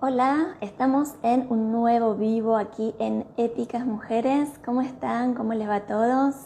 Hola, 0.00 0.54
estamos 0.60 1.16
en 1.24 1.50
un 1.50 1.72
nuevo 1.72 2.14
vivo 2.14 2.56
aquí 2.56 2.94
en 3.00 3.26
Épicas 3.36 3.84
Mujeres. 3.84 4.48
¿Cómo 4.64 4.80
están? 4.80 5.34
¿Cómo 5.34 5.54
les 5.54 5.68
va 5.68 5.74
a 5.74 5.86
todos? 5.86 6.36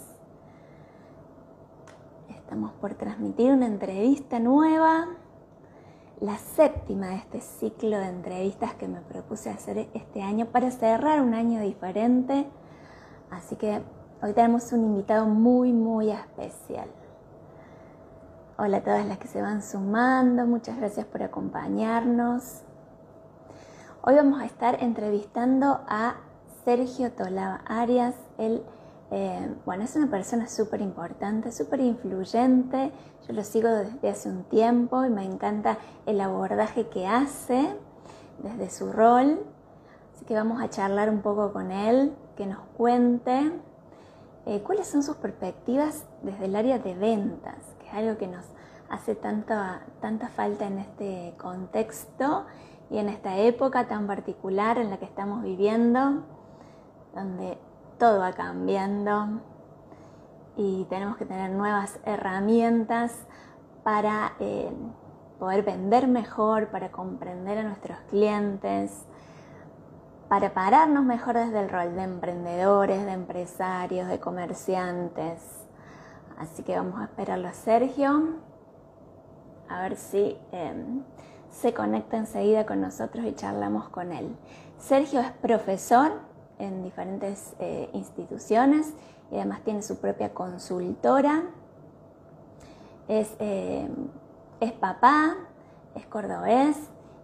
Estamos 2.30 2.72
por 2.80 2.94
transmitir 2.94 3.52
una 3.52 3.66
entrevista 3.66 4.38
nueva, 4.38 5.06
la 6.20 6.38
séptima 6.38 7.08
de 7.08 7.16
este 7.16 7.42
ciclo 7.42 7.98
de 7.98 8.06
entrevistas 8.06 8.72
que 8.72 8.88
me 8.88 9.02
propuse 9.02 9.50
hacer 9.50 9.86
este 9.92 10.22
año 10.22 10.46
para 10.46 10.70
cerrar 10.70 11.20
un 11.20 11.34
año 11.34 11.60
diferente. 11.60 12.46
Así 13.30 13.56
que 13.56 13.82
hoy 14.22 14.32
tenemos 14.32 14.72
un 14.72 14.82
invitado 14.82 15.26
muy, 15.26 15.74
muy 15.74 16.10
especial. 16.10 16.88
Hola 18.56 18.78
a 18.78 18.82
todas 18.82 19.04
las 19.04 19.18
que 19.18 19.28
se 19.28 19.42
van 19.42 19.62
sumando, 19.62 20.46
muchas 20.46 20.78
gracias 20.78 21.04
por 21.04 21.22
acompañarnos. 21.22 22.62
Hoy 24.04 24.16
vamos 24.16 24.42
a 24.42 24.46
estar 24.46 24.82
entrevistando 24.82 25.78
a 25.86 26.16
Sergio 26.64 27.12
Tolava 27.12 27.60
Arias. 27.66 28.16
Él, 28.36 28.64
eh, 29.12 29.48
bueno, 29.64 29.84
es 29.84 29.94
una 29.94 30.10
persona 30.10 30.48
súper 30.48 30.80
importante, 30.80 31.52
súper 31.52 31.78
influyente. 31.78 32.90
Yo 33.28 33.32
lo 33.32 33.44
sigo 33.44 33.68
desde 33.68 34.10
hace 34.10 34.28
un 34.28 34.42
tiempo 34.42 35.04
y 35.04 35.08
me 35.08 35.24
encanta 35.24 35.78
el 36.04 36.20
abordaje 36.20 36.88
que 36.88 37.06
hace 37.06 37.76
desde 38.42 38.70
su 38.70 38.90
rol. 38.90 39.38
Así 40.16 40.24
que 40.24 40.34
vamos 40.34 40.60
a 40.60 40.68
charlar 40.68 41.08
un 41.08 41.22
poco 41.22 41.52
con 41.52 41.70
él, 41.70 42.12
que 42.36 42.46
nos 42.46 42.58
cuente 42.76 43.52
eh, 44.46 44.62
cuáles 44.66 44.88
son 44.88 45.04
sus 45.04 45.14
perspectivas 45.14 46.06
desde 46.22 46.46
el 46.46 46.56
área 46.56 46.80
de 46.80 46.96
ventas, 46.96 47.76
que 47.78 47.86
es 47.86 47.94
algo 47.94 48.18
que 48.18 48.26
nos 48.26 48.46
hace 48.88 49.14
tanta, 49.14 49.86
tanta 50.00 50.26
falta 50.26 50.66
en 50.66 50.80
este 50.80 51.34
contexto 51.38 52.46
y 52.92 52.98
en 52.98 53.08
esta 53.08 53.38
época 53.38 53.88
tan 53.88 54.06
particular 54.06 54.76
en 54.76 54.90
la 54.90 54.98
que 54.98 55.06
estamos 55.06 55.42
viviendo, 55.42 56.24
donde 57.14 57.58
todo 57.98 58.20
va 58.20 58.32
cambiando 58.32 59.40
y 60.56 60.84
tenemos 60.90 61.16
que 61.16 61.24
tener 61.24 61.50
nuevas 61.50 61.98
herramientas 62.04 63.26
para 63.82 64.34
eh, 64.40 64.70
poder 65.38 65.64
vender 65.64 66.06
mejor, 66.06 66.68
para 66.68 66.92
comprender 66.92 67.58
a 67.58 67.62
nuestros 67.62 67.98
clientes, 68.10 69.06
para 70.28 70.52
pararnos 70.52 71.02
mejor 71.02 71.36
desde 71.36 71.60
el 71.60 71.70
rol 71.70 71.94
de 71.94 72.02
emprendedores, 72.02 73.06
de 73.06 73.12
empresarios, 73.12 74.06
de 74.06 74.20
comerciantes. 74.20 75.40
Así 76.36 76.62
que 76.62 76.76
vamos 76.76 77.00
a 77.00 77.04
esperarlo 77.04 77.48
a 77.48 77.54
Sergio, 77.54 78.36
a 79.70 79.80
ver 79.80 79.96
si... 79.96 80.36
Em, 80.52 81.02
se 81.52 81.74
conecta 81.74 82.16
enseguida 82.16 82.66
con 82.66 82.80
nosotros 82.80 83.24
y 83.26 83.34
charlamos 83.34 83.88
con 83.90 84.10
él. 84.12 84.34
Sergio 84.78 85.20
es 85.20 85.30
profesor 85.30 86.12
en 86.58 86.82
diferentes 86.82 87.54
eh, 87.60 87.88
instituciones 87.92 88.94
y 89.30 89.36
además 89.36 89.60
tiene 89.62 89.82
su 89.82 89.98
propia 89.98 90.34
consultora. 90.34 91.42
Es, 93.06 93.36
eh, 93.38 93.88
es 94.60 94.72
papá, 94.72 95.36
es 95.94 96.06
cordobés, 96.06 96.76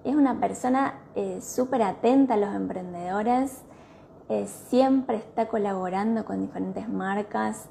es 0.04 0.14
una 0.14 0.38
persona 0.38 1.00
eh, 1.14 1.40
súper 1.40 1.82
atenta 1.82 2.34
a 2.34 2.36
los 2.36 2.54
emprendedores, 2.54 3.62
siempre 4.68 5.16
está 5.16 5.48
colaborando 5.48 6.26
con 6.26 6.42
diferentes 6.42 6.86
marcas, 6.86 7.64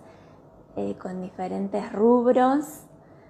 con 1.00 1.22
diferentes 1.22 1.94
rubros 1.94 2.87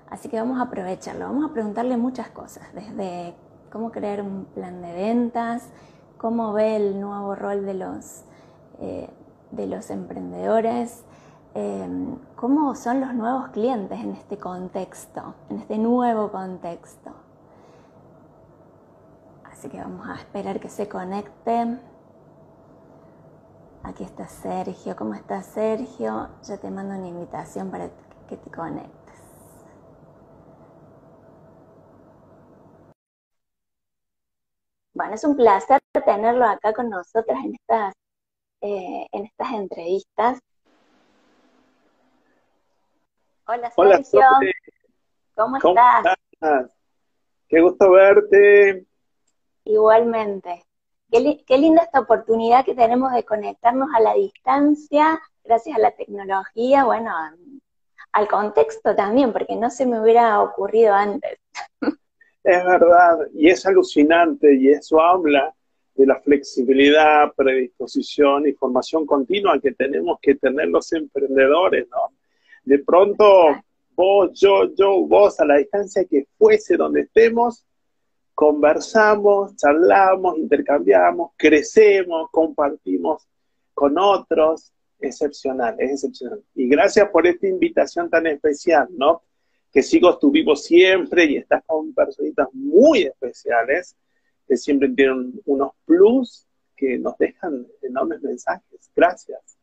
Así 0.09 0.29
que 0.29 0.39
vamos 0.39 0.59
a 0.59 0.63
aprovecharlo, 0.63 1.25
vamos 1.25 1.49
a 1.49 1.53
preguntarle 1.53 1.97
muchas 1.97 2.29
cosas, 2.29 2.63
desde 2.73 3.35
cómo 3.71 3.91
crear 3.91 4.21
un 4.21 4.45
plan 4.45 4.81
de 4.81 4.93
ventas, 4.93 5.69
cómo 6.17 6.53
ve 6.53 6.77
el 6.77 6.99
nuevo 7.01 7.35
rol 7.35 7.65
de 7.65 7.73
los, 7.73 8.23
eh, 8.79 9.09
de 9.51 9.67
los 9.67 9.89
emprendedores, 9.89 11.03
em, 11.53 12.17
cómo 12.35 12.73
son 12.75 13.01
los 13.01 13.13
nuevos 13.13 13.49
clientes 13.49 13.99
en 13.99 14.11
este 14.11 14.37
contexto, 14.37 15.35
en 15.49 15.57
este 15.59 15.77
nuevo 15.77 16.31
contexto. 16.31 17.11
Así 19.43 19.69
que 19.69 19.81
vamos 19.81 20.07
a 20.07 20.15
esperar 20.15 20.59
que 20.59 20.69
se 20.69 20.87
conecte. 20.87 21.79
Aquí 23.83 24.03
está 24.03 24.27
Sergio. 24.27 24.95
¿Cómo 24.95 25.15
está 25.15 25.41
Sergio? 25.41 26.29
Ya 26.43 26.57
te 26.57 26.69
mando 26.69 26.95
una 26.95 27.07
invitación 27.07 27.71
para 27.71 27.89
que 28.27 28.37
te 28.37 28.51
conectes. 28.51 29.06
Bueno, 35.07 35.15
es 35.15 35.23
un 35.23 35.37
placer 35.37 35.79
tenerlo 36.05 36.43
acá 36.43 36.73
con 36.73 36.89
nosotras 36.89 37.39
en 37.45 37.53
estas, 37.53 37.93
eh, 38.59 39.07
en 39.13 39.23
estas 39.23 39.53
entrevistas. 39.53 40.37
Hola, 43.45 43.71
Sergio. 43.71 44.21
¿Cómo, 45.33 45.55
estás? 45.55 46.17
Qué 47.47 47.61
gusto 47.61 47.89
verte. 47.89 48.85
Igualmente. 49.63 50.65
Qué, 51.09 51.41
qué, 51.47 51.57
linda 51.57 51.83
esta 51.83 52.01
oportunidad 52.01 52.65
que 52.65 52.75
tenemos 52.75 53.13
de 53.13 53.23
conectarnos 53.23 53.87
a 53.95 54.01
la 54.01 54.13
distancia, 54.13 55.21
gracias 55.45 55.77
a 55.77 55.79
la 55.79 55.91
tecnología, 55.91 56.83
bueno, 56.83 57.13
al 58.11 58.27
contexto 58.27 58.93
también, 58.93 59.31
porque 59.31 59.55
no 59.55 59.69
se 59.69 59.85
me 59.85 60.01
hubiera 60.01 60.41
ocurrido 60.41 60.93
antes. 60.93 61.39
Es 62.47 62.63
verdad, 62.63 63.27
y 63.33 63.49
es 63.49 63.65
alucinante, 63.65 64.55
y 64.55 64.69
eso 64.69 65.01
habla 65.01 65.53
de 65.93 66.05
la 66.05 66.17
flexibilidad, 66.21 67.33
predisposición 67.35 68.47
y 68.47 68.53
formación 68.53 69.05
continua 69.05 69.59
que 69.59 69.73
tenemos 69.73 70.17
que 70.21 70.35
tener 70.35 70.69
los 70.69 70.93
emprendedores, 70.93 71.89
¿no? 71.89 72.15
De 72.63 72.79
pronto, 72.79 73.25
vos, 73.93 74.31
yo, 74.39 74.73
yo, 74.75 75.01
vos, 75.01 75.37
a 75.41 75.45
la 75.45 75.57
distancia 75.57 76.05
que 76.05 76.25
fuese 76.37 76.77
donde 76.77 77.01
estemos, 77.01 77.65
conversamos, 78.33 79.53
charlamos, 79.57 80.37
intercambiamos, 80.37 81.31
crecemos, 81.35 82.29
compartimos 82.31 83.27
con 83.73 83.97
otros. 83.99 84.71
Excepcional, 85.01 85.75
es 85.79 85.91
excepcional. 85.91 86.41
Y 86.55 86.69
gracias 86.69 87.09
por 87.09 87.27
esta 87.27 87.45
invitación 87.45 88.09
tan 88.09 88.25
especial, 88.25 88.87
¿no? 88.91 89.23
Que 89.71 89.83
sigo 89.83 90.17
tu 90.17 90.31
vivo 90.31 90.55
siempre 90.55 91.25
y 91.25 91.37
estás 91.37 91.63
con 91.65 91.93
personitas 91.93 92.47
muy 92.53 93.03
especiales 93.03 93.95
que 94.47 94.57
siempre 94.57 94.89
tienen 94.89 95.33
unos 95.45 95.71
plus 95.85 96.47
que 96.75 96.97
nos 96.97 97.17
dejan 97.17 97.67
enormes 97.81 98.21
mensajes. 98.21 98.89
Gracias. 98.95 99.57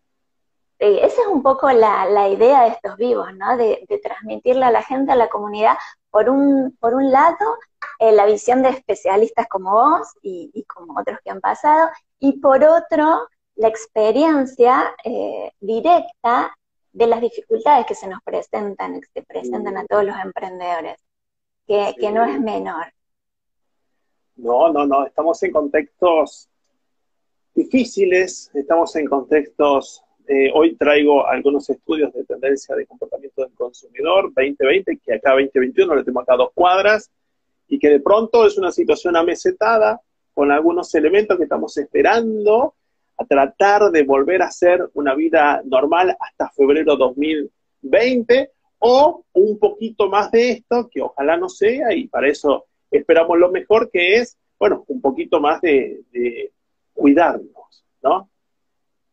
Esa 0.79 1.23
es 1.23 1.29
un 1.29 1.43
poco 1.43 1.71
la, 1.71 2.29
idea 2.29 2.63
de 2.63 2.69
estos 2.71 2.97
vivos, 2.97 3.29
¿no? 3.37 3.57
De, 3.57 3.87
transmitirle 4.03 4.67
a 4.67 4.71
la 4.71 4.83
gente, 4.83 5.13
a 5.13 5.17
la 5.17 5.29
comunidad, 5.29 5.77
por 6.11 6.29
un, 6.29 6.77
por 6.79 6.95
un 6.95 7.11
lado, 7.11 7.57
eh, 8.01 8.13
la 8.13 8.27
visión 8.27 8.63
de 8.63 8.71
especialistas 8.71 9.47
como 9.49 9.73
vos 9.73 10.09
y, 10.21 10.65
como 10.65 11.01
otros 11.01 11.19
que 11.25 11.31
han 11.31 11.41
pasado, 11.41 11.91
y 12.19 12.41
por 12.41 12.65
otro, 12.65 13.29
la 13.55 13.69
experiencia 13.69 14.95
eh, 15.05 15.53
directa 15.61 16.55
de 16.95 17.09
las 17.09 17.21
dificultades 17.21 17.87
que 17.87 17.95
se 17.95 18.07
nos 18.07 18.23
presentan, 18.23 19.01
que 19.01 19.09
se 19.13 19.23
presentan 19.23 19.77
a 19.77 19.85
todos 19.85 20.05
los 20.05 20.17
emprendedores, 20.17 20.97
que, 21.67 22.11
no 22.13 22.25
es 22.25 22.41
menor. 22.41 22.87
No, 24.37 24.73
no, 24.73 24.87
no, 24.87 25.05
estamos 25.05 25.43
en 25.43 25.53
contextos 25.53 26.49
difíciles, 27.53 28.51
estamos 28.55 28.95
en 28.95 29.07
contextos, 29.07 30.05
eh, 30.29 30.51
hoy 30.55 30.77
traigo 30.77 31.27
algunos 31.27 31.69
estudios 31.69 32.13
de 32.13 32.25
tendencia 32.25 32.77
de 32.77 32.87
comportamiento 32.87 33.43
del 33.43 33.55
consumidor 33.55 34.33
2020, 34.33 34.99
que 34.99 35.15
acá 35.15 35.33
2021 35.33 35.97
le 35.97 36.05
tengo 36.05 36.21
acá 36.21 36.37
dos 36.37 36.51
cuadras, 36.55 37.11
y 37.67 37.81
que 37.81 37.89
de 37.89 38.01
pronto 38.01 38.47
es 38.47 38.57
una 38.57 38.71
situación 38.71 39.17
amesetada 39.17 40.01
con 40.33 40.53
algunos 40.53 40.95
elementos 40.95 41.37
que 41.39 41.45
estamos 41.45 41.77
esperando 41.77 42.75
a 43.17 43.25
tratar 43.25 43.91
de 43.91 44.03
volver 44.03 44.43
a 44.43 44.47
hacer 44.47 44.89
una 44.95 45.15
vida 45.15 45.63
normal 45.65 46.17
hasta 46.19 46.51
febrero 46.51 46.97
2020 46.97 48.51
o 48.79 49.25
un 49.33 49.59
poquito 49.59 50.09
más 50.09 50.31
de 50.31 50.51
esto, 50.51 50.89
que 50.91 51.01
ojalá 51.01 51.37
no 51.37 51.49
sea, 51.49 51.93
y 51.95 52.07
para 52.09 52.29
eso 52.29 52.67
esperamos 52.91 53.39
lo 53.39 53.51
mejor, 53.51 53.91
que 53.91 54.17
es, 54.17 54.37
bueno, 54.59 54.85
un 54.89 55.01
poquito 55.01 55.41
más 55.41 55.61
de, 55.61 56.03
cuidarnos, 56.93 57.85
¿no? 58.03 58.29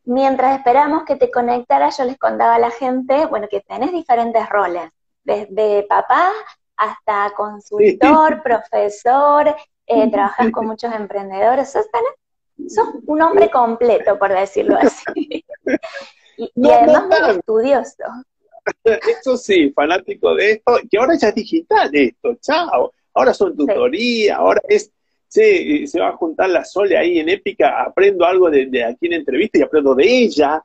Mientras 0.04 0.58
esperamos 0.58 1.04
que 1.04 1.16
te 1.16 1.32
conectaras, 1.32 1.98
yo 1.98 2.04
les 2.04 2.18
contaba 2.18 2.56
a 2.56 2.60
la 2.60 2.72
gente, 2.72 3.26
bueno, 3.28 3.48
que 3.50 3.62
tenés 3.62 3.92
diferentes 3.92 4.48
roles, 4.50 4.92
desde 5.24 5.84
papá 5.84 6.32
hasta 6.76 7.32
consultor, 7.36 8.42
profesor, 8.44 9.56
eh, 9.86 10.12
trabajas 10.12 10.52
con 10.52 10.68
muchos 10.68 10.94
emprendedores, 10.94 11.72
sos 11.72 11.86
sos 12.70 12.88
un 13.06 13.22
hombre 13.22 13.50
completo, 13.50 14.18
por 14.18 14.34
decirlo 14.34 14.78
así. 14.78 15.46
y, 16.38 16.70
además 16.70 17.08
muy 17.08 17.30
estudioso. 17.38 18.04
Eso 18.84 19.38
sí, 19.38 19.72
fanático 19.72 20.36
de 20.36 20.52
esto, 20.52 20.80
que 20.90 20.98
ahora 20.98 21.16
ya 21.18 21.30
es 21.30 21.36
digital 21.36 21.90
esto, 21.94 22.36
chao. 22.42 22.94
Ahora 23.14 23.34
son 23.34 23.56
tutorías, 23.56 24.38
ahora 24.38 24.62
es 24.70 24.92
sí, 25.32 25.88
se 25.88 26.00
va 26.00 26.10
a 26.10 26.18
juntar 26.18 26.50
la 26.50 26.66
Sole 26.66 26.98
ahí 26.98 27.20
en 27.20 27.30
Épica, 27.30 27.82
aprendo 27.84 28.26
algo 28.26 28.50
de, 28.50 28.84
aquí 28.84 29.08
en 29.08 29.14
entrevista 29.14 29.58
y 29.58 29.62
aprendo 29.62 29.96
de 29.96 30.06
ella. 30.06 30.64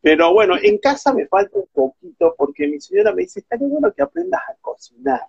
Pero 0.00 0.32
bueno, 0.32 0.54
en 0.62 0.78
casa 0.78 1.12
me 1.12 1.26
falta 1.26 1.58
un 1.58 1.66
poquito 1.72 2.34
porque 2.36 2.68
mi 2.68 2.80
señora 2.80 3.12
me 3.12 3.22
dice, 3.22 3.40
está 3.40 3.56
bueno 3.58 3.92
que 3.92 4.02
aprendas 4.02 4.40
a 4.48 4.54
cocinar. 4.60 5.22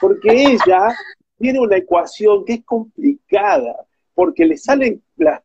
Porque 0.00 0.28
ella 0.56 0.88
tiene 1.38 1.60
una 1.60 1.76
ecuación 1.76 2.44
que 2.44 2.54
es 2.54 2.64
complicada, 2.64 3.84
porque 4.14 4.44
le 4.44 4.56
salen, 4.56 5.02
las 5.16 5.40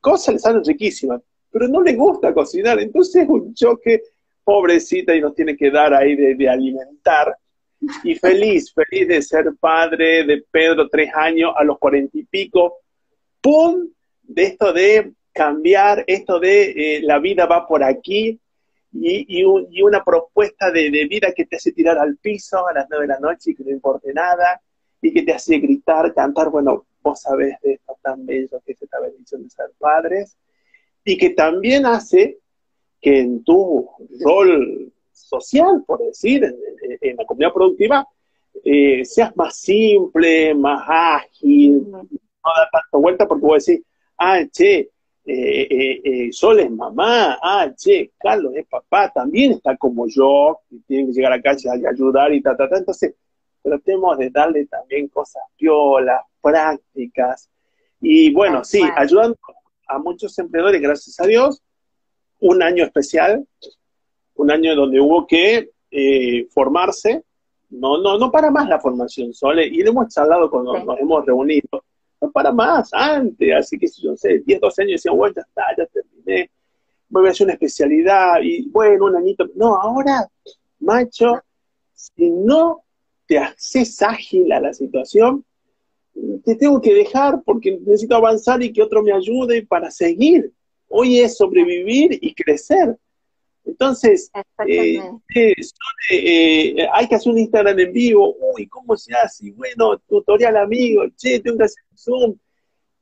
cosas 0.00 0.34
le 0.34 0.38
salen 0.40 0.64
riquísimas, 0.64 1.20
pero 1.50 1.68
no 1.68 1.82
le 1.82 1.94
gusta 1.94 2.32
cocinar. 2.32 2.80
Entonces 2.80 3.24
es 3.24 3.28
un 3.28 3.54
choque, 3.54 4.02
pobrecita, 4.44 5.14
y 5.14 5.20
nos 5.20 5.34
tiene 5.34 5.56
que 5.56 5.70
dar 5.70 5.94
ahí 5.94 6.16
de 6.16 6.48
alimentar 6.48 7.36
y 8.04 8.14
feliz, 8.14 8.72
feliz 8.72 9.08
de 9.08 9.22
ser 9.22 9.52
padre 9.58 10.24
de 10.24 10.44
Pedro, 10.50 10.88
tres 10.88 11.10
años, 11.14 11.52
a 11.56 11.64
los 11.64 11.78
cuarenta 11.78 12.16
y 12.16 12.24
pico, 12.24 12.78
¡pum! 13.40 13.88
De 14.22 14.44
esto 14.44 14.72
de 14.72 15.12
cambiar, 15.32 16.04
esto 16.06 16.38
de 16.38 16.70
eh, 16.70 17.00
la 17.02 17.18
vida 17.18 17.46
va 17.46 17.66
por 17.66 17.82
aquí, 17.82 18.38
y, 18.94 19.42
una 19.82 20.04
propuesta 20.04 20.70
de, 20.70 20.90
vida 21.08 21.32
que 21.34 21.46
te 21.46 21.56
hace 21.56 21.72
tirar 21.72 21.98
al 21.98 22.18
piso 22.18 22.66
a 22.68 22.74
las 22.74 22.86
nueve 22.90 23.06
de 23.06 23.14
la 23.14 23.20
noche 23.20 23.50
y 23.50 23.54
que 23.54 23.64
no 23.64 23.70
importe 23.70 24.12
nada, 24.12 24.60
y 25.00 25.12
que 25.12 25.22
te 25.22 25.32
hace 25.32 25.58
gritar, 25.58 26.12
cantar, 26.14 26.50
bueno, 26.50 26.86
vos 27.02 27.20
sabés 27.20 27.56
de 27.62 27.74
esto 27.74 27.96
tan 28.02 28.24
bello 28.24 28.60
que 28.64 28.72
es 28.72 28.82
esta 28.82 29.00
bendición 29.00 29.42
de 29.44 29.50
ser 29.50 29.70
padres, 29.78 30.36
y 31.04 31.16
que 31.16 31.30
también 31.30 31.86
hace 31.86 32.38
que 33.00 33.18
en 33.18 33.42
tu 33.42 33.90
rol 34.24 34.92
social, 35.12 35.82
por 35.86 35.98
decir, 36.04 36.44
en, 37.00 37.16
la 37.16 37.24
comunidad 37.24 37.52
productiva, 37.52 38.06
eh, 38.64 39.04
seas 39.04 39.36
más 39.36 39.56
simple, 39.56 40.54
más 40.54 40.84
ágil, 40.86 41.90
no 41.90 42.50
da 42.56 42.68
tanta 42.70 42.98
vuelta 42.98 43.26
porque 43.26 43.46
vos 43.46 43.64
decís, 43.64 43.84
ah, 44.18 44.40
che, 44.50 44.90
eh, 45.24 45.68
eh, 45.70 46.00
eh, 46.04 46.32
Sol 46.32 46.60
es 46.60 46.70
mamá, 46.70 47.38
ah, 47.40 47.72
che, 47.76 48.12
Carlos 48.18 48.54
es 48.56 48.66
papá, 48.66 49.12
también 49.12 49.52
está 49.52 49.76
como 49.76 50.06
yo, 50.08 50.60
y 50.70 50.80
tiene 50.80 51.06
que 51.06 51.12
llegar 51.12 51.32
a 51.32 51.42
casa 51.42 51.76
y 51.76 51.86
ayudar 51.86 52.32
y 52.32 52.42
ta, 52.42 52.56
ta, 52.56 52.68
ta. 52.68 52.78
Entonces, 52.78 53.14
tratemos 53.62 54.18
de 54.18 54.30
darle 54.30 54.66
también 54.66 55.08
cosas 55.08 55.42
piolas, 55.56 56.22
prácticas. 56.42 57.48
Y 58.00 58.32
bueno, 58.34 58.64
sí, 58.64 58.82
ayudando 58.96 59.38
a 59.86 59.98
muchos 59.98 60.38
empleadores, 60.38 60.82
gracias 60.82 61.18
a 61.20 61.26
Dios, 61.26 61.62
un 62.40 62.62
año 62.62 62.84
especial, 62.84 63.46
un 64.34 64.50
año 64.50 64.74
donde 64.74 65.00
hubo 65.00 65.26
que 65.26 65.70
eh, 65.90 66.48
formarse, 66.50 67.24
no, 67.70 67.98
no, 67.98 68.18
no 68.18 68.30
para 68.30 68.50
más 68.50 68.68
la 68.68 68.80
formación, 68.80 69.32
Sole, 69.32 69.66
y 69.66 69.82
lo 69.82 69.90
hemos 69.90 70.12
charlado 70.12 70.50
cuando 70.50 70.78
nos 70.78 70.98
hemos 70.98 71.24
reunido, 71.24 71.84
no 72.20 72.30
para 72.30 72.52
más, 72.52 72.92
antes, 72.92 73.54
así 73.54 73.78
que 73.78 73.86
yo 74.02 74.16
sé, 74.16 74.40
10, 74.40 74.60
12 74.60 74.82
años 74.82 74.92
decían, 74.92 75.16
bueno, 75.16 75.34
ya 75.36 75.42
está, 75.42 75.62
ya 75.78 75.86
terminé, 75.86 76.50
voy 77.08 77.28
a 77.28 77.30
hacer 77.30 77.46
una 77.46 77.54
especialidad, 77.54 78.40
y 78.42 78.68
bueno, 78.68 79.06
un 79.06 79.16
añito, 79.16 79.48
no, 79.54 79.76
ahora, 79.76 80.28
macho, 80.80 81.40
si 81.92 82.30
no 82.30 82.82
te 83.26 83.38
haces 83.38 84.02
ágil 84.02 84.50
a 84.52 84.60
la 84.60 84.72
situación, 84.72 85.44
te 86.44 86.56
tengo 86.56 86.80
que 86.80 86.94
dejar 86.94 87.42
porque 87.44 87.78
necesito 87.78 88.16
avanzar 88.16 88.62
y 88.62 88.72
que 88.72 88.82
otro 88.82 89.02
me 89.02 89.12
ayude 89.12 89.64
para 89.66 89.90
seguir. 89.90 90.52
Hoy 90.88 91.20
es 91.20 91.36
sobrevivir 91.36 92.18
y 92.20 92.34
crecer. 92.34 92.96
Entonces, 93.64 94.30
eh, 94.66 94.98
eh, 95.34 95.54
eh, 96.10 96.88
hay 96.92 97.06
que 97.06 97.14
hacer 97.14 97.32
un 97.32 97.38
Instagram 97.38 97.78
en 97.78 97.92
vivo, 97.92 98.36
uy, 98.54 98.66
¿cómo 98.66 98.96
se 98.96 99.14
hace? 99.14 99.52
Bueno, 99.52 99.98
tutorial 99.98 100.56
amigo, 100.56 101.04
che, 101.16 101.38
tengo 101.40 101.58
que 101.58 101.64
hacer 101.64 101.84
Zoom. 101.96 102.36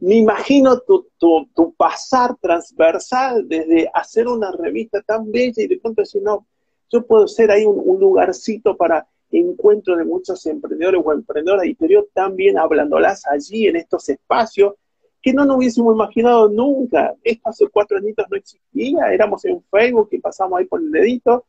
Me 0.00 0.16
imagino 0.16 0.80
tu, 0.80 1.08
tu, 1.18 1.74
pasar 1.76 2.36
transversal 2.40 3.46
desde 3.46 3.90
hacer 3.92 4.28
una 4.28 4.50
revista 4.52 5.02
tan 5.02 5.30
bella 5.30 5.62
y 5.62 5.66
de 5.66 5.78
pronto 5.78 6.02
decir, 6.02 6.22
no, 6.22 6.46
yo 6.90 7.06
puedo 7.06 7.28
ser 7.28 7.50
ahí 7.50 7.64
un, 7.64 8.00
lugarcito 8.00 8.76
para 8.76 9.06
encuentro 9.38 9.96
de 9.96 10.04
muchos 10.04 10.44
emprendedores 10.46 11.00
o 11.04 11.12
emprendedoras 11.12 11.66
y 11.66 11.74
te 11.74 11.88
también 12.12 12.58
hablándolas 12.58 13.26
allí 13.26 13.68
en 13.68 13.76
estos 13.76 14.08
espacios 14.08 14.74
que 15.22 15.32
no 15.32 15.44
nos 15.44 15.58
hubiésemos 15.58 15.94
imaginado 15.94 16.48
nunca. 16.48 17.14
Esto 17.22 17.50
hace 17.50 17.68
cuatro 17.68 17.98
añitos 17.98 18.26
no 18.30 18.36
existía, 18.36 19.12
éramos 19.12 19.44
en 19.44 19.62
Facebook 19.70 20.08
y 20.12 20.18
pasamos 20.18 20.58
ahí 20.58 20.64
por 20.64 20.80
el 20.80 20.90
dedito, 20.90 21.44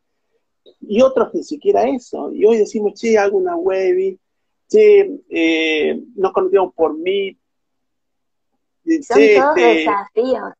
y 0.80 1.02
otros 1.02 1.32
ni 1.34 1.42
siquiera 1.42 1.88
eso. 1.88 2.32
Y 2.32 2.44
hoy 2.44 2.58
decimos, 2.58 2.94
che, 2.94 3.18
hago 3.18 3.38
una 3.38 3.56
web, 3.56 4.18
che, 4.68 5.20
eh, 5.30 6.00
nos 6.16 6.32
conocíamos 6.32 6.74
por 6.74 6.96
mí. 6.96 7.36
Son 8.84 9.20
todos 9.36 9.56
este, 9.56 9.60
desafíos. 9.60 10.52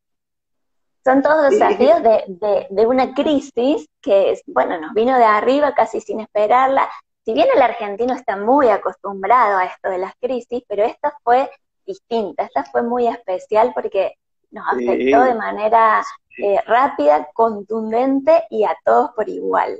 Son 1.04 1.22
todos 1.22 1.50
desafíos 1.50 2.02
de, 2.02 2.66
de, 2.70 2.86
una 2.86 3.12
crisis 3.12 3.88
que, 4.00 4.40
bueno, 4.46 4.80
nos 4.80 4.94
vino 4.94 5.18
de 5.18 5.24
arriba 5.24 5.74
casi 5.74 6.00
sin 6.00 6.20
esperarla. 6.20 6.88
Si 7.24 7.34
bien 7.34 7.48
el 7.54 7.62
argentino 7.62 8.14
está 8.14 8.36
muy 8.36 8.68
acostumbrado 8.68 9.58
a 9.58 9.66
esto 9.66 9.90
de 9.90 9.98
las 9.98 10.14
crisis, 10.20 10.62
pero 10.66 10.84
esta 10.84 11.16
fue 11.22 11.50
distinta. 11.86 12.44
Esta 12.44 12.64
fue 12.64 12.82
muy 12.82 13.06
especial 13.06 13.72
porque 13.74 14.14
nos 14.50 14.66
afectó 14.66 15.22
de 15.22 15.34
manera 15.34 16.02
eh, 16.38 16.60
rápida, 16.66 17.28
contundente 17.32 18.44
y 18.50 18.64
a 18.64 18.76
todos 18.84 19.10
por 19.12 19.28
igual. 19.28 19.78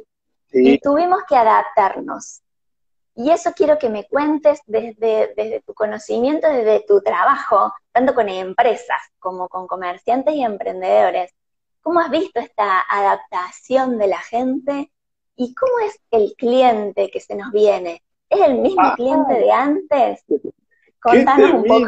Y 0.53 0.79
tuvimos 0.79 1.23
que 1.29 1.37
adaptarnos. 1.37 2.43
Y 3.15 3.31
eso 3.31 3.53
quiero 3.55 3.79
que 3.79 3.91
me 3.91 4.07
cuentes 4.07 4.61
desde, 4.67 5.35
desde 5.37 5.63
tu 5.67 5.75
conocimiento, 5.75 6.49
desde 6.49 6.85
tu 6.87 7.03
trabajo, 7.03 7.73
tanto 7.91 8.15
con 8.15 8.29
empresas 8.29 9.01
como 9.19 9.49
con 9.49 9.67
comerciantes 9.67 10.35
y 10.35 10.43
emprendedores. 10.43 11.33
¿Cómo 11.83 12.01
has 12.01 12.11
visto 12.11 12.41
esta 12.41 12.81
adaptación 12.81 13.99
de 13.99 14.07
la 14.07 14.19
gente 14.19 14.91
y 15.37 15.55
cómo 15.55 15.73
es 15.87 15.99
el 16.11 16.35
cliente 16.37 17.11
que 17.11 17.21
se 17.21 17.35
nos 17.35 17.51
viene? 17.53 18.03
¿Es 18.29 18.41
el 18.41 18.59
mismo 18.59 18.83
ah. 18.83 18.95
cliente 18.97 19.35
de 19.35 19.51
antes? 19.51 20.25
Contanos 21.01 21.55
un 21.55 21.65
poco 21.65 21.87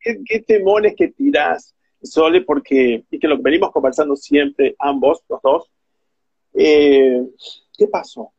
¿Qué, 0.00 0.20
¿Qué, 0.24 0.40
temones 0.40 0.94
que 0.96 1.08
tirás, 1.08 1.74
Sole? 2.02 2.42
Porque, 2.42 3.04
y 3.10 3.18
que 3.18 3.26
lo 3.28 3.38
venimos 3.38 3.72
conversando 3.72 4.14
siempre, 4.14 4.76
ambos, 4.78 5.22
los 5.28 5.40
dos. 5.42 5.70
Eh, 6.52 7.26
¿Qué 7.76 7.88
pasó? 7.88 8.32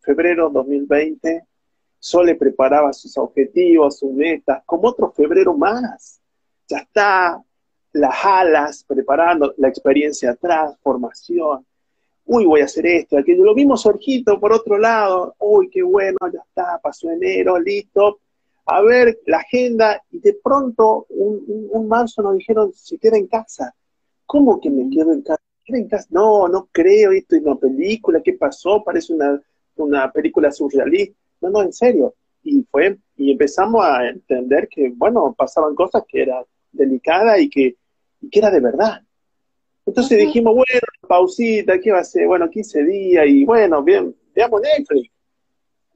Febrero 0.00 0.50
2020, 0.50 1.44
Sole 1.98 2.34
preparaba 2.34 2.92
sus 2.92 3.16
objetivos, 3.16 3.98
sus 3.98 4.12
metas, 4.12 4.62
como 4.66 4.88
otro 4.88 5.12
febrero 5.12 5.56
más. 5.56 6.20
Ya 6.68 6.78
está, 6.78 7.40
las 7.92 8.24
alas, 8.24 8.84
preparando 8.86 9.54
la 9.56 9.68
experiencia 9.68 10.32
atrás, 10.32 10.76
formación. 10.82 11.64
Uy, 12.24 12.46
voy 12.46 12.60
a 12.60 12.64
hacer 12.64 12.86
esto, 12.86 13.18
aquello. 13.18 13.44
Lo 13.44 13.54
vimos 13.54 13.84
Orjito 13.84 14.38
por 14.38 14.52
otro 14.52 14.78
lado. 14.78 15.34
Uy, 15.38 15.68
qué 15.70 15.82
bueno, 15.82 16.18
ya 16.32 16.40
está, 16.40 16.78
pasó 16.82 17.10
enero, 17.10 17.58
listo 17.58 18.20
a 18.66 18.80
ver 18.82 19.18
la 19.26 19.38
agenda 19.38 20.02
y 20.10 20.20
de 20.20 20.34
pronto 20.42 21.06
un, 21.10 21.88
marzo 21.88 22.22
nos 22.22 22.36
dijeron, 22.36 22.72
se 22.72 22.98
queda 22.98 23.16
en 23.16 23.26
casa. 23.26 23.74
¿Cómo 24.26 24.60
que 24.60 24.70
me 24.70 24.88
quedo 24.88 25.12
en 25.12 25.22
casa? 25.22 25.42
en 25.66 25.88
casa? 25.88 26.06
No, 26.10 26.48
no 26.48 26.68
creo, 26.70 27.12
esto 27.12 27.36
es 27.36 27.42
una 27.42 27.56
película, 27.56 28.20
¿qué 28.22 28.34
pasó? 28.34 28.82
Parece 28.84 29.12
una, 29.12 29.40
una 29.76 30.10
película 30.12 30.50
surrealista. 30.50 31.16
No, 31.40 31.50
no, 31.50 31.62
en 31.62 31.72
serio. 31.72 32.14
Y 32.42 32.62
fue, 32.70 32.98
y 33.16 33.32
empezamos 33.32 33.84
a 33.84 34.08
entender 34.08 34.68
que, 34.68 34.90
bueno, 34.94 35.34
pasaban 35.36 35.74
cosas 35.74 36.04
que 36.08 36.22
eran 36.22 36.44
delicadas 36.72 37.40
y 37.40 37.48
que 37.48 37.76
era 38.30 38.50
de 38.50 38.60
verdad. 38.60 39.02
Entonces 39.84 40.18
dijimos, 40.18 40.54
bueno, 40.54 40.80
pausita, 41.08 41.80
¿qué 41.80 41.92
va 41.92 41.98
a 41.98 42.04
ser? 42.04 42.26
Bueno, 42.26 42.48
15 42.48 42.84
días 42.84 43.26
y 43.26 43.44
bueno, 43.44 43.82
bien, 43.82 44.14
veamos 44.34 44.60
Netflix. 44.60 45.10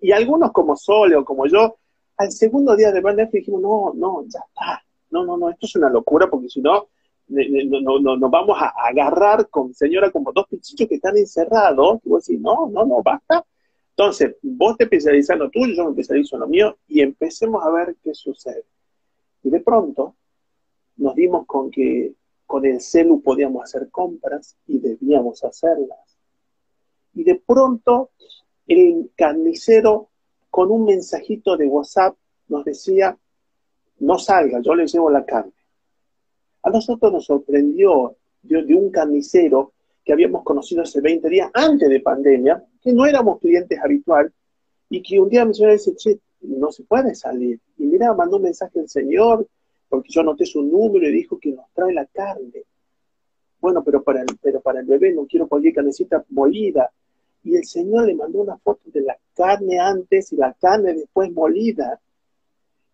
Y 0.00 0.12
algunos 0.12 0.52
como 0.52 0.76
Sole 0.76 1.16
o 1.16 1.24
como 1.24 1.46
yo, 1.46 1.76
al 2.16 2.32
segundo 2.32 2.74
día 2.76 2.92
de 2.92 3.00
Netflix 3.00 3.32
dijimos, 3.32 3.62
no, 3.62 3.92
no, 3.94 4.24
ya 4.28 4.40
está. 4.48 4.82
No, 5.10 5.24
no, 5.24 5.36
no, 5.36 5.50
esto 5.50 5.66
es 5.66 5.76
una 5.76 5.88
locura 5.88 6.28
porque 6.28 6.48
si 6.48 6.60
no, 6.60 6.88
no, 7.28 8.00
no, 8.00 8.16
nos 8.16 8.30
vamos 8.30 8.56
a 8.60 8.72
agarrar 8.88 9.48
con 9.48 9.74
señora 9.74 10.10
como 10.10 10.32
dos 10.32 10.46
pichichos 10.48 10.88
que 10.88 10.96
están 10.96 11.16
encerrados. 11.16 12.00
Y 12.04 12.08
vos 12.08 12.26
decís, 12.26 12.40
no, 12.40 12.68
no, 12.68 12.84
no, 12.84 13.02
basta. 13.02 13.44
Entonces, 13.90 14.36
vos 14.42 14.76
te 14.76 14.84
especializas 14.84 15.34
en 15.34 15.40
lo 15.40 15.50
tuyo, 15.50 15.74
yo 15.74 15.84
me 15.84 15.90
especializo 15.90 16.36
en 16.36 16.40
lo 16.40 16.48
mío 16.48 16.76
y 16.86 17.00
empecemos 17.00 17.64
a 17.64 17.70
ver 17.70 17.96
qué 18.02 18.14
sucede. 18.14 18.64
Y 19.42 19.50
de 19.50 19.60
pronto 19.60 20.14
nos 20.96 21.14
dimos 21.14 21.46
con 21.46 21.70
que 21.70 22.12
con 22.46 22.64
el 22.64 22.80
celu 22.80 23.20
podíamos 23.20 23.64
hacer 23.64 23.90
compras 23.90 24.56
y 24.66 24.78
debíamos 24.78 25.42
hacerlas. 25.44 26.18
Y 27.14 27.24
de 27.24 27.42
pronto 27.44 28.10
el 28.66 29.10
carnicero 29.16 30.10
con 30.50 30.70
un 30.70 30.84
mensajito 30.84 31.56
de 31.56 31.66
WhatsApp 31.66 32.16
nos 32.48 32.64
decía, 32.64 33.18
no 33.98 34.18
salga, 34.18 34.60
yo 34.60 34.74
le 34.74 34.86
llevo 34.86 35.10
la 35.10 35.24
carne. 35.24 35.52
A 36.62 36.70
nosotros 36.70 37.12
nos 37.12 37.24
sorprendió 37.24 38.16
de, 38.42 38.74
un 38.74 38.90
carnicero 38.90 39.72
que 40.04 40.12
habíamos 40.12 40.44
conocido 40.44 40.82
hace 40.82 41.00
20 41.00 41.28
días 41.28 41.50
antes 41.52 41.88
de 41.88 42.00
pandemia, 42.00 42.64
que 42.80 42.92
no 42.92 43.06
éramos 43.06 43.40
clientes 43.40 43.78
habitual, 43.82 44.32
y 44.88 45.02
que 45.02 45.18
un 45.20 45.28
día 45.28 45.44
me 45.44 45.52
dice, 45.52 45.96
che, 45.96 46.20
no 46.40 46.70
se 46.70 46.84
puede 46.84 47.14
salir. 47.14 47.60
Y 47.76 47.84
mira, 47.86 48.14
mandó 48.14 48.36
un 48.36 48.44
mensaje 48.44 48.78
al 48.80 48.88
Señor, 48.88 49.46
porque 49.88 50.10
yo 50.10 50.20
anoté 50.20 50.44
su 50.46 50.62
número 50.62 51.08
y 51.08 51.12
dijo 51.12 51.38
que 51.38 51.52
nos 51.52 51.66
trae 51.72 51.92
la 51.92 52.06
carne. 52.06 52.64
Bueno, 53.60 53.82
pero 53.84 54.02
para 54.02 54.22
el, 54.22 54.28
pero 54.40 54.60
para 54.60 54.80
el 54.80 54.86
bebé 54.86 55.12
no 55.12 55.26
quiero 55.26 55.48
cualquier 55.48 55.74
carnecita 55.74 56.24
molida. 56.30 56.90
Y 57.42 57.56
el 57.56 57.64
Señor 57.64 58.06
le 58.06 58.14
mandó 58.14 58.40
una 58.40 58.56
foto 58.58 58.90
de 58.90 59.02
la 59.02 59.16
carne 59.34 59.78
antes 59.78 60.32
y 60.32 60.36
la 60.36 60.52
carne 60.54 60.94
después 60.94 61.30
molida. 61.32 62.00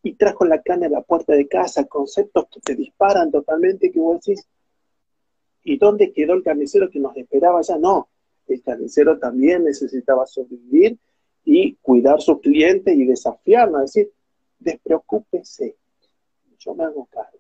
Y 0.03 0.15
trajo 0.15 0.45
la 0.45 0.61
carne 0.61 0.87
a 0.87 0.91
la 0.91 1.03
puerta 1.03 1.35
de 1.35 1.47
casa, 1.47 1.85
conceptos 1.85 2.47
que 2.51 2.61
te 2.61 2.75
disparan 2.75 3.31
totalmente, 3.31 3.91
que 3.91 4.01
vos 4.01 4.21
decís, 4.25 4.47
¿y 5.63 5.79
dónde 5.79 6.13
quedó 6.13 6.35
el 6.35 6.43
carnicero 6.43 6.91
que 6.91 6.99
nos 6.99 7.17
esperaba 7.17 7.63
ya? 7.63 7.79
No, 7.79 8.09
el 8.49 8.63
carnicero 8.63 9.19
también 9.19 9.65
necesitaba 9.65 10.27
sobrevivir 10.27 10.99
y 11.45 11.75
cuidar 11.77 12.21
sus 12.21 12.41
clientes 12.41 12.95
y 12.97 13.05
desafiarnos, 13.05 13.85
es 13.85 13.93
decir, 13.93 14.13
despreocúpese, 14.59 15.77
yo 16.65 16.75
me 16.75 16.85
hago 16.85 17.07
cargo. 17.07 17.39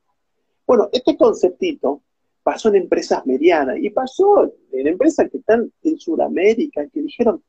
Bueno, 0.66 0.88
este 0.92 1.16
conceptito 1.16 2.02
pasó 2.42 2.68
en 2.68 2.76
empresas 2.76 3.24
medianas 3.26 3.76
y 3.80 3.90
pasó 3.90 4.52
en 4.72 4.86
empresas 4.86 5.30
que 5.30 5.38
están 5.38 5.72
en 5.82 5.98
Sudamérica, 5.98 6.86
que 6.88 7.02
dijeron, 7.02 7.42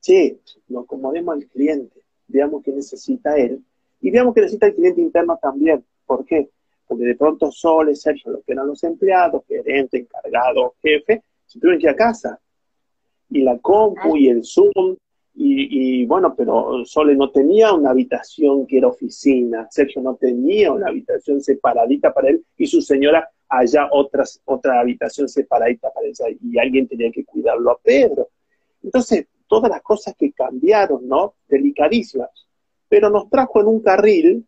che, 0.00 0.38
lo 0.68 0.80
acomodemos 0.80 1.34
al 1.34 1.46
cliente, 1.46 2.02
veamos 2.28 2.62
qué 2.62 2.72
necesita 2.72 3.36
él 3.36 3.64
y 4.00 4.10
veamos 4.10 4.34
qué 4.34 4.40
necesita 4.40 4.66
el 4.66 4.74
cliente 4.74 5.00
interno 5.00 5.38
también. 5.40 5.84
¿Por 6.04 6.24
qué? 6.24 6.50
Porque 6.86 7.04
de 7.04 7.16
pronto 7.16 7.50
Sole, 7.50 7.94
Sergio, 7.94 8.32
lo 8.32 8.42
que 8.42 8.52
eran 8.52 8.66
los 8.66 8.82
empleados, 8.84 9.44
gerente, 9.46 9.98
encargado, 9.98 10.74
jefe, 10.82 11.22
se 11.46 11.58
tuvieron 11.58 11.80
que 11.80 11.86
ir 11.86 11.90
a 11.90 11.96
casa. 11.96 12.40
Y 13.30 13.42
la 13.42 13.58
compu 13.58 14.16
y 14.16 14.28
el 14.28 14.44
Zoom 14.44 14.96
y, 15.38 16.06
bueno, 16.06 16.34
pero 16.34 16.84
Sole 16.86 17.14
no 17.14 17.30
tenía 17.30 17.72
una 17.74 17.90
habitación 17.90 18.66
que 18.66 18.78
era 18.78 18.88
oficina, 18.88 19.68
Sergio 19.70 20.00
no 20.00 20.16
tenía 20.16 20.72
una 20.72 20.88
habitación 20.88 21.42
separadita 21.42 22.12
para 22.12 22.30
él 22.30 22.44
y 22.56 22.66
su 22.66 22.80
señora 22.80 23.28
allá 23.48 23.88
otras, 23.92 24.40
otra 24.46 24.80
habitación 24.80 25.28
separadita 25.28 25.90
para 25.92 26.06
ella 26.06 26.24
y 26.42 26.58
alguien 26.58 26.88
tenía 26.88 27.10
que 27.12 27.24
cuidarlo 27.24 27.70
a 27.70 27.78
Pedro. 27.78 28.30
Entonces, 28.82 29.26
todas 29.46 29.70
las 29.70 29.82
cosas 29.82 30.14
que 30.16 30.32
cambiaron, 30.32 31.06
¿no? 31.06 31.34
Delicadísimas. 31.48 32.30
Pero 32.88 33.10
nos 33.10 33.28
trajo 33.28 33.60
en 33.60 33.66
un 33.66 33.80
carril 33.80 34.46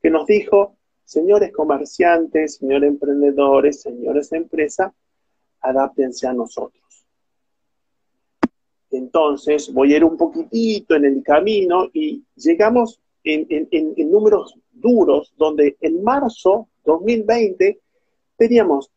que 0.00 0.10
nos 0.10 0.26
dijo, 0.26 0.76
señores 1.04 1.52
comerciantes, 1.52 2.56
señores 2.56 2.88
emprendedores, 2.88 3.82
señores 3.82 4.32
empresas, 4.32 4.92
adáptense 5.60 6.26
a 6.26 6.32
nosotros. 6.32 6.82
Entonces 8.90 9.72
voy 9.72 9.94
a 9.94 9.98
ir 9.98 10.04
un 10.04 10.16
poquitito 10.16 10.96
en 10.96 11.04
el 11.04 11.22
camino 11.22 11.88
y 11.92 12.24
llegamos 12.36 13.00
en, 13.24 13.46
números 14.10 14.56
duros, 14.72 15.32
donde 15.36 15.76
en 15.80 16.02
marzo 16.02 16.68
2020 16.84 17.78
teníamos 18.36 18.90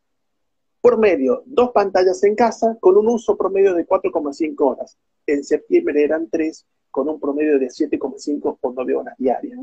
por 0.82 0.98
medio 0.98 1.44
dos 1.46 1.72
pantallas 1.72 2.24
en 2.24 2.36
casa 2.36 2.78
con 2.80 2.98
un 2.98 3.08
uso 3.08 3.38
promedio 3.38 3.74
de 3.74 3.86
4,5 3.88 4.56
horas. 4.60 4.98
En 5.26 5.44
septiembre 5.44 6.04
eran 6.04 6.30
tres 6.30 6.66
con 6.92 7.08
un 7.08 7.20
promedio 7.20 7.60
de 7.60 7.68
7,5 7.68 8.58
o 8.60 8.74
9 8.74 8.96
horas 8.96 9.16
diarias. 9.18 9.60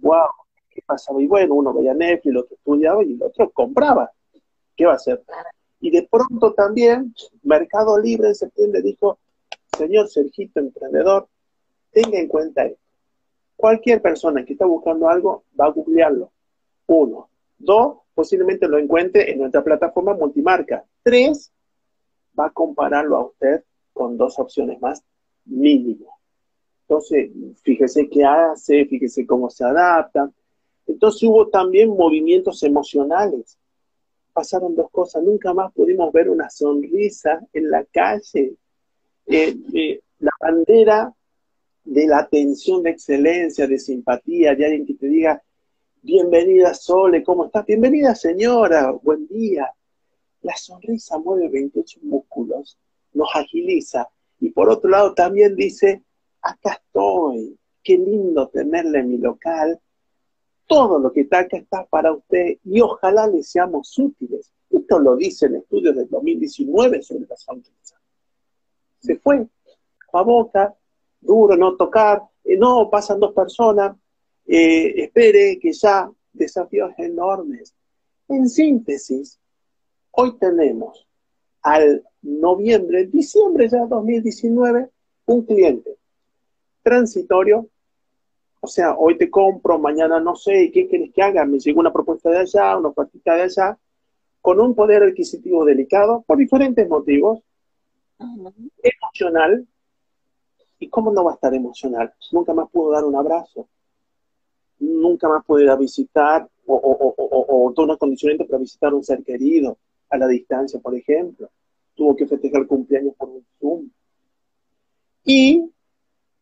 ¡Wow! 0.00 0.28
¿Qué 0.70 0.82
pasaba? 0.84 1.22
Y 1.22 1.26
bueno, 1.26 1.54
uno 1.54 1.72
veía 1.72 1.94
Netflix, 1.94 2.26
el 2.26 2.36
otro 2.38 2.56
estudiaba 2.56 3.04
y 3.04 3.12
el 3.12 3.22
otro 3.22 3.50
compraba. 3.50 4.10
¿Qué 4.76 4.86
va 4.86 4.92
a 4.92 4.96
hacer? 4.96 5.22
Y 5.80 5.90
de 5.90 6.08
pronto 6.10 6.52
también 6.54 7.14
Mercado 7.42 7.98
Libre 7.98 8.28
en 8.28 8.34
septiembre 8.34 8.82
dijo, 8.82 9.18
señor 9.82 10.08
Sergito 10.08 10.60
emprendedor, 10.60 11.28
tenga 11.90 12.18
en 12.18 12.28
cuenta 12.28 12.64
esto. 12.64 12.80
Cualquier 13.56 14.00
persona 14.00 14.44
que 14.44 14.54
está 14.54 14.66
buscando 14.66 15.08
algo 15.08 15.44
va 15.58 15.66
a 15.66 15.70
googlearlo. 15.70 16.32
Uno. 16.86 17.28
Dos, 17.58 17.98
posiblemente 18.14 18.66
lo 18.68 18.78
encuentre 18.78 19.30
en 19.30 19.38
nuestra 19.38 19.62
plataforma 19.62 20.14
multimarca. 20.14 20.84
Tres, 21.02 21.52
va 22.38 22.46
a 22.46 22.50
compararlo 22.50 23.16
a 23.16 23.26
usted 23.26 23.64
con 23.92 24.16
dos 24.16 24.38
opciones 24.38 24.80
más 24.80 25.02
mínimo. 25.44 26.18
Entonces, 26.82 27.30
fíjese 27.62 28.08
qué 28.08 28.24
hace, 28.24 28.84
fíjese 28.86 29.26
cómo 29.26 29.50
se 29.50 29.64
adapta. 29.64 30.30
Entonces 30.86 31.22
hubo 31.24 31.48
también 31.48 31.90
movimientos 31.90 32.62
emocionales. 32.62 33.58
Pasaron 34.32 34.74
dos 34.74 34.90
cosas. 34.90 35.22
Nunca 35.22 35.52
más 35.54 35.72
pudimos 35.72 36.12
ver 36.12 36.28
una 36.28 36.50
sonrisa 36.50 37.46
en 37.52 37.70
la 37.70 37.84
calle. 37.84 38.56
La 39.26 40.32
bandera 40.40 41.14
de 41.84 42.06
la 42.06 42.18
atención 42.18 42.82
de 42.82 42.90
excelencia, 42.90 43.66
de 43.66 43.78
simpatía, 43.78 44.54
de 44.54 44.64
alguien 44.64 44.84
que 44.84 44.94
te 44.94 45.06
diga, 45.06 45.42
bienvenida 46.02 46.74
Sole, 46.74 47.22
¿cómo 47.22 47.46
estás? 47.46 47.64
Bienvenida 47.64 48.14
señora, 48.14 48.90
buen 48.90 49.26
día. 49.28 49.72
La 50.42 50.56
sonrisa 50.56 51.18
mueve 51.18 51.48
28 51.48 52.00
músculos, 52.02 52.76
nos 53.14 53.28
agiliza. 53.34 54.08
Y 54.40 54.50
por 54.50 54.68
otro 54.68 54.90
lado 54.90 55.14
también 55.14 55.54
dice, 55.54 56.02
acá 56.40 56.82
estoy, 56.84 57.56
qué 57.82 57.96
lindo 57.96 58.48
tenerle 58.48 58.98
en 58.98 59.10
mi 59.10 59.18
local. 59.18 59.80
Todo 60.66 60.98
lo 60.98 61.12
que 61.12 61.20
está 61.22 61.40
acá 61.40 61.58
está 61.58 61.84
para 61.86 62.12
usted 62.12 62.58
y 62.64 62.80
ojalá 62.80 63.28
le 63.28 63.44
seamos 63.44 63.96
útiles. 63.98 64.52
Esto 64.68 64.98
lo 64.98 65.14
dice 65.16 65.46
el 65.46 65.56
estudio 65.56 65.92
del 65.92 66.08
2019 66.08 67.02
sobre 67.02 67.26
la 67.28 67.36
sonrisa 67.36 68.01
se 69.02 69.16
fue 69.16 69.46
a 70.12 70.22
boca, 70.22 70.74
duro, 71.20 71.56
no 71.56 71.76
tocar, 71.76 72.22
eh, 72.44 72.56
no, 72.56 72.88
pasan 72.90 73.20
dos 73.20 73.32
personas, 73.34 73.96
eh, 74.46 74.94
espere 74.96 75.58
que 75.58 75.72
ya 75.72 76.10
desafíos 76.32 76.92
enormes. 76.98 77.74
En 78.28 78.48
síntesis, 78.48 79.38
hoy 80.12 80.38
tenemos 80.38 81.06
al 81.62 82.04
noviembre, 82.22 83.06
diciembre 83.06 83.68
ya 83.68 83.86
2019, 83.86 84.88
un 85.26 85.42
cliente 85.44 85.96
transitorio, 86.82 87.68
o 88.60 88.66
sea, 88.66 88.94
hoy 88.96 89.18
te 89.18 89.28
compro, 89.28 89.78
mañana 89.78 90.20
no 90.20 90.36
sé, 90.36 90.70
¿qué 90.72 90.86
quieres 90.86 91.12
que 91.12 91.22
haga? 91.22 91.44
Me 91.44 91.58
llegó 91.58 91.80
una 91.80 91.92
propuesta 91.92 92.30
de 92.30 92.38
allá, 92.38 92.76
una 92.76 92.90
oferta 92.90 93.34
de 93.34 93.42
allá, 93.42 93.78
con 94.40 94.60
un 94.60 94.74
poder 94.74 95.02
adquisitivo 95.02 95.64
delicado 95.64 96.22
por 96.26 96.38
diferentes 96.38 96.88
motivos, 96.88 97.40
emocional. 98.82 99.66
¿Y 100.78 100.88
cómo 100.88 101.12
no 101.12 101.24
va 101.24 101.32
a 101.32 101.34
estar 101.34 101.54
emocional? 101.54 102.12
Nunca 102.32 102.52
más 102.54 102.68
pudo 102.70 102.92
dar 102.92 103.04
un 103.04 103.14
abrazo. 103.14 103.68
Nunca 104.80 105.28
más 105.28 105.44
pudo 105.44 105.60
ir 105.60 105.70
a 105.70 105.76
visitar 105.76 106.48
o, 106.66 106.74
o, 106.74 107.14
o, 107.16 107.68
o 107.68 107.74
para 108.46 108.58
visitar 108.58 108.92
a 108.92 108.96
un 108.96 109.04
ser 109.04 109.22
querido 109.22 109.78
a 110.10 110.18
la 110.18 110.26
distancia, 110.26 110.80
por 110.80 110.94
ejemplo. 110.94 111.50
Tuvo 111.94 112.16
que 112.16 112.26
festejar 112.26 112.66
cumpleaños 112.66 113.14
por 113.16 113.28
un 113.28 113.46
Zoom. 113.60 113.90
Y 115.24 115.70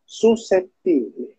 susceptible. 0.05 1.37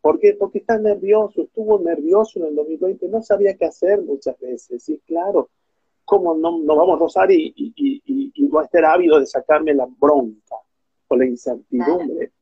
¿Por? 0.00 0.18
Porque 0.38 0.58
está 0.58 0.78
nervioso, 0.78 1.42
estuvo 1.42 1.78
nervioso 1.78 2.38
en 2.38 2.46
el 2.46 2.54
2020, 2.56 3.08
no 3.08 3.22
sabía 3.22 3.54
qué 3.56 3.66
hacer 3.66 4.00
muchas 4.02 4.38
veces. 4.40 4.82
Sí, 4.82 5.00
claro, 5.06 5.50
¿cómo 6.10 6.34
no, 6.34 6.58
no 6.58 6.74
vamos 6.74 6.96
a 6.96 6.98
rozar 6.98 7.30
y, 7.30 7.54
y, 7.56 8.48
va 8.48 8.62
a 8.62 8.64
estar 8.64 8.84
ávido 8.84 9.20
de 9.20 9.26
sacarme 9.26 9.72
la 9.72 9.86
bronca 9.86 10.56
o 11.06 11.16
la 11.16 11.24
incertidumbre? 11.24 12.32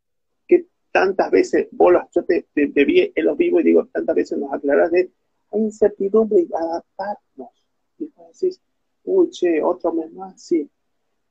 Que 0.47 0.65
tantas 0.91 1.31
veces, 1.31 1.69
vos 1.73 1.93
yo 2.15 2.25
te, 2.25 2.47
vi 2.55 3.13
en 3.15 3.25
los 3.27 3.37
vivos 3.37 3.61
y 3.61 3.65
digo, 3.65 3.85
tantas 3.93 4.17
veces 4.17 4.39
nos 4.39 4.51
aclarás 4.55 4.91
de 4.91 5.11
hay 5.51 5.61
incertidumbre 5.61 6.41
y 6.41 6.49
adaptarnos. 6.55 7.51
Y 7.99 8.11
vos 8.17 8.41
decís, 8.41 8.59
uy, 9.05 9.29
che, 9.29 9.63
otro 9.63 9.93
mes 9.93 10.11
más, 10.13 10.41
sí. 10.41 10.67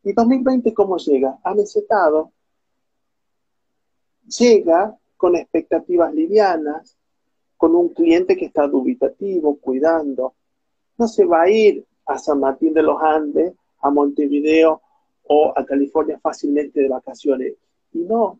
¿Y 0.03 0.13
2020 0.13 0.75
cómo 0.75 0.97
llega? 0.97 1.39
Amesetado. 1.43 2.31
Llega 4.37 4.95
con 5.17 5.35
expectativas 5.35 6.13
livianas, 6.13 6.95
con 7.57 7.75
un 7.75 7.89
cliente 7.89 8.37
que 8.37 8.45
está 8.45 8.67
dubitativo, 8.67 9.57
cuidando. 9.57 10.35
No 10.99 11.07
se 11.07 11.25
va 11.25 11.41
a 11.41 11.49
ir 11.49 11.83
a 12.07 12.17
San 12.17 12.39
Martín 12.39 12.73
de 12.73 12.83
los 12.83 13.01
Andes, 13.01 13.53
a 13.81 13.89
Montevideo 13.89 14.81
o 15.23 15.53
a 15.55 15.65
California 15.65 16.19
fácilmente 16.19 16.79
de 16.79 16.87
vacaciones. 16.87 17.53
Y 17.93 17.99
no. 17.99 18.39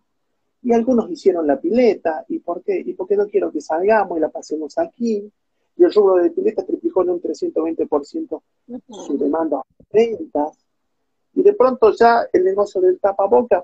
Y 0.63 0.73
algunos 0.73 1.09
hicieron 1.11 1.45
la 1.45 1.59
pileta. 1.59 2.25
¿Y 2.29 2.39
por 2.39 2.63
qué? 2.63 2.81
¿Y 2.85 2.93
por 2.93 3.07
qué 3.07 3.15
no 3.15 3.27
quiero 3.27 3.51
que 3.51 3.61
salgamos 3.61 4.17
y 4.17 4.21
la 4.21 4.29
pasemos 4.29 4.77
aquí? 4.77 5.31
Y 5.77 5.83
el 5.83 5.93
rubro 5.93 6.15
de 6.15 6.31
pileta 6.31 6.65
triplicó 6.65 7.03
en 7.03 7.11
un 7.11 7.21
320% 7.21 8.41
su 8.89 9.17
demanda 9.17 9.61
de 9.77 10.17
ventas. 10.17 10.57
Y 11.35 11.43
de 11.43 11.53
pronto 11.53 11.91
ya 11.91 12.21
el 12.33 12.43
negocio 12.43 12.81
del 12.81 12.99
tapaboca 12.99 13.63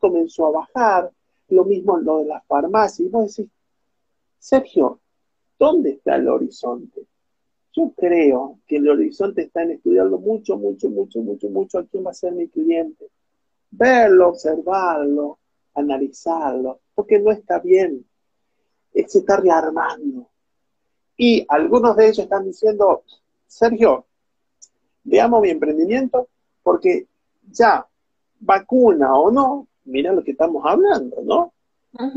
comenzó 0.00 0.46
a 0.46 0.50
bajar. 0.50 1.10
Lo 1.50 1.64
mismo 1.64 1.98
en 1.98 2.04
lo 2.04 2.18
de 2.18 2.26
las 2.26 2.44
farmacias. 2.46 3.00
Y 3.00 3.10
vos 3.10 3.34
decís, 3.34 3.50
Sergio, 4.38 5.00
¿dónde 5.58 5.90
está 5.90 6.16
el 6.16 6.28
horizonte? 6.28 7.06
Yo 7.72 7.92
creo 7.96 8.58
que 8.66 8.76
el 8.76 8.88
horizonte 8.88 9.42
está 9.42 9.62
en 9.62 9.72
estudiarlo 9.72 10.18
mucho, 10.18 10.56
mucho, 10.56 10.88
mucho, 10.88 11.20
mucho, 11.20 11.48
mucho 11.48 11.78
a 11.78 11.86
quién 11.86 12.04
va 12.04 12.10
a 12.10 12.14
ser 12.14 12.32
mi 12.32 12.48
cliente. 12.48 13.06
Verlo, 13.70 14.28
observarlo, 14.28 15.38
analizarlo, 15.74 16.80
porque 16.94 17.18
no 17.18 17.30
está 17.30 17.58
bien. 17.60 18.04
se 18.92 19.18
está 19.18 19.36
rearmando. 19.36 20.28
Y 21.16 21.44
algunos 21.48 21.96
de 21.96 22.04
ellos 22.06 22.18
están 22.20 22.44
diciendo, 22.44 23.02
Sergio, 23.46 24.06
veamos 25.04 25.42
mi 25.42 25.50
emprendimiento, 25.50 26.28
porque 26.62 27.06
ya, 27.50 27.86
vacuna 28.40 29.14
o 29.14 29.30
no, 29.30 29.66
mira 29.84 30.12
lo 30.12 30.22
que 30.22 30.32
estamos 30.32 30.64
hablando, 30.64 31.16
¿no? 31.22 31.52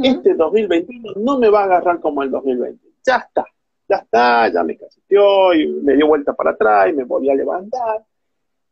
Este 0.04 0.36
2021 0.36 1.14
no 1.16 1.40
me 1.40 1.50
va 1.50 1.62
a 1.62 1.64
agarrar 1.64 2.00
como 2.00 2.22
el 2.22 2.30
2020. 2.30 2.86
Ya 3.04 3.18
está, 3.18 3.46
ya 3.92 3.98
está, 3.98 4.50
ya 4.52 4.64
me 4.64 4.78
cacheteó 4.78 5.54
y 5.54 5.68
me 5.68 5.96
dio 5.96 6.08
vuelta 6.08 6.34
para 6.34 6.52
atrás 6.52 6.90
y 6.90 6.94
me 6.94 7.04
volví 7.04 7.30
a 7.30 7.36
levantar. 7.36 8.06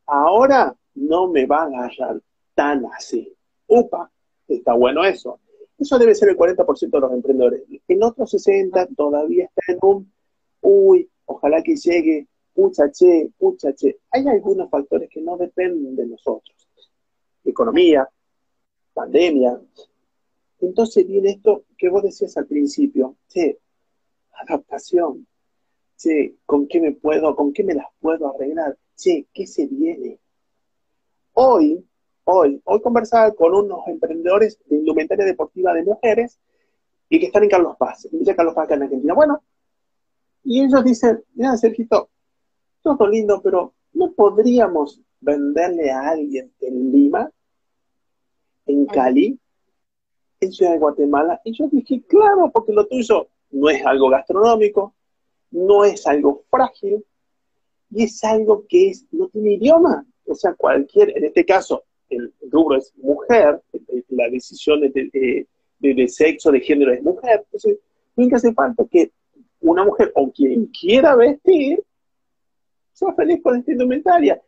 Ahora 0.05 0.73
no 0.95 1.27
me 1.27 1.45
va 1.45 1.63
a 1.63 1.65
agarrar 1.65 2.21
tan 2.55 2.85
así. 2.85 3.35
Upa, 3.67 4.09
está 4.47 4.73
bueno 4.73 5.03
eso. 5.03 5.39
Eso 5.77 5.99
debe 5.99 6.15
ser 6.15 6.29
el 6.29 6.38
40% 6.38 6.89
de 6.89 6.99
los 6.99 7.11
emprendedores. 7.11 7.63
En 7.88 8.03
otros 8.03 8.31
60 8.31 8.88
todavía 8.95 9.45
está 9.45 9.73
en 9.73 9.79
un, 9.81 10.11
uy, 10.61 11.09
ojalá 11.25 11.61
que 11.63 11.75
llegue, 11.75 12.27
pucha 12.53 12.89
che. 12.91 13.29
Hay 14.11 14.25
algunos 14.25 14.69
factores 14.69 15.09
que 15.09 15.21
no 15.21 15.35
dependen 15.38 15.97
de 15.97 16.07
nosotros. 16.07 16.55
Economía, 17.43 18.07
pandemia. 18.93 19.59
Entonces 20.61 21.05
viene 21.05 21.31
esto 21.31 21.63
que 21.77 21.89
vos 21.89 22.03
decías 22.03 22.35
al 22.38 22.45
principio, 22.45 23.15
che, 23.27 23.59
adaptación, 24.41 25.27
che, 25.98 26.36
¿con 26.46 26.67
qué 26.67 26.79
me 26.81 26.91
puedo, 26.93 27.36
con 27.36 27.53
qué 27.53 27.63
me 27.63 27.74
las 27.74 27.88
puedo 28.00 28.34
arreglar? 28.34 28.77
Che, 28.96 29.27
¿qué 29.34 29.48
se 29.48 29.67
viene? 29.67 30.19
Hoy 31.34 31.86
hoy. 32.29 32.62
Hoy 32.63 32.81
conversaba 32.81 33.31
con 33.34 33.53
unos 33.53 33.88
emprendedores 33.88 34.60
de 34.65 34.77
indumentaria 34.77 35.25
deportiva 35.25 35.74
de 35.74 35.84
mujeres 35.84 36.39
y 37.10 37.19
que 37.19 37.25
están 37.25 37.43
en 37.43 37.50
Carlos 37.50 37.75
Paz, 37.77 38.05
en 38.05 38.19
Villa 38.19 38.36
Carlos 38.36 38.53
Paz, 38.53 38.65
acá 38.65 38.75
en 38.75 38.84
Argentina. 38.84 39.13
Bueno, 39.15 39.41
y 40.43 40.63
ellos 40.63 40.84
dicen, 40.84 41.24
mira, 41.34 41.58
Sergito, 41.58 42.10
todo 42.81 43.08
lindo, 43.08 43.41
pero 43.41 43.74
¿no 43.93 44.12
podríamos 44.12 45.01
venderle 45.19 45.91
a 45.91 46.10
alguien 46.10 46.53
en 46.62 46.91
Lima, 46.91 47.31
en 48.67 48.86
Cali, 48.86 49.39
en 50.39 50.51
Ciudad 50.51 50.74
de 50.74 50.79
Guatemala? 50.79 51.41
Y 51.43 51.53
yo 51.53 51.67
dije, 51.67 52.03
claro, 52.08 52.51
porque 52.53 52.74
lo 52.74 52.86
tuyo 52.88 53.27
no 53.51 53.69
es 53.69 53.85
algo 53.85 54.09
gastronómico, 54.09 54.93
no 55.51 55.85
es 55.85 56.05
algo 56.07 56.43
frágil, 56.49 57.03
y 57.91 58.03
es 58.03 58.23
algo 58.23 58.65
que 58.67 58.89
es, 58.89 59.05
no 59.11 59.27
tiene 59.29 59.53
idioma. 59.53 60.05
O 60.25 60.35
sea, 60.35 60.53
cualquier, 60.53 61.17
en 61.17 61.25
este 61.25 61.45
caso, 61.45 61.83
el 62.09 62.33
rubro 62.51 62.77
es 62.77 62.93
mujer, 62.97 63.61
la 64.09 64.29
decisión 64.29 64.81
de, 64.81 65.47
de, 65.79 66.07
sexo, 66.07 66.51
de 66.51 66.61
género 66.61 66.93
es 66.93 67.01
mujer. 67.01 67.43
Entonces, 67.45 67.77
nunca 68.15 68.37
hace 68.37 68.53
falta 68.53 68.85
que 68.85 69.11
una 69.61 69.83
mujer 69.83 70.11
o 70.15 70.31
quien 70.31 70.67
quiera 70.67 71.15
vestir 71.15 71.83
sea 72.93 73.13
feliz 73.13 73.41
con 73.41 73.57
esta 73.57 73.71
indumentaria, 73.71 74.41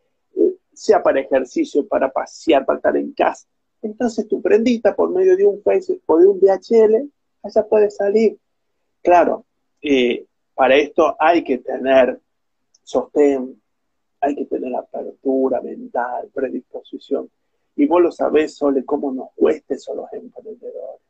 sea 0.74 1.01
para 1.01 1.22
ejercicio, 1.22 1.88
para 1.88 2.12
pasear, 2.12 2.65
para 2.65 2.77
estar 2.77 2.98
en 2.98 3.13
casa. 3.13 3.48
Entonces 3.81 4.27
tu 4.27 4.41
prendita 4.41 4.96
por 4.96 5.10
medio 5.10 5.36
de 5.36 5.46
un 5.46 5.62
Facebook 5.63 6.01
o 6.05 6.17
de 6.17 6.27
un 6.27 6.39
DHL, 6.39 7.10
allá 7.43 7.67
puede 7.67 7.89
salir. 7.89 8.38
Claro, 9.01 9.46
eh, 9.81 10.25
para 10.53 10.75
esto 10.75 11.15
hay 11.20 11.43
que 11.43 11.58
tener 11.58 12.20
sostén, 12.84 13.60
hay 14.20 14.36
que 14.36 14.46
tener 14.46 14.75
apertura 14.75 15.62
mental, 15.62 16.29
predisposición. 16.34 17.29
Y 17.75 17.88
vos 17.88 18.01
lo 18.01 18.12
sabés, 18.12 18.55
Sole, 18.55 18.86
cómo 18.86 19.12
nos 19.12 19.29
cuesta 19.34 19.74
eso 19.74 19.96
los 19.96 20.12
emprendedores. 20.13 21.01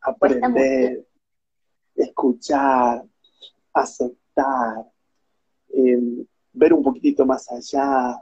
Aprender, 0.00 1.06
escuchar, 1.94 3.04
aceptar, 3.72 4.84
em, 5.70 6.26
ver 6.52 6.72
un 6.72 6.82
poquitito 6.82 7.24
más 7.24 7.50
allá, 7.50 8.20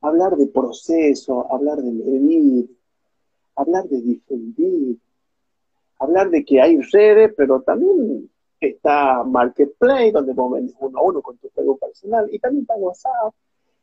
hablar 0.00 0.36
de 0.36 0.46
proceso, 0.48 1.52
hablar 1.52 1.78
de 1.78 1.92
medir, 1.92 2.76
hablar 3.56 3.84
de 3.88 4.00
difundir, 4.00 4.98
hablar 6.04 6.30
de 6.30 6.44
que 6.44 6.60
hay 6.60 6.80
redes, 6.80 7.32
pero 7.36 7.62
también 7.62 8.30
está 8.60 9.22
Marketplace, 9.24 10.12
donde 10.12 10.32
vos 10.32 10.52
vendes 10.52 10.74
uno 10.80 10.98
a 10.98 11.02
uno 11.02 11.22
con 11.22 11.36
tu 11.36 11.48
Facebook 11.50 11.80
personal, 11.80 12.28
y 12.32 12.38
también 12.38 12.62
está 12.62 12.74
WhatsApp, 12.76 13.34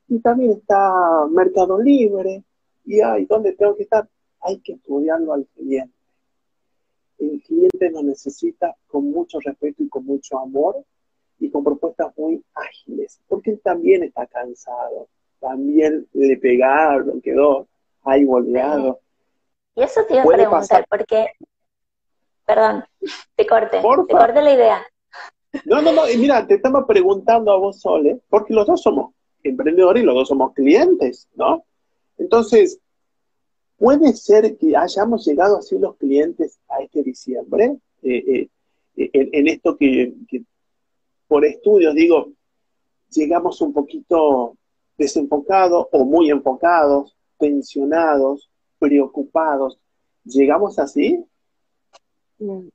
y 0.07 0.19
también 0.19 0.51
está 0.51 1.27
Mercado 1.29 1.79
Libre, 1.79 2.43
y 2.86 3.01
ahí 3.01 3.25
¿dónde 3.25 3.53
tengo 3.53 3.75
que 3.75 3.84
estar? 3.84 4.07
Hay 4.41 4.60
que 4.60 4.73
estudiarlo 4.73 5.34
al 5.34 5.45
cliente. 5.55 5.93
El 7.19 7.41
cliente 7.43 7.91
nos 7.91 8.03
necesita 8.03 8.75
con 8.88 9.12
mucho 9.12 9.39
respeto 9.39 9.84
y 9.84 9.89
con 9.89 10.05
mucho 10.05 10.39
amor 10.39 10.84
y 11.39 11.49
con 11.51 11.63
propuestas 11.63 12.12
muy 12.17 12.43
ágiles, 12.55 13.19
porque 13.27 13.51
él 13.51 13.62
también 13.63 14.03
está 14.03 14.25
cansado, 14.25 15.07
también 15.39 16.07
le 16.13 16.38
pegaron, 16.38 17.21
quedó 17.21 17.67
ahí 18.03 18.25
volteado. 18.25 18.99
Y 19.75 19.84
eso 19.84 20.01
te 20.05 20.15
iba 20.15 20.23
a 20.23 20.25
preguntar, 20.25 20.86
porque, 20.89 21.27
perdón, 22.53 22.83
te 23.35 23.47
corté, 23.47 23.77
te 23.77 24.13
corté 24.13 24.41
la 24.41 24.53
idea. 24.53 24.85
No, 25.65 25.81
no, 25.81 25.93
no, 25.93 26.01
mira, 26.17 26.45
te 26.45 26.55
estamos 26.55 26.83
preguntando 26.85 27.51
a 27.51 27.57
vos, 27.57 27.79
Sole, 27.79 28.19
porque 28.29 28.53
los 28.53 28.67
dos 28.67 28.81
somos 28.81 29.13
emprendedores 29.41 30.03
y 30.03 30.05
los 30.05 30.15
dos 30.15 30.27
somos 30.27 30.53
clientes, 30.53 31.29
¿no? 31.35 31.63
Entonces, 32.17 32.79
puede 33.77 34.13
ser 34.13 34.57
que 34.57 34.75
hayamos 34.75 35.25
llegado 35.25 35.57
así 35.57 35.77
los 35.77 35.95
clientes 35.95 36.59
a 36.67 36.81
este 36.81 37.03
diciembre, 37.03 37.77
eh, 38.03 38.49
eh, 38.97 39.09
en, 39.13 39.47
esto 39.47 39.77
que, 39.77 40.13
por 41.27 41.45
estudios 41.45 41.95
digo, 41.95 42.33
llegamos 43.11 43.61
un 43.61 43.71
poquito 43.71 44.57
desenfocados 44.97 45.87
o 45.91 46.03
muy 46.03 46.29
enfocados, 46.29 47.15
tensionados, 47.39 48.49
preocupados. 48.77 49.79
¿Llegamos 50.25 50.77
así? 50.77 51.25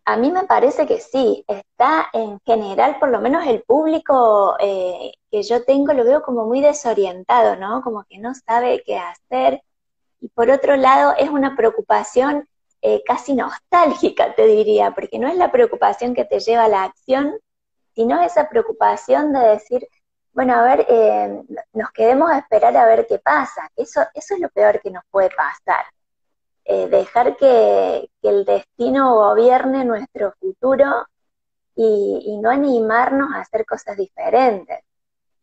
A 0.04 0.16
mí 0.16 0.30
me 0.30 0.44
parece 0.44 0.86
que 0.86 1.00
sí, 1.00 1.44
está 1.48 2.08
en 2.12 2.38
general, 2.46 2.98
por 3.00 3.08
lo 3.10 3.20
menos 3.20 3.44
el 3.46 3.62
público 3.62 4.56
eh, 4.60 5.12
que 5.30 5.42
yo 5.42 5.64
tengo 5.64 5.92
lo 5.92 6.04
veo 6.04 6.22
como 6.22 6.46
muy 6.46 6.60
desorientado, 6.60 7.56
¿no? 7.56 7.82
Como 7.82 8.04
que 8.04 8.18
no 8.18 8.32
sabe 8.34 8.82
qué 8.86 8.96
hacer. 8.96 9.62
Y 10.20 10.28
por 10.28 10.50
otro 10.50 10.76
lado, 10.76 11.14
es 11.18 11.30
una 11.30 11.56
preocupación 11.56 12.48
eh, 12.80 13.02
casi 13.04 13.34
nostálgica, 13.34 14.34
te 14.36 14.46
diría, 14.46 14.92
porque 14.92 15.18
no 15.18 15.26
es 15.28 15.36
la 15.36 15.50
preocupación 15.50 16.14
que 16.14 16.24
te 16.24 16.38
lleva 16.38 16.64
a 16.64 16.68
la 16.68 16.84
acción, 16.84 17.34
sino 17.94 18.22
esa 18.22 18.48
preocupación 18.48 19.32
de 19.32 19.40
decir, 19.40 19.88
bueno, 20.32 20.54
a 20.54 20.62
ver, 20.62 20.86
eh, 20.88 21.42
nos 21.72 21.90
quedemos 21.90 22.30
a 22.30 22.38
esperar 22.38 22.76
a 22.76 22.86
ver 22.86 23.06
qué 23.08 23.18
pasa. 23.18 23.68
Eso, 23.74 24.02
eso 24.14 24.34
es 24.34 24.40
lo 24.40 24.48
peor 24.50 24.80
que 24.80 24.90
nos 24.92 25.02
puede 25.10 25.30
pasar. 25.30 25.84
Eh, 26.68 26.88
dejar 26.88 27.36
que, 27.36 28.10
el 28.22 28.44
destino 28.44 29.14
gobierne 29.14 29.84
nuestro 29.84 30.32
futuro 30.40 31.06
y, 31.76 32.38
no 32.42 32.50
animarnos 32.50 33.32
a 33.34 33.40
hacer 33.40 33.64
cosas 33.64 33.96
diferentes. 33.96 34.80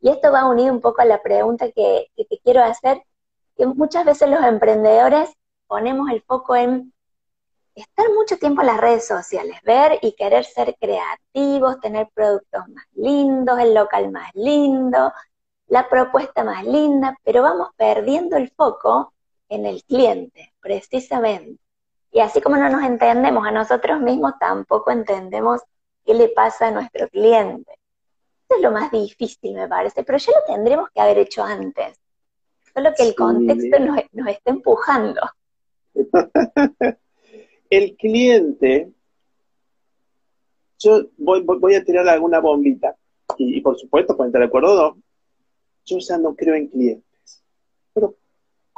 Y 0.02 0.10
esto 0.10 0.32
va 0.34 0.46
unido 0.46 0.74
un 0.74 0.82
poco 0.82 1.02
a 1.02 1.06
la 1.06 1.22
pregunta 1.22 1.72
que, 1.72 2.08
que 2.16 2.26
te 2.26 2.40
quiero 2.44 2.64
hacer, 2.64 3.04
que 3.56 3.66
muchas 3.68 4.06
veces 4.06 4.30
los 4.30 4.44
emprendedores 4.44 5.30
ponemos 5.68 6.10
el 6.12 6.22
foco 6.24 6.56
en 6.58 6.94
estar 7.76 8.06
mucho 8.12 8.38
tiempo 8.38 8.62
en 8.62 8.68
las 8.68 8.82
redes 8.82 9.08
sociales, 9.08 9.60
ver 9.64 10.00
y 10.02 10.14
querer 10.16 10.44
ser 10.46 10.76
creativos, 10.80 11.80
tener 11.80 12.10
productos 12.14 12.68
más 12.68 12.86
lindos, 12.96 13.60
el 13.60 13.74
local 13.74 14.12
más 14.12 14.30
lindo, 14.36 15.14
la 15.68 15.88
propuesta 15.90 16.44
más 16.44 16.66
linda, 16.66 17.18
pero 17.24 17.44
vamos 17.44 17.70
perdiendo 17.78 18.36
el 18.36 18.52
foco 18.52 19.13
en 19.54 19.66
el 19.66 19.84
cliente, 19.84 20.54
precisamente. 20.60 21.62
Y 22.12 22.20
así 22.20 22.42
como 22.42 22.58
no 22.58 22.70
nos 22.70 22.84
entendemos 22.84 23.46
a 23.46 23.52
nosotros 23.52 24.00
mismos, 24.00 24.34
tampoco 24.40 24.92
entendemos 24.92 25.62
qué 26.06 26.14
le 26.14 26.30
pasa 26.30 26.68
a 26.68 26.72
nuestro 26.72 27.08
cliente. 27.10 27.72
Eso 28.48 28.58
es 28.58 28.62
lo 28.62 28.72
más 28.72 28.92
difícil, 28.92 29.56
me 29.56 29.68
parece, 29.68 30.04
pero 30.04 30.18
ya 30.18 30.32
lo 30.32 30.54
tendremos 30.54 30.90
que 30.94 31.02
haber 31.02 31.18
hecho 31.18 31.44
antes. 31.44 32.00
Solo 32.74 32.90
que 32.96 33.04
el 33.04 33.16
contexto 33.16 33.80
nos, 33.80 33.98
está 34.28 34.52
empujando. 34.52 35.22
el 37.70 37.96
cliente, 37.96 38.92
yo 40.80 41.06
voy, 41.18 41.76
a 41.76 41.84
tirar 41.84 42.08
alguna 42.08 42.40
bombita, 42.40 42.96
y, 43.38 43.62
por 43.62 43.78
supuesto, 43.78 44.16
pueden 44.16 44.30
estar 44.30 44.42
de 44.42 44.48
acuerdo, 44.48 44.98
yo 45.86 45.98
ya 45.98 46.18
no 46.18 46.36
creo 46.36 46.56
en 46.56 46.68
clientes. 46.68 47.44
Pero 47.94 48.16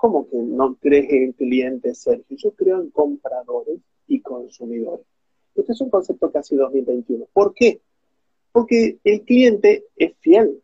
¿Cómo 0.05 0.29
que 0.29 0.37
no 0.37 0.75
crees 0.75 1.11
en 1.11 1.31
clientes, 1.31 1.97
Sergio? 1.97 2.37
Yo 2.37 2.51
creo 2.51 2.79
en 2.79 2.91
compradores 2.91 3.79
y 4.05 4.21
consumidores. 4.21 5.03
Este 5.55 5.71
es 5.71 5.81
un 5.81 5.89
concepto 5.89 6.31
casi 6.31 6.55
2021. 6.55 7.25
¿Por 7.33 7.55
qué? 7.55 7.81
Porque 8.51 8.99
el 9.03 9.23
cliente 9.23 9.85
es 9.95 10.15
fiel 10.19 10.61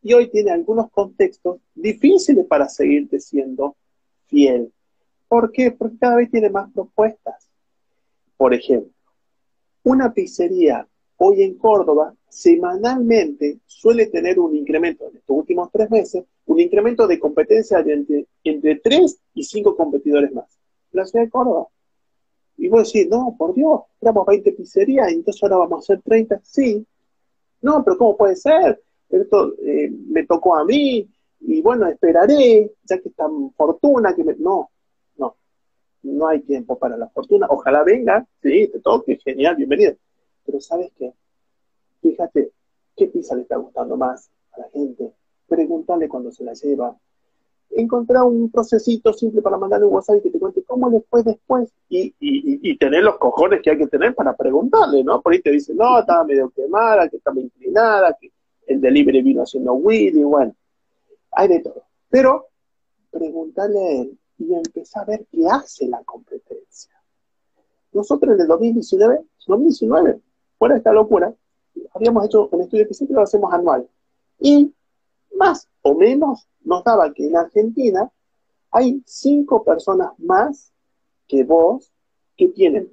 y 0.00 0.14
hoy 0.14 0.30
tiene 0.30 0.50
algunos 0.50 0.90
contextos 0.90 1.60
difíciles 1.74 2.46
para 2.46 2.70
seguirte 2.70 3.20
siendo 3.20 3.76
fiel. 4.28 4.72
¿Por 5.28 5.52
qué? 5.52 5.70
Porque 5.70 5.98
cada 5.98 6.16
vez 6.16 6.30
tiene 6.30 6.48
más 6.48 6.72
propuestas. 6.72 7.50
Por 8.38 8.54
ejemplo, 8.54 8.94
Una 9.82 10.14
pizzería 10.14 10.88
hoy 11.18 11.42
en 11.42 11.54
Córdoba 11.54 12.14
semanalmente 12.28 13.58
suele 13.66 14.06
tener 14.06 14.38
un 14.38 14.54
incremento 14.54 15.08
en 15.08 15.16
estos 15.16 15.36
últimos 15.36 15.70
tres 15.72 15.90
meses, 15.90 16.24
un 16.46 16.60
incremento 16.60 17.06
de 17.06 17.18
competencia 17.18 17.82
de 17.82 18.26
entre, 18.44 18.76
tres 18.76 19.20
y 19.34 19.42
cinco 19.42 19.76
competidores 19.76 20.32
más. 20.32 20.58
La 20.92 21.04
ciudad 21.04 21.24
de 21.24 21.30
Córdoba. 21.30 21.68
Y 22.56 22.68
vos 22.68 22.92
decís, 22.92 23.08
no, 23.08 23.34
por 23.38 23.54
Dios, 23.54 23.82
éramos 24.00 24.26
20 24.26 24.52
pizzerías 24.52 25.12
entonces 25.12 25.42
ahora 25.42 25.58
vamos 25.58 25.78
a 25.78 25.92
hacer 25.92 26.02
30. 26.02 26.40
Sí. 26.42 26.84
No, 27.60 27.84
pero 27.84 27.98
¿cómo 27.98 28.16
puede 28.16 28.36
ser? 28.36 28.80
Esto 29.08 29.54
eh, 29.64 29.90
me 29.90 30.24
tocó 30.26 30.56
a 30.56 30.64
mí 30.64 31.08
y 31.40 31.62
bueno, 31.62 31.86
esperaré, 31.86 32.72
ya 32.84 32.98
que 32.98 33.08
está 33.08 33.26
fortuna 33.56 34.14
que 34.14 34.24
me... 34.24 34.34
No, 34.36 34.70
no, 35.16 35.36
no 36.02 36.28
hay 36.28 36.40
tiempo 36.40 36.78
para 36.78 36.96
la 36.96 37.08
fortuna. 37.08 37.46
Ojalá 37.48 37.82
venga, 37.82 38.26
sí, 38.42 38.68
te 38.72 38.80
toque, 38.80 39.18
genial, 39.24 39.56
bienvenido. 39.56 39.96
Pero 40.48 40.62
¿sabes 40.62 40.90
qué? 40.96 41.12
Fíjate, 42.00 42.52
¿qué 42.96 43.06
pizza 43.08 43.34
le 43.34 43.42
está 43.42 43.56
gustando 43.56 43.98
más 43.98 44.30
a 44.52 44.60
la 44.60 44.68
gente? 44.70 45.12
Pregúntale 45.46 46.08
cuando 46.08 46.32
se 46.32 46.42
la 46.42 46.54
lleva. 46.54 46.96
Encontrar 47.68 48.22
un 48.24 48.50
procesito 48.50 49.12
simple 49.12 49.42
para 49.42 49.58
mandarle 49.58 49.86
un 49.86 49.92
WhatsApp 49.92 50.16
y 50.16 50.22
que 50.22 50.30
te 50.30 50.38
cuente 50.38 50.62
cómo 50.62 50.88
le 50.88 51.02
fue 51.02 51.22
después. 51.22 51.70
Y, 51.90 52.14
y, 52.18 52.78
tener 52.78 53.04
los 53.04 53.18
cojones 53.18 53.60
que 53.62 53.72
hay 53.72 53.76
que 53.76 53.88
tener 53.88 54.14
para 54.14 54.34
preguntarle, 54.34 55.04
¿no? 55.04 55.20
Por 55.20 55.34
ahí 55.34 55.42
te 55.42 55.50
dice, 55.50 55.74
no, 55.74 55.98
estaba 55.98 56.24
medio 56.24 56.48
quemada, 56.48 57.10
que 57.10 57.18
estaba 57.18 57.38
inclinada, 57.38 58.16
que 58.18 58.32
el 58.68 58.80
delivery 58.80 59.20
vino 59.20 59.42
haciendo 59.42 59.74
weed 59.74 60.16
y 60.16 60.22
bueno, 60.22 60.54
hay 61.32 61.48
de 61.48 61.60
todo. 61.60 61.82
Pero 62.08 62.46
preguntarle 63.10 63.78
a 63.78 64.00
él 64.00 64.18
y 64.38 64.54
empezar 64.54 65.02
a 65.02 65.06
ver 65.10 65.26
qué 65.30 65.46
hace 65.46 65.86
la 65.88 66.02
competencia. 66.04 66.92
Nosotros 67.92 68.34
en 68.34 68.40
el 68.40 68.46
2019, 68.46 69.24
2019, 69.46 70.20
fuera 70.58 70.76
esta 70.76 70.92
locura, 70.92 71.34
habíamos 71.94 72.26
hecho 72.26 72.48
un 72.50 72.62
estudio 72.62 72.86
que 72.86 72.94
siempre 72.94 73.14
lo 73.14 73.22
hacemos 73.22 73.52
anual. 73.52 73.88
Y 74.40 74.72
más 75.34 75.68
o 75.82 75.94
menos 75.94 76.48
nos 76.64 76.84
daba 76.84 77.12
que 77.12 77.26
en 77.26 77.36
Argentina 77.36 78.10
hay 78.70 79.02
cinco 79.06 79.64
personas 79.64 80.12
más 80.18 80.72
que 81.26 81.44
vos 81.44 81.92
que 82.36 82.48
tienen 82.48 82.92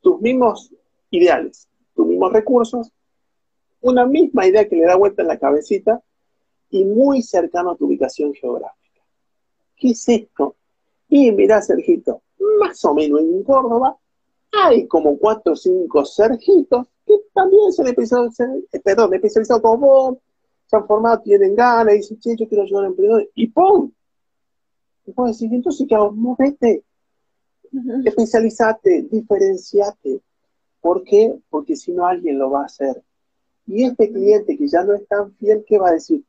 tus 0.00 0.20
mismos 0.20 0.72
ideales, 1.10 1.68
tus 1.94 2.06
mismos 2.06 2.32
recursos, 2.32 2.92
una 3.80 4.06
misma 4.06 4.46
idea 4.46 4.68
que 4.68 4.76
le 4.76 4.84
da 4.84 4.96
vuelta 4.96 5.22
en 5.22 5.28
la 5.28 5.38
cabecita 5.38 6.02
y 6.70 6.84
muy 6.84 7.22
cercano 7.22 7.70
a 7.70 7.76
tu 7.76 7.86
ubicación 7.86 8.34
geográfica. 8.34 9.02
¿Qué 9.76 9.90
es 9.90 10.08
esto? 10.08 10.56
Y 11.08 11.32
mira, 11.32 11.62
Sergito, 11.62 12.22
más 12.60 12.84
o 12.84 12.94
menos 12.94 13.20
en 13.20 13.42
Córdoba 13.42 13.96
hay 14.52 14.86
como 14.86 15.18
cuatro 15.18 15.52
o 15.52 15.56
cinco 15.56 16.04
Sergitos 16.04 16.86
que 17.08 17.14
también 17.32 17.72
son 17.72 17.86
especializados, 17.88 18.64
eh, 18.72 18.80
perdón, 18.80 19.14
especializados 19.14 19.62
como 19.62 19.78
vos, 19.78 20.18
se 20.66 20.76
han 20.76 20.86
formado, 20.86 21.20
tienen 21.20 21.54
ganas, 21.54 21.94
y 21.94 21.96
dicen, 21.98 22.20
che, 22.20 22.36
yo 22.36 22.46
quiero 22.46 22.64
ayudar 22.64 22.84
a 22.84 22.88
emprendedores, 22.88 23.28
y 23.34 23.48
¡pum! 23.48 23.90
Y 25.06 25.12
puedes 25.12 25.38
decir, 25.38 25.54
entonces, 25.54 25.86
¿qué 25.88 25.94
hago? 25.94 26.12
Movete, 26.12 26.84
especializate, 28.04 29.06
diferenciate. 29.10 30.20
¿Por 30.80 31.02
qué? 31.02 31.34
Porque 31.48 31.74
si 31.74 31.92
no, 31.92 32.06
alguien 32.06 32.38
lo 32.38 32.50
va 32.50 32.62
a 32.62 32.66
hacer. 32.66 33.02
Y 33.66 33.84
este 33.84 34.12
cliente 34.12 34.56
que 34.56 34.68
ya 34.68 34.84
no 34.84 34.94
es 34.94 35.06
tan 35.08 35.32
fiel, 35.36 35.64
¿qué 35.66 35.78
va 35.78 35.88
a 35.88 35.92
decir? 35.92 36.22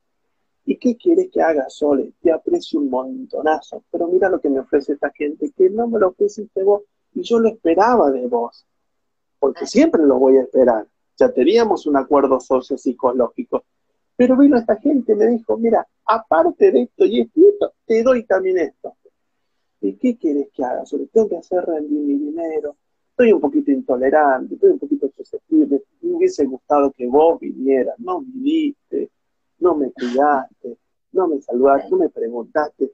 ¿Y 0.65 0.77
qué 0.77 0.95
quieres 0.95 1.29
que 1.31 1.41
haga, 1.41 1.69
Sole? 1.69 2.13
Te 2.21 2.31
aprecio 2.31 2.79
un 2.79 2.89
montonazo, 2.89 3.83
pero 3.91 4.07
mira 4.07 4.29
lo 4.29 4.39
que 4.39 4.49
me 4.49 4.59
ofrece 4.59 4.93
esta 4.93 5.11
gente, 5.11 5.51
que 5.55 5.69
no 5.69 5.87
me 5.87 5.99
lo 5.99 6.09
ofreciste 6.09 6.63
vos, 6.63 6.83
y 7.13 7.21
yo 7.23 7.39
lo 7.39 7.49
esperaba 7.49 8.11
de 8.11 8.27
vos 8.27 8.65
porque 9.39 9.65
siempre 9.65 10.03
lo 10.03 10.19
voy 10.19 10.37
a 10.37 10.41
esperar. 10.41 10.87
Ya 11.17 11.31
teníamos 11.31 11.85
un 11.85 11.97
acuerdo 11.97 12.39
socio-psicológico. 12.39 13.63
Pero 14.15 14.37
vino 14.37 14.57
esta 14.57 14.75
gente 14.75 15.13
y 15.13 15.15
me 15.15 15.27
dijo, 15.27 15.57
mira, 15.57 15.87
aparte 16.05 16.71
de 16.71 16.81
esto 16.83 17.05
y 17.05 17.21
esto, 17.21 17.73
te 17.85 18.03
doy 18.03 18.25
también 18.25 18.57
esto. 18.57 18.95
¿Y 19.81 19.93
qué 19.93 20.17
quieres 20.17 20.49
que 20.53 20.63
haga? 20.63 20.85
Sobre 20.85 21.07
tengo 21.07 21.29
que 21.29 21.37
hacer 21.37 21.63
rendir 21.65 21.99
mi 21.99 22.17
dinero. 22.17 22.75
Estoy 23.11 23.31
un 23.31 23.39
poquito 23.39 23.71
intolerante, 23.71 24.55
estoy 24.55 24.71
un 24.71 24.79
poquito 24.79 25.09
susceptible. 25.15 25.83
Me 26.01 26.15
hubiese 26.15 26.45
gustado 26.45 26.91
que 26.91 27.07
vos 27.07 27.39
vinieras. 27.39 27.95
No 27.99 28.21
viniste, 28.21 29.09
no 29.59 29.75
me 29.75 29.91
cuidaste, 29.91 30.77
no 31.13 31.27
me 31.27 31.41
saludaste, 31.41 31.89
no 31.89 31.97
me 31.97 32.09
preguntaste. 32.09 32.91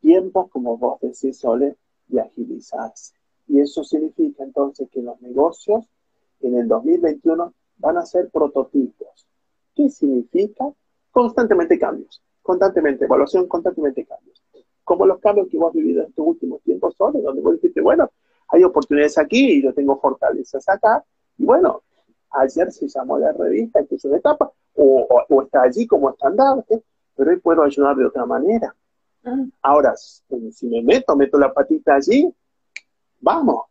Tiempos, 0.00 0.50
como 0.50 0.76
vos 0.76 1.00
decís, 1.00 1.38
Sole, 1.38 1.76
de 2.08 2.20
agilizarse. 2.20 3.19
Y 3.50 3.58
eso 3.58 3.82
significa 3.82 4.44
entonces 4.44 4.88
que 4.92 5.02
los 5.02 5.20
negocios 5.20 5.84
en 6.40 6.56
el 6.56 6.68
2021 6.68 7.52
van 7.78 7.98
a 7.98 8.06
ser 8.06 8.30
prototipos. 8.30 9.26
¿Qué 9.74 9.90
significa? 9.90 10.70
Constantemente 11.10 11.76
cambios, 11.76 12.22
constantemente 12.42 13.06
evaluación, 13.06 13.48
constantemente 13.48 14.06
cambios. 14.06 14.40
Como 14.84 15.04
los 15.04 15.18
cambios 15.18 15.48
que 15.48 15.58
vos 15.58 15.70
has 15.70 15.74
vivido 15.74 16.02
en 16.02 16.10
estos 16.10 16.24
últimos 16.24 16.62
tiempos 16.62 16.94
son, 16.96 17.20
donde 17.20 17.42
vos 17.42 17.54
dijiste, 17.54 17.80
bueno, 17.80 18.08
hay 18.46 18.62
oportunidades 18.62 19.18
aquí 19.18 19.54
y 19.54 19.62
yo 19.64 19.74
tengo 19.74 19.98
fortalezas 19.98 20.68
acá. 20.68 21.04
Y 21.36 21.44
bueno, 21.44 21.82
ayer 22.30 22.70
se 22.70 22.86
llamó 22.86 23.18
la 23.18 23.32
revista, 23.32 23.84
que 23.84 23.96
es 23.96 24.04
una 24.04 24.18
etapa, 24.18 24.52
o, 24.74 25.08
o, 25.28 25.42
está 25.42 25.62
allí 25.62 25.88
como 25.88 26.10
estandarte, 26.10 26.84
pero 27.16 27.32
hoy 27.32 27.40
puedo 27.40 27.64
ayudar 27.64 27.96
de 27.96 28.06
otra 28.06 28.24
manera. 28.26 28.76
Ah. 29.24 29.44
Ahora, 29.62 29.96
si 29.96 30.68
me 30.68 30.82
meto, 30.82 31.16
meto 31.16 31.36
la 31.36 31.52
patita 31.52 31.96
allí, 31.96 32.32
vamos, 33.20 33.64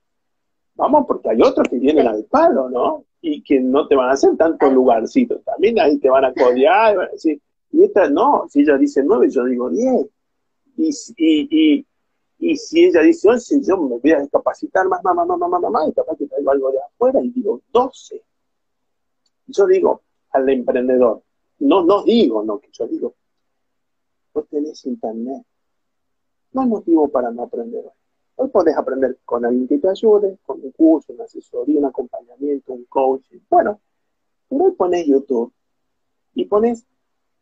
vamos 0.75 1.05
porque 1.07 1.29
hay 1.29 1.41
otros 1.41 1.67
que 1.67 1.79
vienen 1.79 2.07
al 2.07 2.23
palo, 2.25 2.69
¿no? 2.69 3.05
Y 3.21 3.43
que 3.43 3.59
no 3.59 3.87
te 3.87 3.95
van 3.95 4.09
a 4.09 4.13
hacer 4.13 4.37
tantos 4.37 4.71
lugarcitos, 4.71 5.43
también 5.43 5.79
ahí 5.79 5.97
te 5.99 6.09
van 6.09 6.25
a 6.25 6.33
codear, 6.33 7.11
y 7.23 7.41
y 7.71 7.83
esta 7.83 8.09
no, 8.09 8.47
si 8.49 8.61
ella 8.61 8.77
dice 8.77 9.03
nueve, 9.03 9.29
yo 9.29 9.45
digo 9.45 9.69
diez. 9.69 10.07
Y, 10.75 10.89
y, 11.17 11.85
y, 12.39 12.55
si 12.55 12.85
ella 12.85 13.01
dice 13.01 13.29
once, 13.29 13.61
yo 13.61 13.77
me 13.77 13.97
voy 13.97 14.11
a 14.11 14.25
capacitar 14.27 14.87
más, 14.87 15.03
más, 15.03 15.15
más, 15.15 15.27
más, 15.27 15.49
más, 15.49 15.71
más, 15.71 15.89
y 15.89 15.93
capaz 15.93 16.15
que 16.17 16.25
traigo 16.25 16.51
algo 16.51 16.71
de 16.71 16.79
afuera 16.81 17.21
y 17.21 17.29
digo 17.29 17.61
doce. 17.71 18.23
Yo 19.47 19.67
digo 19.67 20.01
al 20.31 20.47
emprendedor, 20.49 21.21
no, 21.59 21.83
no 21.83 22.03
digo, 22.03 22.43
no, 22.43 22.59
que 22.59 22.69
yo 22.71 22.87
digo, 22.87 23.15
vos 24.33 24.47
tenés 24.49 24.85
internet. 24.85 25.43
No 26.51 26.61
hay 26.61 26.67
motivo 26.67 27.09
para 27.09 27.29
no 27.29 27.43
aprender 27.43 27.85
hoy. 27.85 27.98
Hoy 28.41 28.47
podés 28.47 28.77
aprender 28.77 29.17
con 29.25 29.43
alguien 29.43 29.67
que 29.67 29.79
te 29.79 29.89
ayude, 29.89 30.37
con 30.45 30.61
un 30.61 30.71
curso, 30.71 31.11
una 31.11 31.25
asesoría, 31.25 31.77
un 31.77 31.87
acompañamiento, 31.87 32.71
un 32.71 32.85
coaching. 32.85 33.39
Bueno, 33.49 33.81
pero 34.47 34.63
hoy 34.63 34.71
pones 34.71 35.05
YouTube 35.05 35.51
y 36.35 36.45
pones 36.45 36.85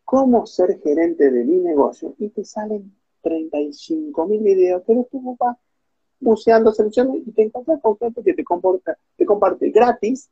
cómo 0.04 0.44
ser 0.44 0.80
gerente 0.80 1.30
de 1.30 1.44
mi 1.44 1.58
negocio 1.58 2.16
y 2.18 2.30
te 2.30 2.44
salen 2.44 2.92
35 3.22 4.26
mil 4.26 4.42
videos, 4.42 4.82
pero 4.84 5.06
tú 5.08 5.36
vas 5.38 5.56
buceando, 6.18 6.72
seleccionando 6.72 7.18
y 7.24 7.30
te 7.30 7.44
encuentras 7.44 7.80
con 7.80 7.96
gente 7.96 8.20
que 8.24 8.34
te, 8.34 8.42
comporta, 8.42 8.98
te 9.16 9.24
comparte 9.24 9.70
gratis 9.70 10.28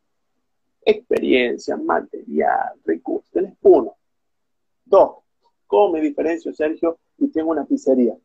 experiencia, 0.85 1.76
material, 1.76 2.72
recursos. 2.85 3.31
Tienes 3.31 3.55
uno. 3.62 3.94
Dos, 4.85 5.18
¿cómo 5.68 5.92
me 5.92 6.00
diferencio, 6.00 6.52
Sergio, 6.52 6.98
y 7.18 7.29
tengo 7.29 7.52
una 7.52 7.64
pizzería? 7.64 8.16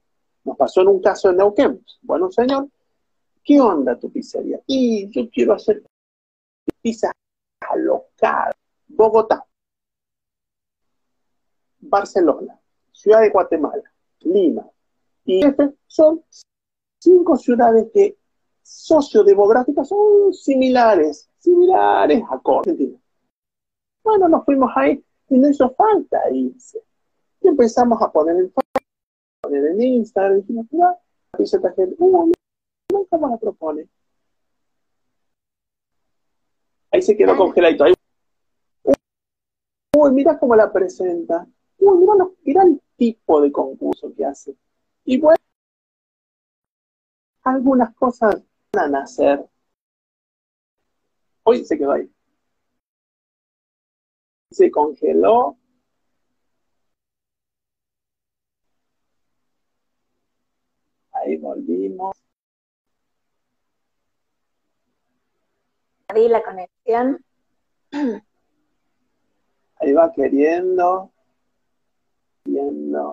Nos 0.43 0.57
pasó 0.57 0.81
en 0.81 0.87
un 0.87 1.01
caso 1.01 1.29
en 1.29 1.37
Neuquén. 1.37 1.85
Bueno, 2.01 2.31
señor, 2.31 2.67
¿qué 3.43 3.59
onda 3.59 3.97
tu 3.97 4.11
pizzería? 4.11 4.59
Y 4.67 5.09
yo 5.09 5.29
quiero 5.29 5.53
hacer 5.53 5.83
pizza 6.81 7.11
local. 7.75 8.53
Bogotá, 8.87 9.45
Barcelona, 11.79 12.59
Ciudad 12.91 13.21
de 13.21 13.29
Guatemala, 13.29 13.83
Lima. 14.21 14.69
Y 15.25 15.45
este 15.45 15.73
son 15.87 16.23
cinco 16.99 17.37
ciudades 17.37 17.87
que 17.93 18.17
sociodemográficas 18.61 19.87
son 19.87 20.33
similares, 20.33 21.29
similares 21.39 22.23
a 22.29 22.41
Argentina. 22.43 22.97
Bueno, 24.03 24.27
nos 24.27 24.45
fuimos 24.45 24.71
ahí 24.75 25.03
y 25.29 25.37
no 25.37 25.49
hizo 25.49 25.69
falta 25.71 26.19
irse. 26.31 26.83
Y 27.41 27.47
empezamos 27.47 28.01
a 28.01 28.11
poner 28.11 28.35
en 28.37 28.51
en 29.57 29.81
Instagram, 29.81 30.37
y 30.37 30.41
dijimos, 30.41 30.65
mira, 30.71 30.97
esta 31.39 31.71
gente, 31.73 31.95
¿cómo 31.97 32.31
la 33.29 33.37
propone? 33.37 33.87
Ahí 36.91 37.01
se 37.01 37.15
quedó 37.15 37.37
congeladito. 37.37 37.85
Ahí, 37.85 37.93
uy, 39.95 40.11
mira 40.11 40.37
cómo 40.37 40.55
la 40.55 40.71
presenta. 40.71 41.47
Uy, 41.77 41.97
mira, 41.99 42.13
mira 42.43 42.63
el 42.63 42.81
tipo 42.97 43.41
de 43.41 43.51
concurso 43.51 44.13
que 44.13 44.25
hace. 44.25 44.55
Y 45.05 45.19
bueno, 45.19 45.37
algunas 47.43 47.95
cosas 47.95 48.43
van 48.73 48.85
a 48.95 48.99
nacer. 48.99 49.45
Hoy 51.43 51.65
se 51.65 51.77
quedó 51.77 51.93
ahí. 51.93 52.11
Se 54.51 54.69
congeló 54.69 55.57
Ahí 61.13 61.37
volvimos. 61.61 62.17
perdí 66.11 66.27
la 66.27 66.43
conexión. 66.43 67.23
Ahí 69.77 69.93
va 69.93 70.11
queriendo. 70.11 71.11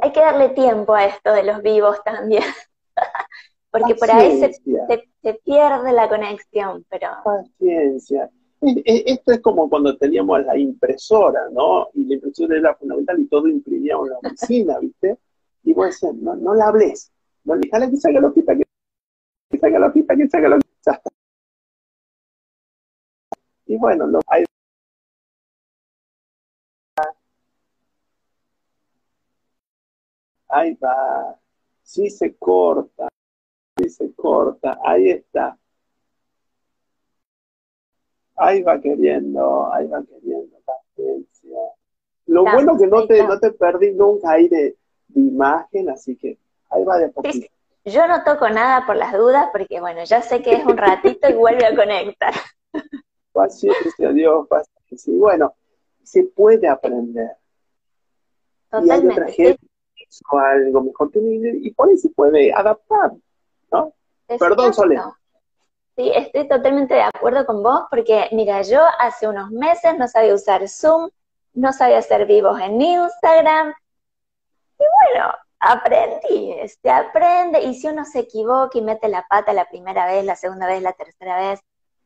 Hay 0.03 0.13
que 0.13 0.21
darle 0.21 0.51
tiempo 0.51 0.95
a 0.95 1.07
esto 1.07 1.33
de 1.33 1.45
los 1.45 1.63
vivos 1.63 2.03
también. 2.05 2.43
Porque 3.71 3.95
por 3.95 4.11
ahí 4.11 4.41
se, 4.41 5.35
pierde 5.45 5.93
la 5.93 6.09
conexión, 6.09 6.85
pero... 6.89 7.09
Paciencia. 7.23 8.31
Esto 8.61 9.33
es 9.33 9.41
como 9.41 9.69
cuando 9.69 9.97
teníamos 9.97 10.45
la 10.45 10.57
impresora, 10.57 11.49
¿no? 11.53 11.89
Y 11.95 12.05
la 12.05 12.15
impresora 12.15 12.57
era 12.57 12.75
fundamental 12.75 13.21
y 13.21 13.27
todo 13.27 13.47
imprimíamos 13.47 14.09
en 14.09 14.13
la 14.15 14.19
oficina, 14.31 14.79
¿viste? 14.81 15.19
Y 15.63 15.75
vos 15.75 16.01
decís, 16.01 16.19
no, 16.21 16.35
no 16.35 16.55
la 16.55 16.69
hables, 16.69 17.13
no, 17.45 17.57
déjala 17.57 17.91
que 17.91 17.97
salga 17.97 18.21
la 18.21 18.29
hojita, 18.29 18.55
que 18.57 19.59
salga 19.59 19.79
la 19.79 19.87
hojita, 19.89 20.17
que 20.17 20.29
salga 20.29 20.49
la 20.49 20.57
hojita. 20.57 21.03
Y 23.67 23.77
bueno, 23.77 24.07
no, 24.07 24.21
hay 24.27 24.45
ahí 30.49 30.75
va, 30.75 31.39
sí 31.83 32.11
se 32.11 32.35
corta, 32.37 33.09
sí 33.77 33.89
se 33.91 34.13
corta, 34.15 34.79
ahí 34.85 35.11
está. 35.11 35.59
Ahí 38.37 38.63
va 38.63 38.81
queriendo, 38.81 39.73
ahí 39.73 39.87
va 39.89 40.03
queriendo 40.05 40.59
paciencia. 40.65 41.59
Lo 42.27 42.45
bueno 42.45 42.79
que 42.79 42.87
no 42.87 43.07
te, 43.07 43.23
no 43.27 43.39
te 43.39 43.51
perdí 43.51 43.93
nunca 43.93 44.31
ahí 44.33 44.49
de, 44.49 44.77
imagen, 45.15 45.89
así 45.91 46.17
que 46.17 46.39
ahí 46.71 46.85
va 46.85 46.99
de 46.99 47.09
poquito. 47.09 47.47
Yo 47.85 48.07
no 48.07 48.23
toco 48.23 48.49
nada 48.51 48.85
por 48.87 48.97
las 48.97 49.13
dudas, 49.13 49.49
porque 49.51 49.81
bueno, 49.81 50.05
ya 50.05 50.21
sé 50.21 50.43
que 50.43 50.53
es 50.53 50.67
un 50.67 50.77
ratito 50.77 51.29
y 51.29 51.33
vuelve 51.33 51.65
a 51.65 51.75
conectar. 51.75 52.35
Paciencia, 53.33 54.13
Dios, 54.13 54.47
paciencia. 54.49 55.15
Y 55.15 55.17
bueno, 55.17 55.55
se 56.03 56.25
puede 56.25 56.69
aprender. 56.69 57.37
Totalmente 58.69 59.59
o 60.31 60.39
algo 60.39 60.83
mejor 60.83 61.11
y 61.15 61.71
por 61.73 61.89
ahí 61.89 61.97
se 61.97 62.09
puede 62.11 62.53
adaptar, 62.53 63.13
¿no? 63.71 63.93
Perdón, 64.27 64.75
Sole. 64.75 65.01
Sí, 65.97 66.11
estoy 66.15 66.49
totalmente 66.49 66.95
de 66.95 67.03
acuerdo 67.03 67.45
con 67.45 67.63
vos 67.63 67.83
porque, 67.91 68.29
mira, 68.33 68.63
yo 68.63 68.81
hace 68.99 69.29
unos 69.29 69.51
meses 69.51 69.99
no 69.99 70.09
sabía 70.09 70.35
usar 70.35 70.69
Zoom, 70.69 71.11
no 71.55 71.73
sabía 71.73 71.99
hacer 71.99 72.27
vivos 72.27 72.61
en 72.61 72.81
Instagram, 72.81 73.75
y 74.79 74.85
bueno, 75.13 75.35
aprendí, 75.61 76.53
este, 76.53 76.91
aprende, 76.91 77.61
y 77.63 77.75
si 77.75 77.89
uno 77.89 78.05
se 78.05 78.21
equivoca 78.21 78.79
y 78.79 78.83
mete 78.83 79.09
la 79.09 79.27
pata 79.29 79.53
la 79.53 79.69
primera 79.69 80.07
vez, 80.07 80.25
la 80.25 80.37
segunda 80.37 80.67
vez, 80.67 80.83
la 80.83 80.93
tercera 80.93 81.39
vez, 81.39 81.61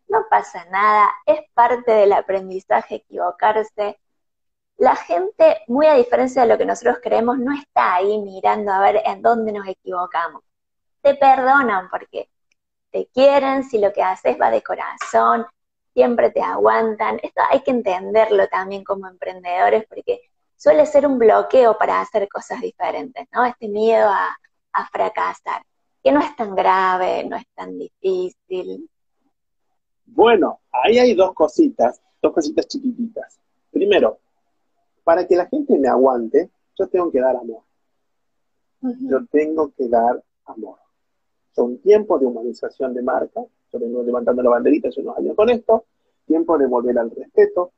no 0.08 0.26
pasa 0.30 0.64
nada, 0.66 1.10
es 1.26 1.40
parte 1.54 1.92
del 1.92 2.12
aprendizaje 2.12 2.96
equivocarse, 2.96 3.98
la 4.78 4.96
gente, 4.96 5.62
muy 5.68 5.86
a 5.86 5.94
diferencia 5.94 6.42
de 6.42 6.48
lo 6.48 6.58
que 6.58 6.66
nosotros 6.66 6.98
creemos, 7.02 7.38
no 7.38 7.54
está 7.54 7.94
ahí 7.94 8.18
mirando 8.18 8.72
a 8.72 8.80
ver 8.80 9.02
en 9.04 9.22
dónde 9.22 9.52
nos 9.52 9.66
equivocamos. 9.68 10.42
Te 11.02 11.14
perdonan 11.14 11.88
porque 11.90 12.30
te 12.90 13.06
quieren, 13.08 13.64
si 13.64 13.78
lo 13.78 13.92
que 13.92 14.02
haces 14.02 14.36
va 14.40 14.50
de 14.50 14.62
corazón, 14.62 15.46
siempre 15.94 16.30
te 16.30 16.42
aguantan. 16.42 17.20
Esto 17.22 17.42
hay 17.50 17.60
que 17.62 17.70
entenderlo 17.70 18.48
también 18.48 18.84
como 18.84 19.08
emprendedores 19.08 19.84
porque 19.88 20.31
suele 20.62 20.86
ser 20.86 21.08
un 21.08 21.18
bloqueo 21.18 21.76
para 21.76 22.00
hacer 22.00 22.28
cosas 22.28 22.60
diferentes, 22.60 23.26
¿no? 23.32 23.44
Este 23.44 23.66
miedo 23.66 24.08
a, 24.08 24.28
a 24.72 24.88
fracasar, 24.90 25.60
que 26.00 26.12
no 26.12 26.20
es 26.20 26.36
tan 26.36 26.54
grave, 26.54 27.24
no 27.24 27.34
es 27.34 27.48
tan 27.52 27.76
difícil. 27.76 28.88
Bueno, 30.06 30.60
ahí 30.70 31.00
hay 31.00 31.14
dos 31.14 31.34
cositas, 31.34 32.00
dos 32.22 32.32
cositas 32.32 32.68
chiquititas. 32.68 33.40
Primero, 33.72 34.20
para 35.02 35.26
que 35.26 35.34
la 35.34 35.46
gente 35.46 35.76
me 35.76 35.88
aguante, 35.88 36.48
yo 36.78 36.86
tengo 36.86 37.10
que 37.10 37.20
dar 37.20 37.34
amor. 37.34 37.62
Yo 39.00 39.26
tengo 39.32 39.72
que 39.76 39.88
dar 39.88 40.22
amor. 40.44 40.78
Son 41.56 41.78
tiempos 41.78 42.20
de 42.20 42.26
humanización 42.26 42.94
de 42.94 43.02
marca. 43.02 43.40
Yo 43.72 43.80
vengo 43.80 44.04
levantando 44.04 44.44
la 44.44 44.50
banderita 44.50 44.90
hace 44.90 45.00
unos 45.00 45.18
años 45.18 45.34
con 45.34 45.50
esto. 45.50 45.86
Tiempo 46.24 46.56
de 46.56 46.68
volver 46.68 46.96
al 47.00 47.10
respeto. 47.10 47.72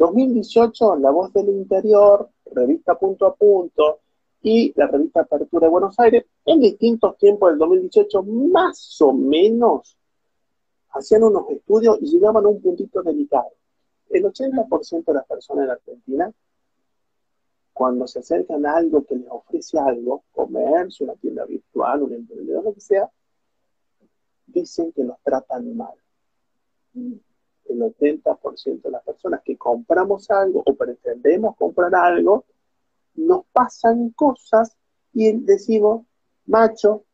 2018, 0.00 0.96
La 0.96 1.10
Voz 1.10 1.30
del 1.34 1.50
Interior, 1.50 2.30
revista 2.52 2.98
Punto 2.98 3.26
a 3.26 3.34
Punto 3.34 4.00
y 4.42 4.72
la 4.74 4.86
revista 4.86 5.20
Apertura 5.20 5.66
de 5.66 5.70
Buenos 5.70 6.00
Aires, 6.00 6.24
en 6.46 6.58
distintos 6.58 7.18
tiempos 7.18 7.50
del 7.50 7.58
2018, 7.58 8.22
más 8.22 8.96
o 9.02 9.12
menos, 9.12 9.98
hacían 10.92 11.24
unos 11.24 11.50
estudios 11.50 11.98
y 12.00 12.06
llegaban 12.06 12.46
a 12.46 12.48
un 12.48 12.62
puntito 12.62 13.02
delicado. 13.02 13.50
El 14.08 14.24
80% 14.24 15.04
de 15.04 15.12
las 15.12 15.26
personas 15.26 15.64
en 15.66 15.70
Argentina 15.70 16.32
cuando 17.74 18.06
se 18.06 18.20
acercan 18.20 18.64
a 18.64 18.76
algo 18.76 19.04
que 19.04 19.16
les 19.16 19.28
ofrece 19.28 19.78
algo, 19.78 20.24
comercio, 20.32 21.04
una 21.04 21.14
tienda 21.16 21.44
virtual, 21.44 22.04
un 22.04 22.14
emprendedor, 22.14 22.64
lo 22.64 22.72
que 22.72 22.80
sea, 22.80 23.10
dicen 24.46 24.92
que 24.92 25.04
los 25.04 25.20
tratan 25.22 25.76
mal. 25.76 25.94
El 27.70 27.80
80% 27.80 28.82
de 28.82 28.90
las 28.90 29.02
personas 29.04 29.42
que 29.44 29.56
compramos 29.56 30.30
algo 30.30 30.62
o 30.64 30.74
pretendemos 30.74 31.56
comprar 31.56 31.94
algo, 31.94 32.44
nos 33.14 33.44
pasan 33.52 34.10
cosas 34.10 34.76
y 35.12 35.32
decimos, 35.32 36.04
macho, 36.46 37.04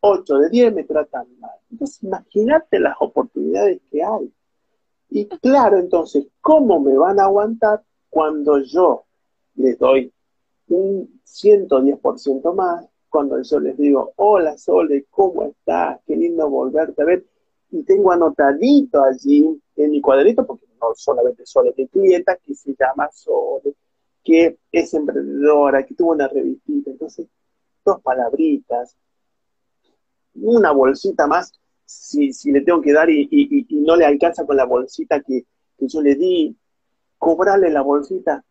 8 0.00 0.38
de 0.38 0.48
10 0.50 0.74
me 0.74 0.84
tratan 0.84 1.26
mal. 1.38 1.56
Entonces, 1.70 2.02
imagínate 2.02 2.78
las 2.78 2.96
oportunidades 3.00 3.80
que 3.90 4.02
hay. 4.02 4.32
Y 5.10 5.26
claro, 5.26 5.78
entonces, 5.78 6.26
¿cómo 6.40 6.80
me 6.80 6.96
van 6.96 7.20
a 7.20 7.24
aguantar 7.24 7.82
cuando 8.10 8.58
yo 8.58 9.04
les 9.54 9.78
doy 9.78 10.12
un 10.68 11.20
110% 11.24 12.54
más 12.54 12.86
cuando 13.14 13.40
yo 13.42 13.60
les 13.60 13.76
digo, 13.78 14.12
hola 14.16 14.58
Sole, 14.58 15.06
¿cómo 15.08 15.44
estás? 15.44 16.00
Qué 16.04 16.16
lindo 16.16 16.50
volverte 16.50 17.00
a 17.00 17.04
ver. 17.04 17.24
Y 17.70 17.84
tengo 17.84 18.10
anotadito 18.10 19.04
allí 19.04 19.62
en 19.76 19.90
mi 19.90 20.00
cuadrito, 20.00 20.46
porque 20.46 20.66
no 20.80 20.94
solamente 20.94 21.46
Sole 21.46 21.74
mi 21.76 21.88
clienta, 21.88 22.36
que 22.36 22.54
se 22.54 22.74
llama 22.78 23.10
Sole, 23.12 23.74
que 24.22 24.58
es 24.70 24.94
emprendedora, 24.94 25.84
que 25.84 25.94
tuvo 25.94 26.12
una 26.12 26.28
revistita. 26.28 26.90
Entonces, 26.90 27.26
dos 27.84 28.00
palabritas, 28.00 28.96
una 30.34 30.72
bolsita 30.72 31.26
más, 31.26 31.52
si, 31.84 32.32
si 32.32 32.50
le 32.50 32.62
tengo 32.62 32.80
que 32.80 32.92
dar 32.92 33.10
y, 33.10 33.66
no 33.70 33.96
le 33.96 34.06
alcanza 34.06 34.46
con 34.46 34.56
la 34.56 34.64
bolsita 34.64 35.20
que, 35.20 35.44
que 35.78 35.88
yo 35.88 36.00
le 36.00 36.14
di, 36.14 36.56
cobrarle 37.18 37.70
la 37.70 37.82
bolsita, 37.82 38.44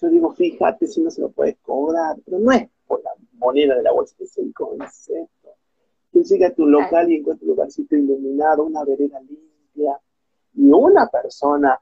yo 0.00 0.08
digo, 0.08 0.32
fíjate 0.32 0.86
si 0.86 1.00
no 1.00 1.10
se 1.10 1.20
lo 1.20 1.30
puedes 1.30 1.56
cobrar, 1.58 2.16
pero 2.24 2.38
no 2.38 2.52
es 2.52 2.68
por 2.86 3.02
la 3.02 3.10
moneda 3.34 3.76
de 3.76 3.82
la 3.82 3.92
bolsa, 3.92 4.14
es 4.18 4.36
el 4.38 4.52
concepto. 4.52 5.54
Que 6.12 6.22
llega 6.24 6.48
a 6.48 6.54
tu 6.54 6.66
local 6.66 7.10
y 7.10 7.16
encuentra 7.16 7.44
un 7.44 7.50
lugarcito 7.50 7.96
iluminado, 7.96 8.64
una 8.64 8.84
vereda 8.84 9.20
limpia, 9.20 9.98
y 10.54 10.70
una 10.70 11.08
persona 11.08 11.80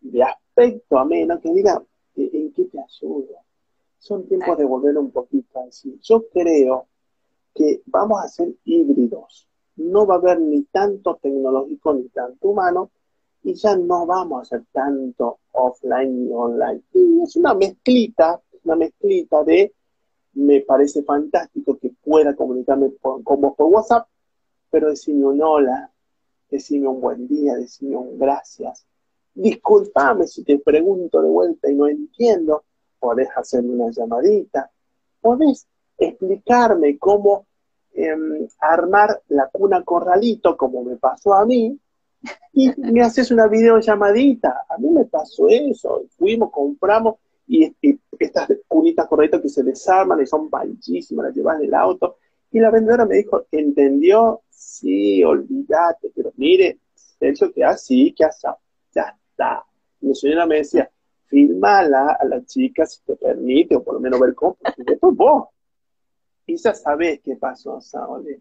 de 0.00 0.22
aspecto 0.22 0.98
ameno 0.98 1.40
que 1.40 1.52
diga, 1.52 1.82
¿en 2.16 2.52
qué 2.52 2.64
te 2.64 2.78
ayudo? 2.80 3.36
Son 3.98 4.26
tiempos 4.26 4.58
de 4.58 4.64
volver 4.64 4.98
un 4.98 5.10
poquito 5.10 5.60
así. 5.68 5.98
Yo 6.02 6.24
creo 6.28 6.86
que 7.54 7.82
vamos 7.86 8.24
a 8.24 8.28
ser 8.28 8.52
híbridos. 8.64 9.46
No 9.76 10.06
va 10.06 10.14
a 10.14 10.18
haber 10.18 10.40
ni 10.40 10.64
tanto 10.64 11.16
tecnológico 11.22 11.94
ni 11.94 12.08
tanto 12.08 12.48
humano, 12.48 12.90
y 13.44 13.54
ya 13.54 13.76
no 13.76 14.06
vamos 14.06 14.38
a 14.38 14.42
hacer 14.42 14.66
tanto 14.72 15.38
offline 15.52 16.26
y 16.28 16.32
online. 16.32 16.82
Y 16.94 17.22
es 17.22 17.36
una 17.36 17.54
mezclita, 17.54 18.40
una 18.64 18.76
mezclita 18.76 19.42
de, 19.44 19.72
me 20.34 20.60
parece 20.60 21.02
fantástico 21.02 21.76
que 21.78 21.90
pueda 22.02 22.34
comunicarme 22.34 22.92
con 23.00 23.22
vos 23.40 23.54
por 23.56 23.66
WhatsApp, 23.66 24.06
pero 24.70 24.90
decime 24.90 25.26
un 25.26 25.42
hola, 25.42 25.91
decime 26.52 26.86
un 26.86 27.00
buen 27.00 27.26
día, 27.26 27.54
decime 27.56 27.96
un 27.96 28.18
gracias. 28.18 28.86
Disculpame 29.34 30.26
si 30.26 30.44
te 30.44 30.58
pregunto 30.58 31.22
de 31.22 31.28
vuelta 31.30 31.70
y 31.70 31.74
no 31.74 31.88
entiendo, 31.88 32.64
podés 33.00 33.28
hacerme 33.34 33.70
una 33.70 33.90
llamadita, 33.90 34.70
podés 35.20 35.66
explicarme 35.96 36.98
cómo 36.98 37.46
em, 37.94 38.46
armar 38.60 39.22
la 39.28 39.48
cuna 39.48 39.82
corralito, 39.82 40.56
como 40.56 40.84
me 40.84 40.96
pasó 40.96 41.32
a 41.32 41.46
mí, 41.46 41.78
y 42.52 42.70
me 42.76 43.00
haces 43.00 43.30
una 43.30 43.46
videollamadita. 43.48 44.66
A 44.68 44.76
mí 44.78 44.90
me 44.90 45.06
pasó 45.06 45.48
eso. 45.48 46.04
Fuimos, 46.16 46.50
compramos 46.52 47.16
y, 47.46 47.74
estas 48.18 48.48
cunitas 48.68 49.08
correctas 49.08 49.40
que 49.40 49.48
se 49.48 49.62
desarman 49.62 50.20
y 50.20 50.26
son 50.26 50.48
panchísimas, 50.48 51.26
las 51.26 51.34
llevas 51.34 51.58
en 51.60 51.66
el 51.66 51.74
auto. 51.74 52.18
Y 52.52 52.60
la 52.60 52.70
vendedora 52.70 53.06
me 53.06 53.16
dijo, 53.16 53.46
¿entendió? 53.50 54.42
Sí, 54.50 55.24
olvídate, 55.24 56.10
pero 56.14 56.32
mire, 56.36 56.78
eso 57.18 57.52
que 57.52 57.64
así, 57.64 58.12
que 58.12 58.24
hace, 58.24 58.48
ya 58.94 59.16
está. 59.30 59.64
Y 60.00 60.08
la 60.08 60.14
señora 60.14 60.46
me 60.46 60.56
decía, 60.56 60.90
fírmala 61.26 62.18
a 62.20 62.24
la 62.26 62.44
chica 62.44 62.84
si 62.84 63.02
te 63.04 63.16
permite, 63.16 63.76
o 63.76 63.82
por 63.82 63.94
lo 63.94 64.00
menos 64.00 64.20
ver 64.20 64.34
cómo, 64.34 64.56
porque 64.62 64.92
esto 64.92 65.10
es 65.10 65.16
vos. 65.16 65.48
Y 66.46 66.56
ya 66.56 66.74
sabés 66.74 67.20
qué 67.24 67.36
pasó, 67.36 67.80
Saole. 67.80 68.40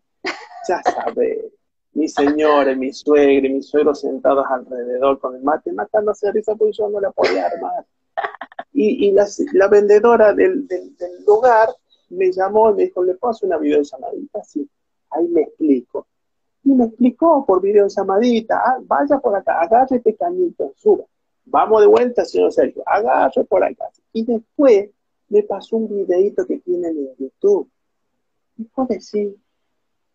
Ya 0.68 0.82
sabés. 0.84 1.46
mi 1.94 2.08
señora, 2.08 2.76
mi 2.76 2.92
suegra 2.92 3.48
y 3.48 3.54
mis 3.54 3.68
suegros 3.68 4.02
sentados 4.02 4.46
alrededor 4.50 5.20
con 5.20 5.36
el 5.36 5.42
mate, 5.42 5.72
matándose 5.72 6.28
de 6.28 6.34
risa 6.34 6.56
porque 6.56 6.74
yo 6.74 6.90
no 6.90 7.00
la 7.00 7.12
podía 7.12 7.48
armar. 7.48 7.86
Y, 8.74 9.08
y 9.08 9.12
la, 9.12 9.26
la, 9.54 9.68
vendedora 9.68 10.34
del, 10.34 10.68
del, 10.68 10.96
lugar 11.26 11.70
me 12.12 12.32
llamó 12.32 12.72
y 12.72 12.74
me 12.76 12.84
dijo, 12.84 13.04
¿le 13.04 13.16
puedo 13.16 13.32
hacer 13.32 13.48
una 13.48 13.58
videollamadita? 13.58 14.44
Sí, 14.44 14.70
ahí 15.10 15.28
me 15.28 15.42
explico. 15.42 16.08
Y 16.64 16.74
me 16.74 16.86
explicó 16.86 17.46
por 17.46 17.62
videollamadita, 17.62 18.62
ah, 18.64 18.78
vaya 18.84 19.18
por 19.20 19.36
acá, 19.36 19.62
agarre 19.62 19.98
este 19.98 20.16
cañito, 20.16 20.74
suba. 20.76 21.06
Vamos 21.46 21.82
de 21.82 21.88
vuelta, 21.88 22.24
señor 22.24 22.52
Sergio, 22.52 22.84
agarre 22.86 23.44
por 23.46 23.64
acá. 23.64 23.90
Y 24.14 24.24
después 24.24 24.90
me 25.30 25.44
pasó 25.44 25.78
un 25.78 25.88
videito 25.88 26.46
que 26.46 26.60
tienen 26.60 26.98
en 26.98 27.16
YouTube. 27.18 27.70
Y 28.58 28.64
puedo 28.66 28.90
decir, 28.90 29.36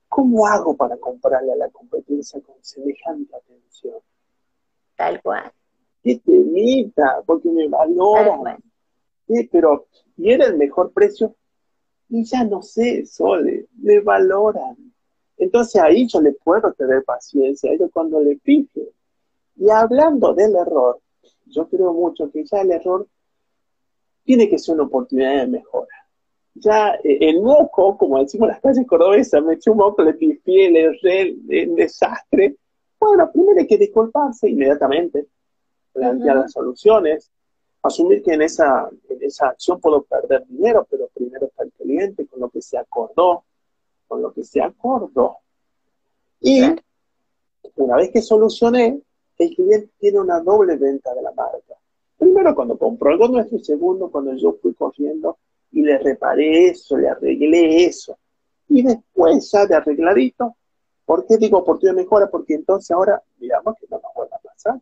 ¿cómo 0.08 0.46
hago 0.46 0.76
para 0.76 0.96
comprarle 0.98 1.52
a 1.52 1.56
la 1.56 1.70
competencia 1.70 2.40
con 2.40 2.56
semejante 2.60 3.34
atención? 3.34 3.96
Tal 4.94 5.20
cual. 5.22 5.50
Qué 6.02 6.20
temita, 6.24 7.22
porque 7.26 7.50
me 7.50 7.66
valoran. 7.66 8.58
Sí, 9.26 9.48
pero, 9.50 9.86
y 10.16 10.30
era 10.30 10.46
el 10.46 10.56
mejor 10.56 10.92
precio, 10.92 11.34
y 12.08 12.24
ya 12.24 12.44
no 12.44 12.62
sé, 12.62 13.04
Sole, 13.06 13.66
me 13.78 14.00
valoran. 14.00 14.76
Entonces 15.36 15.80
ahí 15.82 16.06
yo 16.06 16.20
le 16.20 16.32
puedo 16.32 16.72
tener 16.72 17.04
paciencia, 17.04 17.72
ellos 17.72 17.90
cuando 17.92 18.20
le 18.20 18.36
pije. 18.36 18.92
Y 19.56 19.70
hablando 19.70 20.32
del 20.34 20.54
error, 20.56 21.00
yo 21.46 21.68
creo 21.68 21.92
mucho 21.92 22.30
que 22.30 22.44
ya 22.44 22.60
el 22.60 22.72
error 22.72 23.06
tiene 24.24 24.48
que 24.48 24.58
ser 24.58 24.74
una 24.74 24.84
oportunidad 24.84 25.40
de 25.40 25.46
mejora. 25.46 26.06
Ya 26.54 26.94
eh, 26.94 27.18
el 27.20 27.42
moco, 27.42 27.96
como 27.98 28.18
decimos 28.18 28.48
en 28.48 28.52
las 28.52 28.60
calles 28.60 28.86
cordobesas, 28.86 29.42
me 29.42 29.54
eché 29.54 29.70
un 29.70 29.78
moco, 29.78 30.02
le 30.02 30.14
pifié, 30.14 30.70
le 30.70 30.84
erré, 30.84 31.36
el 31.48 31.74
desastre. 31.74 32.56
Bueno, 32.98 33.30
primero 33.30 33.60
hay 33.60 33.66
que 33.66 33.78
disculparse 33.78 34.48
inmediatamente, 34.48 35.26
plantear 35.92 36.36
las 36.36 36.52
soluciones, 36.52 37.30
asumir 37.82 38.22
que 38.22 38.34
en 38.34 38.42
esa, 38.42 38.88
en 39.08 39.22
esa 39.22 39.48
acción 39.48 39.80
puedo 39.80 40.02
perder 40.02 40.46
dinero, 40.46 40.86
pero 40.90 41.08
primero 41.14 41.46
está 41.46 41.64
el 41.64 41.72
cliente 41.72 42.26
con 42.26 42.40
lo 42.40 42.50
que 42.50 42.60
se 42.60 42.78
acordó, 42.78 43.44
con 44.08 44.22
lo 44.22 44.32
que 44.32 44.44
se 44.44 44.60
acordó. 44.60 45.38
Y 46.40 46.62
una 47.76 47.96
vez 47.96 48.10
que 48.10 48.22
solucioné, 48.22 49.00
el 49.38 49.54
cliente 49.54 49.90
tiene 49.98 50.20
una 50.20 50.40
doble 50.40 50.76
venta 50.76 51.14
de 51.14 51.22
la 51.22 51.32
marca. 51.32 51.74
Primero 52.18 52.54
cuando 52.54 52.78
compró 52.78 53.10
algo 53.10 53.28
nuestro 53.28 53.58
y 53.58 53.64
segundo 53.64 54.10
cuando 54.10 54.34
yo 54.34 54.56
fui 54.60 54.74
corriendo 54.74 55.38
y 55.72 55.82
le 55.82 55.98
reparé 55.98 56.68
eso, 56.68 56.96
le 56.96 57.08
arreglé 57.08 57.84
eso. 57.84 58.18
Y 58.68 58.82
después 58.82 59.50
ya 59.50 59.66
de 59.66 59.74
arregladito, 59.74 60.56
¿por 61.04 61.26
qué 61.26 61.36
digo 61.36 61.58
oportunidad 61.58 61.94
de 61.94 62.02
mejora? 62.02 62.30
Porque 62.30 62.54
entonces 62.54 62.90
ahora, 62.90 63.22
digamos 63.36 63.74
que 63.78 63.86
no 63.90 63.98
nos 63.98 64.14
vuelva 64.14 64.36
a 64.36 64.40
pasar. 64.40 64.80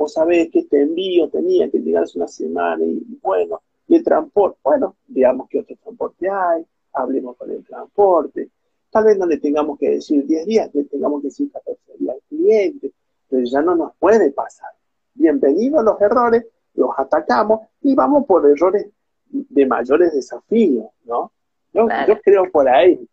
Vos 0.00 0.14
sabés 0.14 0.48
que 0.50 0.60
este 0.60 0.80
envío 0.80 1.28
tenía 1.28 1.70
que 1.70 1.78
llegar 1.78 2.04
hace 2.04 2.16
una 2.16 2.26
semana 2.26 2.82
y 2.82 3.02
bueno, 3.20 3.60
y 3.86 3.96
el 3.96 4.02
transporte, 4.02 4.58
bueno, 4.64 4.96
digamos 5.06 5.46
que 5.50 5.60
otro 5.60 5.76
transporte 5.76 6.26
hay, 6.26 6.64
hablemos 6.94 7.36
con 7.36 7.50
el 7.50 7.62
transporte. 7.62 8.48
Tal 8.88 9.04
vez 9.04 9.18
no 9.18 9.26
le 9.26 9.36
tengamos 9.36 9.78
que 9.78 9.90
decir 9.90 10.24
10 10.24 10.46
días, 10.46 10.70
le 10.72 10.84
tengamos 10.84 11.20
que 11.20 11.28
decir 11.28 11.52
14 11.52 11.98
días 11.98 12.14
al 12.14 12.22
cliente, 12.30 12.92
pero 13.28 13.42
ya 13.44 13.60
no 13.60 13.76
nos 13.76 13.94
puede 13.96 14.30
pasar. 14.30 14.70
Bienvenidos 15.12 15.84
los 15.84 16.00
errores, 16.00 16.46
los 16.72 16.92
atacamos 16.96 17.68
y 17.82 17.94
vamos 17.94 18.24
por 18.24 18.50
errores 18.50 18.86
de 19.26 19.66
mayores 19.66 20.14
desafíos, 20.14 20.86
¿no? 21.04 21.30
Yo, 21.74 21.86
creo 22.24 22.50
por 22.50 22.66
ahí. 22.70 23.06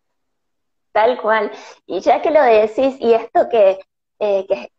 Tal 0.92 1.20
cual. 1.20 1.52
Y 1.86 2.00
ya 2.00 2.22
que 2.22 2.30
lo 2.30 2.42
decís, 2.42 2.96
y 2.98 3.12
esto 3.12 3.46
que, 3.50 3.78
eh, 4.20 4.46
que 4.48 4.70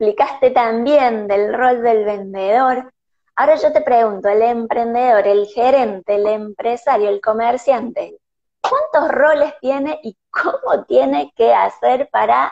explicaste 0.00 0.50
también 0.50 1.28
del 1.28 1.52
rol 1.52 1.82
del 1.82 2.06
vendedor, 2.06 2.90
ahora 3.36 3.56
yo 3.56 3.70
te 3.70 3.82
pregunto, 3.82 4.30
el 4.30 4.40
emprendedor, 4.40 5.26
el 5.26 5.46
gerente, 5.46 6.14
el 6.14 6.26
empresario, 6.26 7.10
el 7.10 7.20
comerciante, 7.20 8.18
¿cuántos 8.62 9.14
roles 9.14 9.52
tiene 9.60 10.00
y 10.02 10.16
cómo 10.30 10.86
tiene 10.86 11.30
que 11.36 11.52
hacer 11.52 12.08
para 12.10 12.50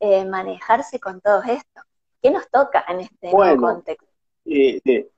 eh, 0.00 0.24
manejarse 0.24 0.98
con 0.98 1.20
todo 1.20 1.40
esto? 1.44 1.82
¿Qué 2.20 2.32
nos 2.32 2.50
toca 2.50 2.84
en 2.88 3.00
este 3.00 3.30
contexto? 3.30 4.06
Eh, 4.44 4.80
eh, 4.84 5.08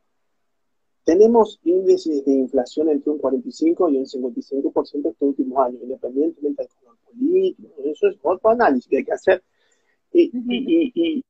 tenemos 1.04 1.58
índices 1.64 2.26
de 2.26 2.32
inflación 2.32 2.90
entre 2.90 3.10
un 3.10 3.18
45 3.18 3.88
y 3.88 3.96
un 3.96 4.04
55% 4.04 4.82
estos 4.82 5.14
últimos 5.18 5.64
años, 5.64 5.80
independientemente 5.82 6.62
del 6.62 6.72
color 6.74 6.98
político, 7.06 7.72
eso 7.84 8.08
es 8.08 8.18
otro 8.22 8.50
análisis 8.50 8.86
que 8.86 8.98
hay 8.98 9.04
que 9.04 9.12
hacer. 9.12 9.42
Y, 10.12 10.30
y, 10.34 10.92
y 10.94 11.24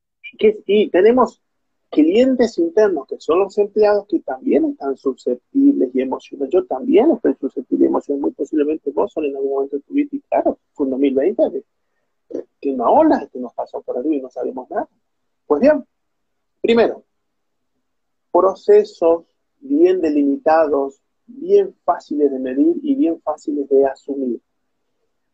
tenemos 0.91 1.41
clientes 1.89 2.57
internos, 2.57 3.07
que 3.07 3.19
son 3.19 3.39
los 3.39 3.57
empleados, 3.57 4.05
que 4.07 4.19
también 4.19 4.65
están 4.65 4.97
susceptibles 4.97 5.93
y 5.93 6.01
emocionados. 6.01 6.53
Yo 6.53 6.65
también 6.65 7.11
estoy 7.11 7.35
susceptible 7.39 7.85
y 7.85 7.87
emocionado, 7.87 8.21
muy 8.21 8.31
posiblemente 8.31 8.91
vos 8.91 9.11
solo 9.13 9.27
en 9.27 9.35
algún 9.35 9.51
momento 9.51 9.79
tuviste, 9.87 10.17
y 10.17 10.21
claro, 10.21 10.59
fue 10.73 10.87
en 10.87 10.91
2020, 10.91 11.63
que 12.59 12.69
una 12.71 12.89
ola 12.89 13.29
que 13.31 13.39
nos 13.39 13.53
pasó 13.53 13.81
por 13.81 13.97
arriba 13.97 14.15
y 14.15 14.21
no 14.21 14.29
sabemos 14.29 14.69
nada. 14.69 14.89
Pues 15.47 15.61
bien, 15.61 15.85
primero, 16.61 17.03
procesos 18.31 19.25
bien 19.59 20.01
delimitados, 20.01 20.99
bien 21.27 21.73
fáciles 21.85 22.31
de 22.31 22.39
medir 22.39 22.75
y 22.81 22.95
bien 22.95 23.21
fáciles 23.21 23.69
de 23.69 23.85
asumir 23.85 24.41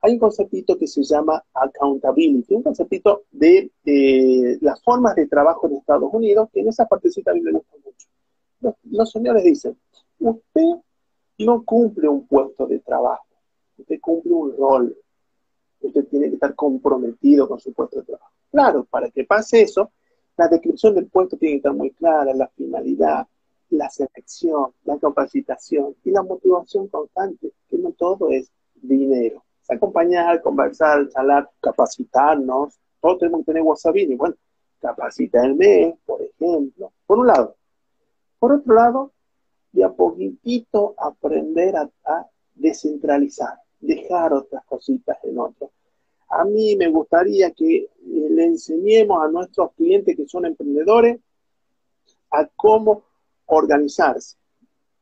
hay 0.02 0.14
un 0.14 0.20
conceptito 0.20 0.78
que 0.78 0.88
se 0.88 1.04
llama 1.04 1.44
accountability, 1.54 2.56
un 2.56 2.64
conceptito 2.64 3.24
de 3.32 3.72
eh, 3.86 4.58
las 4.62 4.82
formas 4.82 5.16
de 5.16 5.28
trabajo 5.28 5.68
en 5.68 5.76
Estados 5.76 6.12
Unidos, 6.12 6.50
que 6.52 6.62
en 6.62 6.70
esa 6.70 6.88
partecita 6.88 7.32
a 7.32 7.34
mí 7.36 7.42
me 7.42 7.52
gusta 7.52 7.76
mucho. 7.86 8.08
Los, 8.90 9.12
señores 9.12 9.44
dicen, 9.44 9.78
usted 10.20 10.66
no 11.38 11.64
cumple 11.64 12.08
un 12.08 12.26
puesto 12.26 12.66
de 12.66 12.80
trabajo, 12.80 13.26
usted 13.78 14.00
cumple 14.02 14.34
un 14.34 14.58
rol, 14.58 14.98
usted 15.82 16.08
tiene 16.08 16.30
que 16.30 16.36
estar 16.36 16.56
comprometido 16.56 17.48
con 17.48 17.60
su 17.60 17.72
puesto 17.72 18.00
de 18.00 18.06
trabajo. 18.06 18.32
Claro, 18.52 18.86
para 18.86 19.10
que 19.12 19.24
pase 19.24 19.62
eso, 19.62 19.92
la 20.36 20.48
descripción 20.48 20.96
del 20.96 21.08
puesto 21.08 21.38
tiene 21.38 21.54
que 21.54 21.58
estar 21.58 21.74
muy 21.74 21.92
clara, 21.92 22.34
la 22.34 22.48
finalidad, 22.48 23.28
la 23.70 23.90
selección, 23.90 24.72
la 24.84 24.98
capacitación 24.98 25.96
y 26.04 26.10
la 26.10 26.24
motivación 26.24 26.88
constante, 26.88 27.52
que 27.70 27.78
no 27.78 27.92
todo 27.92 28.32
es 28.32 28.52
dinero 28.82 29.44
acompañar, 29.70 30.42
conversar, 30.42 31.08
charlar, 31.10 31.50
capacitarnos. 31.62 32.80
Todos 33.00 33.20
tenemos 33.20 33.42
que 33.42 33.46
tener 33.46 33.64
WhatsApp 33.64 33.96
y 33.98 34.16
bueno, 34.16 34.36
capacitarme, 34.80 35.98
por 36.06 36.22
ejemplo, 36.22 36.92
por 37.06 37.20
un 37.20 37.28
lado. 37.28 37.56
Por 38.40 38.54
otro 38.54 38.74
lado, 38.74 39.12
de 39.72 39.84
a 39.84 39.90
poquitito 39.90 40.96
aprender 40.98 41.76
a, 41.76 41.90
descentralizar, 42.54 43.56
dejar 43.80 44.34
otras 44.34 44.64
cositas 44.66 45.18
en 45.24 45.40
otro. 45.40 45.72
A 46.30 46.44
mí 46.44 46.76
me 46.76 46.90
gustaría 46.90 47.52
que 47.52 47.76
eh, 47.78 47.90
le 48.04 48.46
enseñemos 48.46 49.24
a 49.24 49.30
nuestros 49.30 49.72
clientes 49.74 50.16
que 50.16 50.28
son 50.28 50.46
emprendedores 50.46 51.20
a 52.30 52.46
cómo 52.56 53.04
organizarse. 53.46 54.38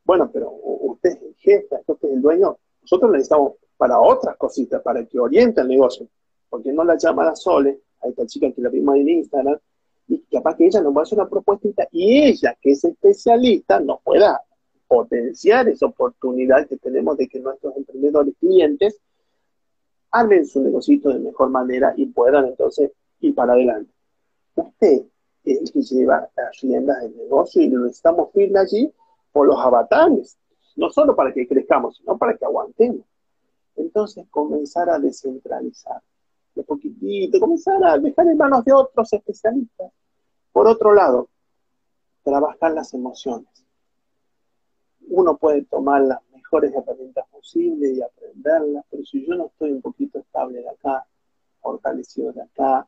Bueno, 0.04 0.30
pero 0.32 0.50
usted 0.50 1.10
es 1.10 1.22
el 1.22 1.34
jefe, 1.36 1.76
usted 1.86 2.08
es 2.08 2.14
el 2.14 2.22
dueño. 2.22 2.56
Nosotros 2.82 3.12
necesitamos 3.12 3.54
para 3.80 3.98
otras 3.98 4.36
cositas, 4.36 4.82
para 4.82 5.06
que 5.06 5.18
oriente 5.18 5.62
el 5.62 5.68
negocio. 5.68 6.06
Porque 6.50 6.70
no 6.70 6.84
la 6.84 6.98
llama 6.98 7.30
a 7.30 7.34
Sole, 7.34 7.80
a 8.02 8.08
esta 8.08 8.26
chica 8.26 8.52
que 8.52 8.60
la 8.60 8.68
vimos 8.68 8.94
en 8.96 9.08
Instagram, 9.08 9.58
y 10.06 10.18
capaz 10.30 10.56
que 10.56 10.66
ella 10.66 10.82
nos 10.82 10.94
va 10.94 11.00
a 11.00 11.02
hacer 11.04 11.18
una 11.18 11.30
propuesta 11.30 11.88
y 11.90 12.24
ella, 12.24 12.54
que 12.60 12.72
es 12.72 12.84
especialista, 12.84 13.80
nos 13.80 14.02
pueda 14.02 14.42
potenciar 14.86 15.66
esa 15.70 15.86
oportunidad 15.86 16.68
que 16.68 16.76
tenemos 16.76 17.16
de 17.16 17.26
que 17.26 17.40
nuestros 17.40 17.74
emprendedores 17.74 18.34
clientes 18.38 19.00
armen 20.10 20.44
su 20.44 20.60
negocio 20.60 21.00
de 21.02 21.18
mejor 21.18 21.48
manera 21.48 21.94
y 21.96 22.04
puedan 22.04 22.48
entonces 22.48 22.90
ir 23.20 23.34
para 23.34 23.54
adelante. 23.54 23.90
Usted 24.56 25.04
es 25.44 25.58
el 25.58 25.72
que 25.72 25.80
lleva 25.80 26.28
las 26.36 26.60
riendas 26.60 27.00
del 27.00 27.16
negocio 27.16 27.62
y 27.62 27.70
lo 27.70 27.84
necesitamos 27.84 28.30
firme 28.34 28.58
allí 28.58 28.92
por 29.32 29.46
los 29.46 29.58
avatares, 29.58 30.36
no 30.76 30.90
solo 30.90 31.16
para 31.16 31.32
que 31.32 31.48
crezcamos, 31.48 31.96
sino 31.96 32.18
para 32.18 32.36
que 32.36 32.44
aguantemos. 32.44 33.06
Entonces 33.76 34.26
comenzar 34.30 34.90
a 34.90 34.98
descentralizar 34.98 36.02
de 36.54 36.62
poquitito, 36.64 37.38
comenzar 37.40 37.82
a 37.84 37.98
dejar 37.98 38.26
en 38.26 38.36
manos 38.36 38.64
de 38.64 38.72
otros 38.72 39.12
especialistas. 39.12 39.92
Por 40.52 40.66
otro 40.66 40.94
lado, 40.94 41.28
trabajar 42.22 42.72
las 42.72 42.92
emociones. 42.94 43.48
Uno 45.08 45.36
puede 45.36 45.64
tomar 45.64 46.02
las 46.02 46.20
mejores 46.32 46.72
herramientas 46.74 47.26
posibles 47.30 47.96
y 47.96 48.02
aprenderlas, 48.02 48.84
pero 48.90 49.04
si 49.04 49.26
yo 49.26 49.34
no 49.34 49.46
estoy 49.46 49.72
un 49.72 49.82
poquito 49.82 50.18
estable 50.18 50.60
de 50.60 50.68
acá, 50.68 51.06
fortalecido 51.60 52.32
de 52.32 52.42
acá, 52.42 52.86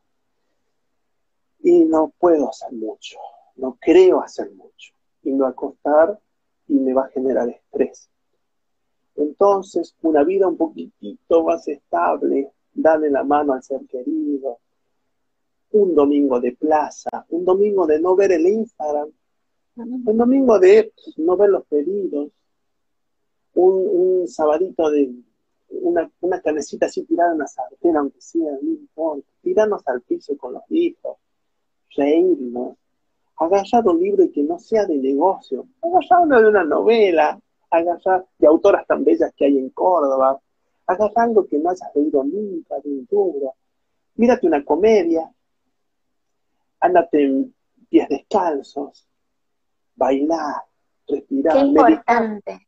y 1.59 1.85
no 1.85 2.13
puedo 2.19 2.49
hacer 2.49 2.73
mucho, 2.73 3.17
no 3.55 3.77
creo 3.79 4.21
hacer 4.21 4.51
mucho, 4.51 4.93
y 5.23 5.31
me 5.31 5.43
va 5.43 5.49
a 5.49 5.53
costar 5.53 6.19
y 6.67 6.73
me 6.73 6.93
va 6.93 7.05
a 7.05 7.09
generar 7.09 7.49
estrés. 7.49 8.09
Entonces, 9.15 9.95
una 10.01 10.23
vida 10.23 10.47
un 10.47 10.57
poquitito 10.57 11.43
más 11.43 11.67
estable, 11.67 12.51
darle 12.73 13.09
la 13.09 13.23
mano 13.23 13.53
al 13.53 13.63
ser 13.63 13.81
querido, 13.87 14.59
un 15.71 15.95
domingo 15.95 16.39
de 16.39 16.53
plaza, 16.53 17.25
un 17.29 17.45
domingo 17.45 17.85
de 17.85 17.99
no 17.99 18.15
ver 18.15 18.31
el 18.31 18.45
Instagram, 18.45 19.09
un 19.75 20.17
domingo 20.17 20.59
de 20.59 20.93
no 21.17 21.35
ver 21.35 21.49
los 21.49 21.65
pedidos, 21.65 22.29
un, 23.55 24.21
un 24.21 24.27
sabadito 24.27 24.89
de 24.89 25.11
una, 25.69 26.09
una 26.21 26.41
canecita 26.41 26.85
así 26.85 27.03
tirada 27.03 27.33
en 27.33 27.39
la 27.39 27.47
sartén, 27.47 27.97
aunque 27.97 28.21
sea, 28.21 28.51
no 28.61 28.69
importa, 28.69 29.27
tirarnos 29.41 29.87
al 29.87 30.01
piso 30.01 30.37
con 30.37 30.53
los 30.53 30.63
hijos, 30.69 31.17
reírnos, 31.95 32.77
agarrar 33.37 33.87
un 33.87 33.99
libro 33.99 34.25
que 34.31 34.43
no 34.43 34.59
sea 34.59 34.85
de 34.85 34.97
negocio, 34.97 35.67
agarrar 35.81 36.25
uno 36.25 36.41
de 36.41 36.49
una 36.49 36.63
novela, 36.63 37.39
agarrar 37.73 38.25
de 38.37 38.47
autoras 38.47 38.85
tan 38.85 39.03
bellas 39.03 39.33
que 39.35 39.45
hay 39.45 39.57
en 39.57 39.69
Córdoba, 39.69 40.39
agarrar 40.85 41.29
algo 41.29 41.47
que 41.47 41.57
no 41.57 41.69
hayas 41.69 41.89
leído 41.95 42.23
nunca 42.23 42.75
de 42.83 42.89
un 42.89 43.07
libro, 43.09 43.55
mírate 44.15 44.45
una 44.45 44.63
comedia, 44.63 45.31
ándate 46.79 47.23
en 47.23 47.55
pies 47.89 48.07
descalzos, 48.09 49.07
bailar, 49.95 50.63
respirar. 51.07 51.53
Qué 51.53 51.59
importante, 51.59 52.67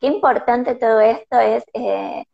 qué 0.00 0.06
importante 0.06 0.74
todo 0.76 1.00
esto 1.00 1.38
es 1.38 1.64
eh, 1.74 2.24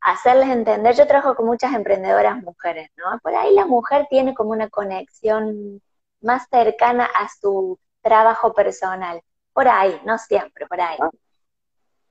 hacerles 0.00 0.50
entender. 0.50 0.94
Yo 0.94 1.06
trabajo 1.06 1.34
con 1.34 1.46
muchas 1.46 1.74
emprendedoras 1.74 2.40
mujeres, 2.42 2.90
¿no? 2.96 3.18
Por 3.20 3.34
ahí 3.34 3.54
la 3.54 3.66
mujer 3.66 4.06
tiene 4.08 4.34
como 4.34 4.50
una 4.50 4.68
conexión 4.68 5.82
más 6.20 6.46
cercana 6.48 7.06
a 7.06 7.28
su 7.40 7.78
trabajo 8.02 8.52
personal. 8.52 9.20
Por 9.52 9.66
ahí, 9.66 10.00
no 10.04 10.18
siempre, 10.18 10.66
por 10.66 10.80
ahí. 10.80 10.96
Ah. 11.00 11.10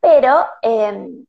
Pero 0.04 0.45
em, 0.62 1.26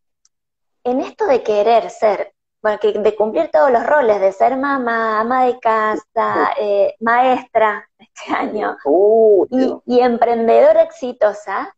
en 0.83 1.01
esto 1.01 1.27
de 1.27 1.45
querer 1.45 1.91
ser, 1.91 2.35
bueno, 2.61 2.81
de 2.83 3.15
cumplir 3.15 3.49
todos 3.53 3.71
los 3.71 3.87
roles, 3.87 4.21
de 4.21 4.33
ser 4.33 4.57
mamá, 4.57 5.21
ama 5.21 5.45
de 5.45 5.61
casa, 5.61 6.55
eh, 6.59 6.97
maestra 6.99 7.89
este 7.97 8.35
año, 8.35 8.77
oh, 8.85 9.47
y, 9.87 10.01
emprendedora 10.01 10.83
exitosa, 10.83 11.73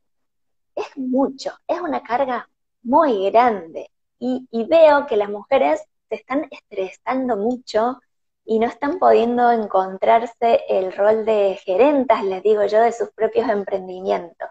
es 0.74 0.96
mucho, 0.96 1.52
es 1.68 1.78
una 1.82 2.02
carga 2.02 2.48
muy 2.82 3.30
grande. 3.30 3.90
Y, 4.18 4.48
y, 4.50 4.64
veo 4.64 5.06
que 5.06 5.18
las 5.18 5.28
mujeres 5.28 5.82
se 6.08 6.14
están 6.14 6.48
estresando 6.50 7.36
mucho 7.36 8.00
y 8.46 8.58
no 8.58 8.68
están 8.68 8.98
pudiendo 8.98 9.50
encontrarse 9.52 10.62
el 10.66 10.94
rol 10.94 11.26
de 11.26 11.60
gerentas, 11.62 12.24
les 12.24 12.42
digo 12.42 12.64
yo, 12.64 12.80
de 12.80 12.92
sus 12.92 13.10
propios 13.10 13.50
emprendimientos. 13.50 14.48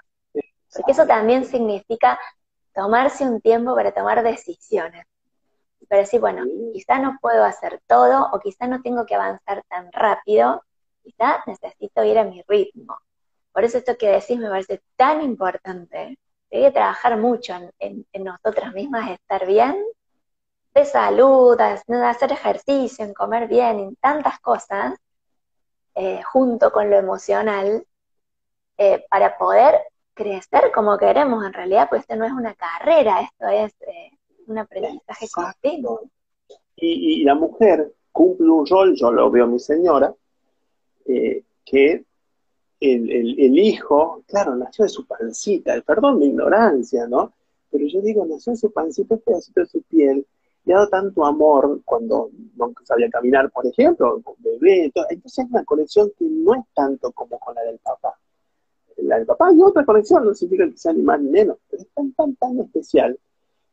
Porque 0.76 0.92
eso 0.92 1.08
también 1.08 1.46
significa 1.46 2.20
tomarse 2.74 3.24
un 3.24 3.40
tiempo 3.40 3.74
para 3.74 3.94
tomar 3.94 4.22
decisiones. 4.24 5.06
Pero 5.88 6.02
decir, 6.02 6.20
bueno, 6.20 6.44
quizá 6.74 7.00
no 7.00 7.18
puedo 7.22 7.44
hacer 7.44 7.82
todo 7.88 8.30
o 8.32 8.40
quizá 8.40 8.68
no 8.68 8.82
tengo 8.82 9.06
que 9.06 9.16
avanzar 9.16 9.64
tan 9.70 9.92
rápido, 9.92 10.64
quizá 11.04 11.44
necesito 11.48 12.04
ir 12.04 12.20
a 12.20 12.26
mi 12.26 12.44
ritmo. 12.48 12.98
Por 13.54 13.64
eso 13.64 13.78
esto 13.78 13.98
que 13.98 14.10
decís 14.10 14.38
me 14.38 14.50
parece 14.50 14.82
tan 14.98 15.22
importante. 15.22 16.20
Hay 16.52 16.62
que 16.64 16.72
trabajar 16.72 17.18
mucho 17.18 17.54
en, 17.80 18.06
nosotras 18.14 18.74
mismas, 18.74 19.12
estar 19.12 19.46
bien, 19.46 19.82
de 20.74 20.86
salud, 20.86 21.58
hacer 21.60 22.32
ejercicio, 22.34 23.06
en 23.06 23.14
comer 23.14 23.48
bien, 23.48 23.80
en 23.80 23.96
tantas 23.96 24.40
cosas, 24.40 24.96
eh, 25.96 26.22
junto 26.24 26.72
con 26.72 26.90
lo 26.90 26.98
emocional, 26.98 27.86
eh, 28.78 29.06
para 29.10 29.38
poder 29.38 29.82
crecer 30.16 30.72
como 30.74 30.97
queremos 30.97 31.45
en 31.45 31.53
realidad, 31.53 31.88
pues 31.89 32.01
esto 32.01 32.16
no 32.16 32.26
es 32.26 32.32
una 32.32 32.55
carrera, 32.55 33.22
esto 33.22 33.47
es 33.47 33.74
eh, 33.82 34.11
un 34.47 34.57
aprendizaje 34.57 35.28
continuo. 35.30 36.09
Y, 36.78 37.24
la 37.24 37.36
mujer 37.36 37.93
cumple 38.11 38.49
un 38.49 38.66
rol, 38.66 38.95
yo 38.95 39.11
lo 39.11 39.30
veo 39.30 39.45
mi 39.47 39.59
señora, 39.59 40.13
eh, 41.05 41.43
que 41.63 42.03
el, 42.80 43.59
hijo, 43.59 44.24
claro, 44.28 44.55
nació 44.55 44.84
de 44.84 44.89
su 44.89 45.05
pancita, 45.05 45.80
perdón 45.82 46.20
mi 46.20 46.28
ignorancia, 46.28 47.07
¿no? 47.07 47.34
Pero 47.72 47.86
yo 47.88 48.01
digo, 48.01 48.26
nació 48.26 48.53
de 48.53 48.57
su 48.57 48.72
pancita, 48.72 49.16
un 49.16 49.22
pedacito 49.22 49.61
de 49.61 49.68
su 49.68 49.82
piel, 49.84 50.26
le 50.66 50.74
ha 50.74 50.78
dado 50.78 50.89
tanto 50.89 51.26
amor 51.26 51.82
cuando 51.86 52.30
no 52.55 52.74
sabía 52.84 53.09
caminar, 53.09 53.51
por 53.51 53.66
ejemplo, 53.66 54.22
con 54.24 54.36
bebé, 54.39 54.86
entonces 54.86 55.20
es 55.26 55.45
una 55.49 55.63
conexión 55.63 56.11
que 56.18 56.26
no 56.26 56.55
es 56.55 56.63
tanto 56.74 57.11
como 57.11 57.39
con 57.39 57.55
la 57.55 57.63
del 57.63 57.80
papá 57.80 58.18
la 58.98 59.18
del 59.18 59.26
papá 59.26 59.52
y 59.54 59.62
otra 59.62 59.86
conexión, 59.86 60.26
no 60.26 60.34
significa 60.34 60.70
que 60.70 60.78
sea 60.78 60.93
ni 60.93 61.02
más 61.02 61.22
ni 61.22 61.30
menos, 61.30 61.58
pero 61.70 61.84
es 61.84 61.89
tan, 61.89 62.12
tan, 62.14 62.36
tan 62.36 62.60
especial. 62.60 63.18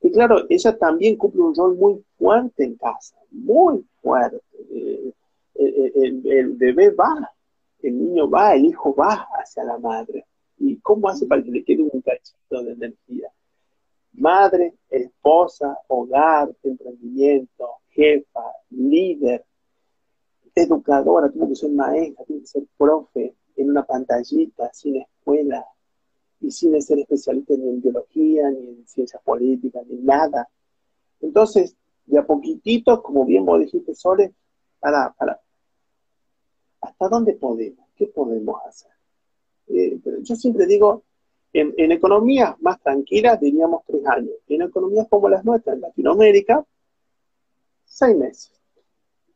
Y 0.00 0.10
claro, 0.10 0.44
ella 0.48 0.76
también 0.76 1.16
cumple 1.16 1.42
un 1.42 1.54
rol 1.54 1.76
muy 1.76 2.04
fuerte 2.18 2.64
en 2.64 2.76
casa, 2.76 3.16
muy 3.30 3.84
fuerte. 4.00 4.40
Eh, 4.70 5.12
eh, 5.54 5.92
el, 5.94 6.26
el, 6.26 6.52
bebé 6.54 6.90
va, 6.90 7.30
el 7.82 7.98
niño 7.98 8.28
va, 8.28 8.54
el 8.54 8.64
hijo 8.66 8.94
va 8.94 9.28
hacia 9.40 9.64
la 9.64 9.78
madre. 9.78 10.26
¿Y 10.58 10.76
cómo 10.78 11.08
hace 11.08 11.26
para 11.26 11.42
que 11.42 11.50
le 11.50 11.64
quede 11.64 11.82
un 11.82 12.00
cachito 12.00 12.62
de 12.62 12.72
energía? 12.72 13.28
Madre, 14.14 14.74
esposa, 14.90 15.78
hogar, 15.88 16.50
emprendimiento, 16.62 17.68
jefa, 17.90 18.44
líder, 18.70 19.44
educadora, 20.54 21.30
tiene 21.30 21.48
que 21.48 21.56
ser 21.56 21.70
maestra, 21.70 22.24
tiene 22.24 22.42
que 22.42 22.48
ser 22.48 22.64
profe, 22.76 23.34
en 23.56 23.70
una 23.70 23.84
pantallita, 23.84 24.70
sin 24.72 25.04
escuela, 25.22 25.64
y 26.40 26.50
sin 26.50 26.80
ser 26.82 26.98
especialista 26.98 27.54
ni 27.54 27.68
en 27.68 27.80
biología, 27.80 28.50
ni 28.50 28.68
en 28.68 28.86
ciencias 28.86 29.22
políticas, 29.22 29.86
ni 29.86 29.98
nada. 29.98 30.48
Entonces, 31.20 31.76
de 32.04 32.18
a 32.18 32.26
poquitito, 32.26 33.00
como 33.00 33.24
bien 33.24 33.44
vos 33.44 33.60
dijiste, 33.60 33.94
Sole, 33.94 34.34
para, 34.80 35.14
¿hasta 36.80 37.08
dónde 37.08 37.34
podemos? 37.34 37.86
¿Qué 37.94 38.08
podemos 38.08 38.60
hacer? 38.66 38.90
Eh, 39.68 40.00
yo 40.22 40.34
siempre 40.34 40.66
digo, 40.66 41.04
en, 41.52 41.72
en 41.76 41.92
economías 41.92 42.60
más 42.60 42.80
tranquilas 42.80 43.38
diríamos 43.40 43.82
tres 43.86 44.04
años. 44.06 44.34
En 44.48 44.62
economías 44.62 45.06
como 45.08 45.28
las 45.28 45.44
nuestras, 45.44 45.76
en 45.76 45.82
Latinoamérica, 45.82 46.66
seis 47.84 48.16
meses. 48.16 48.52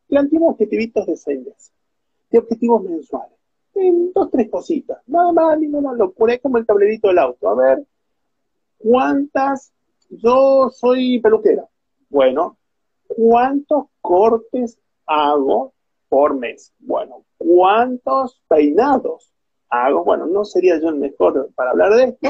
Planteamos 0.07 0.51
objetivitos 0.51 1.05
de 1.05 1.15
seis 1.15 1.39
meses, 1.39 1.71
de 2.29 2.39
objetivos 2.39 2.83
mensuales 2.83 3.36
en 3.77 4.11
dos, 4.13 4.29
tres 4.31 4.49
cositas. 4.49 4.99
Nada 5.07 5.31
más, 5.31 5.59
ninguna 5.59 5.93
locura. 5.93 6.33
Es 6.33 6.41
como 6.41 6.57
el 6.57 6.65
tablerito 6.65 7.07
del 7.07 7.19
auto. 7.19 7.49
A 7.49 7.55
ver, 7.55 7.85
¿cuántas? 8.77 9.71
Yo 10.09 10.69
soy 10.69 11.19
peluquera. 11.19 11.67
Bueno, 12.09 12.57
¿cuántos 13.07 13.85
cortes 14.01 14.79
hago 15.05 15.73
por 16.09 16.35
mes? 16.35 16.73
Bueno, 16.79 17.25
¿cuántos 17.37 18.41
peinados 18.47 19.33
hago? 19.69 20.03
Bueno, 20.03 20.25
no 20.25 20.45
sería 20.45 20.79
yo 20.79 20.89
el 20.89 20.95
mejor 20.95 21.51
para 21.55 21.71
hablar 21.71 21.93
de 21.93 22.03
esto. 22.05 22.29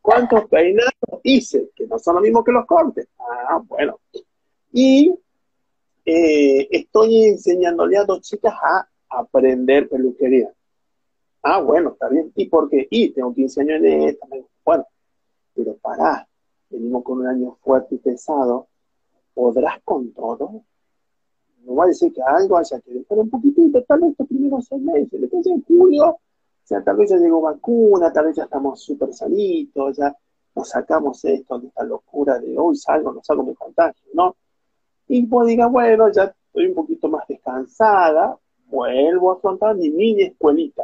¿Cuántos 0.00 0.46
peinados 0.50 0.92
hice? 1.22 1.70
Que 1.74 1.86
no 1.86 1.98
son 1.98 2.16
lo 2.16 2.20
mismo 2.20 2.44
que 2.44 2.52
los 2.52 2.66
cortes. 2.66 3.08
Ah, 3.18 3.60
bueno. 3.66 3.98
Y 4.72 5.12
eh, 6.04 6.68
estoy 6.70 7.24
enseñándole 7.24 7.96
a 7.96 8.04
dos 8.04 8.20
chicas 8.20 8.54
a 8.62 8.88
aprender 9.08 9.88
peluquería. 9.88 10.52
Ah, 11.48 11.60
bueno, 11.60 11.90
está 11.90 12.08
bien. 12.08 12.32
¿Y 12.34 12.46
por 12.46 12.68
qué? 12.68 12.88
Y 12.90 13.10
tengo 13.12 13.32
15 13.32 13.60
años 13.60 13.80
en 13.84 14.02
esta. 14.02 14.26
Bueno, 14.64 14.84
pero 15.54 15.76
pará, 15.76 16.26
venimos 16.68 17.04
con 17.04 17.20
un 17.20 17.28
año 17.28 17.56
fuerte 17.62 17.94
y 17.94 17.98
pesado. 17.98 18.66
¿Podrás 19.32 19.80
con 19.84 20.10
todo? 20.12 20.64
No 21.64 21.74
va 21.76 21.84
a 21.84 21.86
decir 21.86 22.12
que 22.12 22.20
algo 22.20 22.56
haya 22.56 22.80
que 22.80 22.94
dejar 22.94 23.18
un 23.18 23.30
poquitito, 23.30 23.80
tal 23.84 24.00
vez 24.00 24.10
estos 24.10 24.26
primeros 24.26 24.66
seis 24.66 24.82
meses. 24.82 25.20
Después 25.20 25.46
en 25.46 25.62
julio, 25.62 26.08
o 26.08 26.20
sea, 26.64 26.82
tal 26.82 26.96
vez 26.96 27.10
ya 27.10 27.16
llegó 27.16 27.40
vacuna, 27.40 28.12
tal 28.12 28.24
vez 28.26 28.36
ya 28.36 28.42
estamos 28.42 28.80
súper 28.80 29.14
sanitos, 29.14 29.98
ya 29.98 30.16
nos 30.52 30.68
sacamos 30.68 31.24
esto 31.24 31.60
de 31.60 31.68
esta 31.68 31.84
locura 31.84 32.40
de 32.40 32.58
hoy 32.58 32.74
salgo, 32.74 33.12
no 33.12 33.22
salgo, 33.22 33.44
me 33.44 33.54
contagio, 33.54 34.10
¿no? 34.14 34.34
Y 35.06 35.24
vos 35.26 35.46
digas, 35.46 35.70
bueno, 35.70 36.10
ya 36.10 36.24
estoy 36.24 36.66
un 36.66 36.74
poquito 36.74 37.08
más 37.08 37.24
descansada, 37.28 38.36
vuelvo 38.66 39.30
a 39.30 39.34
afrontar 39.36 39.76
mi 39.76 39.90
mini 39.90 40.22
escuelita 40.22 40.82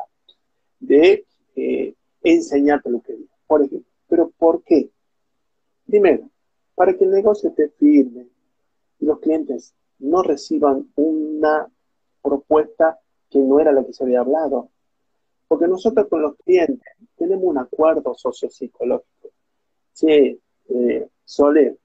de 0.83 1.25
eh, 1.57 1.95
enseñar 2.23 2.83
peluquería, 2.83 3.29
por 3.47 3.63
ejemplo. 3.63 3.91
¿Pero 4.09 4.31
por 4.37 4.63
qué? 4.65 4.91
Primero, 5.87 6.29
para 6.75 6.97
que 6.97 7.05
el 7.05 7.11
negocio 7.11 7.51
esté 7.51 7.69
firme 7.71 8.27
y 8.99 9.07
los 9.07 9.21
clientes 9.21 9.75
no 9.99 10.23
reciban 10.23 10.91
una 10.97 11.69
propuesta 12.21 12.99
que 13.31 13.39
no 13.39 13.61
era 13.61 13.73
la 13.73 13.85
que 13.85 13.93
se 13.93 14.05
había 14.05 14.21
hablado. 14.21 14.69
Porque 15.49 15.69
nosotros 15.69 16.09
con 16.09 16.23
los 16.23 16.37
clientes 16.37 16.93
tenemos 17.17 17.45
un 17.45 17.59
acuerdo 17.59 18.15
sociopsicológico. 18.15 19.31
Sí, 19.93 20.39
eh, 20.69 21.09
Sole, 21.25 21.77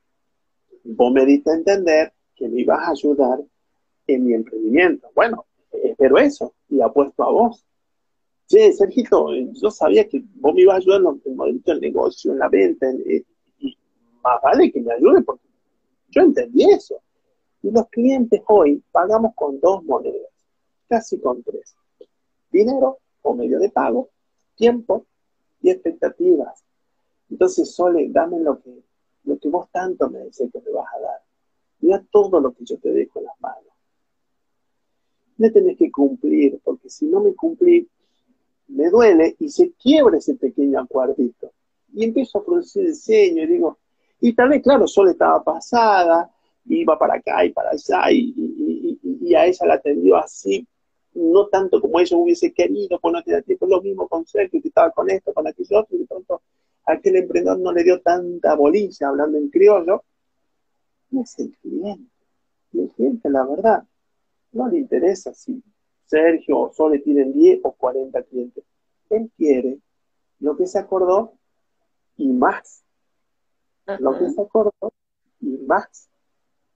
vos 0.84 1.12
me 1.12 1.26
diste 1.26 1.52
a 1.52 1.56
entender 1.56 2.14
que 2.36 2.48
me 2.48 2.62
ibas 2.62 2.80
a 2.80 2.92
ayudar 2.92 3.40
en 4.08 4.26
mi 4.26 4.34
emprendimiento. 4.34 5.10
Bueno, 5.14 5.46
espero 5.72 6.18
eso 6.18 6.54
y 6.70 6.82
apuesto 6.82 7.24
a 7.24 7.32
vos. 7.32 7.67
Sí, 8.48 8.72
Sergito, 8.72 9.28
yo 9.62 9.70
sabía 9.70 10.08
que 10.08 10.24
vos 10.36 10.54
me 10.54 10.62
ibas 10.62 10.76
a 10.76 10.78
ayudar 10.78 11.02
en 11.26 11.42
el 11.42 11.62
del 11.62 11.82
negocio, 11.82 12.32
en 12.32 12.40
la 12.40 12.48
venta, 12.48 12.90
eh, 12.90 13.26
y 13.60 13.78
más 14.24 14.42
vale 14.42 14.72
que 14.72 14.80
me 14.80 14.94
ayude 14.94 15.22
porque 15.22 15.46
yo 16.12 16.22
entendí 16.22 16.64
eso. 16.72 17.02
Y 17.62 17.72
los 17.72 17.90
clientes 17.90 18.42
hoy 18.48 18.82
pagamos 18.94 19.34
con 19.36 19.60
dos 19.60 19.84
monedas. 19.84 20.32
casi 20.88 21.20
con 21.20 21.44
tres. 21.44 21.76
Dinero 22.50 23.00
o 23.22 23.34
medio 23.34 23.60
de 23.60 23.70
pago, 23.70 24.12
tiempo 24.56 25.06
y 25.62 25.70
expectativas. 25.70 26.64
Entonces, 27.30 27.76
Sole, 27.76 28.08
dame 28.10 28.40
lo 28.40 28.62
que, 28.62 28.82
lo 29.26 29.38
que 29.38 29.50
vos 29.50 29.70
tanto 29.74 30.10
me 30.10 30.20
decís 30.20 30.50
que 30.54 30.62
me 30.62 30.72
vas 30.72 30.88
a 30.96 31.02
dar. 31.02 31.22
Mira 31.82 32.02
todo 32.10 32.40
lo 32.40 32.54
que 32.54 32.64
yo 32.64 32.78
te 32.78 32.92
dejo 32.92 33.20
en 33.20 33.26
las 33.26 33.42
manos. 33.42 33.74
Me 35.36 35.52
tenés 35.52 35.78
que 35.78 35.92
cumplir, 35.92 36.62
porque 36.64 36.90
si 36.90 37.08
no 37.08 37.20
me 37.20 37.36
cumplí, 37.36 37.90
me 38.68 38.90
duele 38.90 39.36
y 39.40 39.50
se 39.50 39.72
quiebra 39.74 40.18
ese 40.18 40.36
pequeño 40.36 40.80
acuardito. 40.80 41.52
Y 41.94 42.04
empiezo 42.04 42.40
a 42.40 42.46
producir 42.46 42.86
diseño 42.86 43.44
y 43.44 43.48
digo, 43.48 43.78
y 44.20 44.34
tal 44.34 44.50
vez, 44.50 44.62
claro, 44.62 44.88
Sol 44.88 45.10
estaba 45.10 45.44
pasada, 45.44 46.30
iba 46.66 46.98
para 46.98 47.16
acá 47.16 47.46
y 47.46 47.52
para 47.52 47.72
allá, 47.72 48.12
y, 48.12 49.34
a 49.36 49.46
ella 49.46 49.66
la 49.66 49.74
atendió 49.76 50.18
así, 50.18 50.66
no 51.14 51.48
tanto 51.48 51.82
como 51.82 52.00
ella 52.00 52.18
hubiese 52.18 52.54
querido, 52.54 53.00
pues 53.00 53.14
no 53.14 53.24
tenía 53.24 53.42
tiempo, 53.42 53.68
lo 53.68 53.82
mismo 53.82 54.08
con 54.08 54.26
Sergio, 54.26 54.62
que 54.62 54.68
estaba 54.70 54.92
con 54.92 55.10
esto, 55.10 55.34
con 55.34 55.48
aquello 55.48 55.80
otro, 55.80 55.96
y 55.96 56.00
de 56.00 56.06
pronto 56.06 56.42
aquel 56.86 57.18
emprendedor 57.18 57.60
no 57.60 57.72
le 57.72 57.84
dio 57.84 58.02
tanta 58.02 58.56
bolilla, 58.56 59.10
hablando 59.10 59.38
en 59.38 59.50
criollo, 59.50 60.04
no 61.12 61.22
es 61.22 61.38
el 61.40 61.56
cliente. 61.58 62.12
Y 62.72 62.82
el 62.82 62.90
cliente, 62.90 63.30
la 63.30 63.46
verdad, 63.46 63.84
no 64.52 64.68
le 64.68 64.78
interesa 64.78 65.34
si 65.34 65.62
Sergio 66.08 66.60
o 66.60 66.74
Sole 66.74 67.00
tienen 67.00 67.34
10 67.34 67.60
o 67.64 67.74
40 67.74 68.24
clientes. 68.24 68.64
Él 69.10 69.30
quiere 69.38 69.78
lo 70.40 70.56
que 70.56 70.66
se 70.66 70.80
acordó 70.80 71.34
y 72.18 72.30
más. 72.30 72.84
Lo 74.00 74.18
que 74.18 74.30
se 74.30 74.42
acordó 74.42 74.94
y 75.42 75.58
más. 75.58 76.10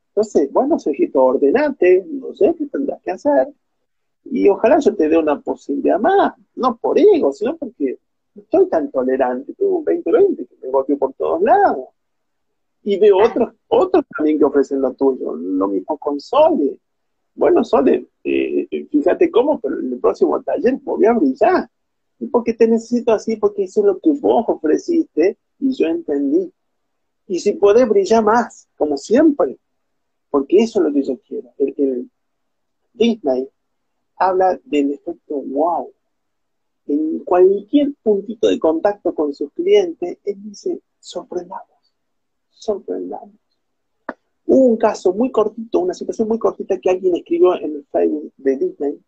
Entonces, 0.09 0.51
bueno, 0.51 0.77
Sergito, 0.77 1.23
ordenate, 1.23 2.05
no 2.07 2.33
sé 2.33 2.53
qué 2.57 2.65
tendrás 2.67 3.01
que 3.01 3.11
hacer. 3.11 3.47
Y 4.25 4.47
ojalá 4.49 4.79
yo 4.79 4.95
te 4.95 5.09
dé 5.09 5.17
una 5.17 5.39
posibilidad 5.39 5.99
más, 5.99 6.33
no 6.55 6.77
por 6.77 6.99
ego, 6.99 7.33
sino 7.33 7.57
porque 7.57 7.97
no 8.35 8.43
estoy 8.43 8.67
tan 8.67 8.91
tolerante. 8.91 9.53
Tengo 9.53 9.79
un 9.79 9.85
2020 9.85 10.45
que 10.45 10.55
me 10.61 10.69
golpeo 10.69 10.97
por 10.97 11.13
todos 11.13 11.41
lados. 11.41 11.87
Y 12.83 12.99
veo 12.99 13.17
otros, 13.17 13.53
otros 13.67 14.05
también 14.15 14.37
que 14.37 14.45
ofrecen 14.45 14.81
lo 14.81 14.93
tuyo. 14.93 15.33
Lo 15.33 15.67
mismo 15.67 15.97
con 15.97 16.19
Sole. 16.19 16.77
Bueno, 17.33 17.63
Sole, 17.63 18.07
eh, 18.23 18.67
fíjate 18.89 19.31
cómo, 19.31 19.59
pero 19.59 19.79
en 19.79 19.93
el 19.93 19.99
próximo 19.99 20.41
taller 20.41 20.75
voy 20.83 21.05
a 21.05 21.13
brillar. 21.13 21.69
¿Y 22.19 22.27
por 22.27 22.43
qué 22.43 22.53
te 22.53 22.67
necesito 22.67 23.11
así? 23.11 23.37
Porque 23.37 23.63
eso 23.63 23.79
es 23.81 23.85
lo 23.87 23.99
que 23.99 24.11
vos 24.11 24.45
ofreciste 24.47 25.37
y 25.59 25.73
yo 25.73 25.87
entendí. 25.87 26.51
Y 27.27 27.39
si 27.39 27.53
podés 27.53 27.87
brillar 27.87 28.23
más, 28.23 28.67
como 28.77 28.97
siempre, 28.97 29.57
porque 30.29 30.59
eso 30.59 30.79
es 30.79 30.85
lo 30.85 30.93
que 30.93 31.03
yo 31.03 31.19
quiero. 31.27 31.49
El, 31.57 32.09
Disney 32.93 33.47
habla 34.17 34.59
del 34.65 34.91
efecto 34.91 35.35
wow. 35.35 35.91
En 36.87 37.19
cualquier 37.19 37.93
puntito 38.03 38.47
de 38.49 38.59
contacto 38.59 39.15
con 39.15 39.33
sus 39.33 39.51
clientes, 39.53 40.17
él 40.25 40.43
dice, 40.43 40.81
sorprendamos, 40.99 41.93
sorprendamos. 42.49 43.40
Hubo 44.53 44.65
un 44.65 44.75
caso 44.75 45.13
muy 45.13 45.31
cortito, 45.31 45.79
una 45.79 45.93
situación 45.93 46.27
muy 46.27 46.37
cortita 46.37 46.77
que 46.77 46.89
alguien 46.89 47.15
escribió 47.15 47.55
en 47.55 47.73
el 47.73 47.85
Facebook 47.89 48.33
de 48.35 48.57
Disney, 48.57 48.99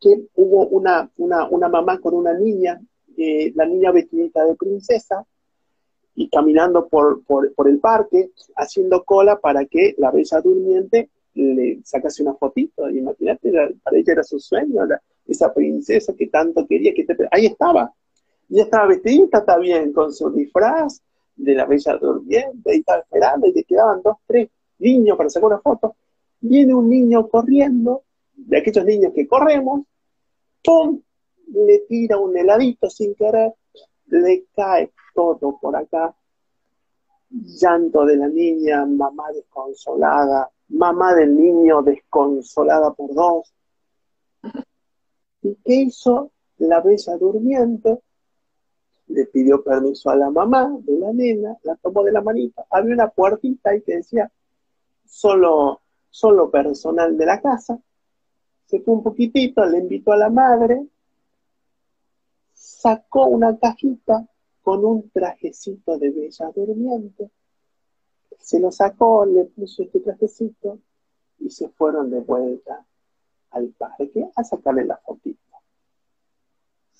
que 0.00 0.24
hubo 0.34 0.66
una, 0.66 1.08
una, 1.18 1.68
mamá 1.68 2.00
con 2.00 2.14
una 2.14 2.34
niña, 2.34 2.80
eh, 3.16 3.52
la 3.54 3.64
niña 3.64 3.92
vestidita 3.92 4.44
de 4.44 4.56
princesa, 4.56 5.24
y 6.16 6.28
caminando 6.28 6.88
por, 6.88 7.22
por, 7.22 7.68
el 7.68 7.78
parque, 7.78 8.32
haciendo 8.56 9.04
cola 9.04 9.38
para 9.38 9.66
que 9.66 9.94
la 9.98 10.10
bella 10.10 10.40
durmiente 10.40 11.10
le 11.34 11.80
sacase 11.84 12.20
una 12.24 12.34
fotito. 12.34 12.90
Imagínate, 12.90 13.52
para 13.84 13.98
ella 13.98 14.14
era 14.14 14.24
su 14.24 14.40
sueño, 14.40 14.82
esa 15.28 15.54
princesa 15.54 16.12
que 16.14 16.26
tanto 16.26 16.66
quería, 16.66 16.92
que 16.92 17.06
ahí 17.30 17.46
estaba. 17.46 17.94
Y 18.48 18.58
estaba 18.58 18.88
vestidita, 18.88 19.38
está 19.38 19.58
bien, 19.58 19.92
con 19.92 20.12
su 20.12 20.28
disfraz, 20.32 21.00
de 21.42 21.54
la 21.54 21.64
bella 21.64 21.96
durmiente 21.96 22.74
y 22.74 22.80
estaba 22.80 23.00
esperando 23.00 23.46
y 23.46 23.52
te 23.52 23.64
quedaban 23.64 24.02
dos, 24.02 24.16
tres 24.26 24.48
niños 24.78 25.16
para 25.16 25.30
sacar 25.30 25.48
una 25.48 25.60
foto. 25.60 25.96
Viene 26.40 26.74
un 26.74 26.88
niño 26.88 27.28
corriendo, 27.28 28.04
de 28.34 28.58
aquellos 28.58 28.84
niños 28.84 29.12
que 29.14 29.26
corremos, 29.26 29.82
¡pum! 30.62 31.00
Le 31.52 31.80
tira 31.80 32.16
un 32.18 32.36
heladito 32.36 32.88
sin 32.88 33.14
querer, 33.14 33.52
le 34.06 34.46
cae 34.54 34.92
todo 35.14 35.58
por 35.60 35.76
acá. 35.76 36.14
Llanto 37.30 38.04
de 38.04 38.16
la 38.16 38.28
niña, 38.28 38.84
mamá 38.86 39.30
desconsolada, 39.32 40.50
mamá 40.68 41.14
del 41.14 41.36
niño 41.36 41.82
desconsolada 41.82 42.92
por 42.92 43.14
dos. 43.14 43.52
¿Y 45.42 45.54
qué 45.64 45.74
hizo 45.74 46.30
la 46.58 46.80
bella 46.80 47.16
durmiente? 47.16 47.98
Le 49.10 49.26
pidió 49.26 49.62
permiso 49.62 50.10
a 50.10 50.16
la 50.16 50.30
mamá 50.30 50.76
de 50.82 50.98
la 50.98 51.12
nena, 51.12 51.56
la 51.62 51.76
tomó 51.76 52.02
de 52.02 52.12
la 52.12 52.20
manita, 52.20 52.64
había 52.70 52.94
una 52.94 53.08
puertita 53.08 53.70
ahí 53.70 53.82
que 53.82 53.96
decía 53.96 54.30
solo, 55.04 55.80
solo 56.08 56.50
personal 56.50 57.16
de 57.16 57.26
la 57.26 57.40
casa, 57.40 57.78
se 58.66 58.80
fue 58.80 58.94
un 58.94 59.02
poquitito, 59.02 59.64
le 59.66 59.78
invitó 59.78 60.12
a 60.12 60.16
la 60.16 60.30
madre, 60.30 60.86
sacó 62.52 63.26
una 63.26 63.58
cajita 63.58 64.26
con 64.62 64.84
un 64.84 65.10
trajecito 65.10 65.98
de 65.98 66.10
bella 66.10 66.50
durmiente, 66.54 67.30
se 68.38 68.60
lo 68.60 68.70
sacó, 68.70 69.26
le 69.26 69.44
puso 69.44 69.82
este 69.82 70.00
trajecito 70.00 70.78
y 71.40 71.50
se 71.50 71.68
fueron 71.68 72.10
de 72.10 72.20
vuelta 72.20 72.84
al 73.50 73.68
parque 73.70 74.28
a 74.36 74.44
sacarle 74.44 74.84
la 74.84 74.96
fotito. 74.98 75.49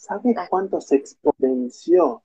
¿Sabes 0.00 0.34
cuánto 0.48 0.80
se 0.80 0.96
exponenció 0.96 2.22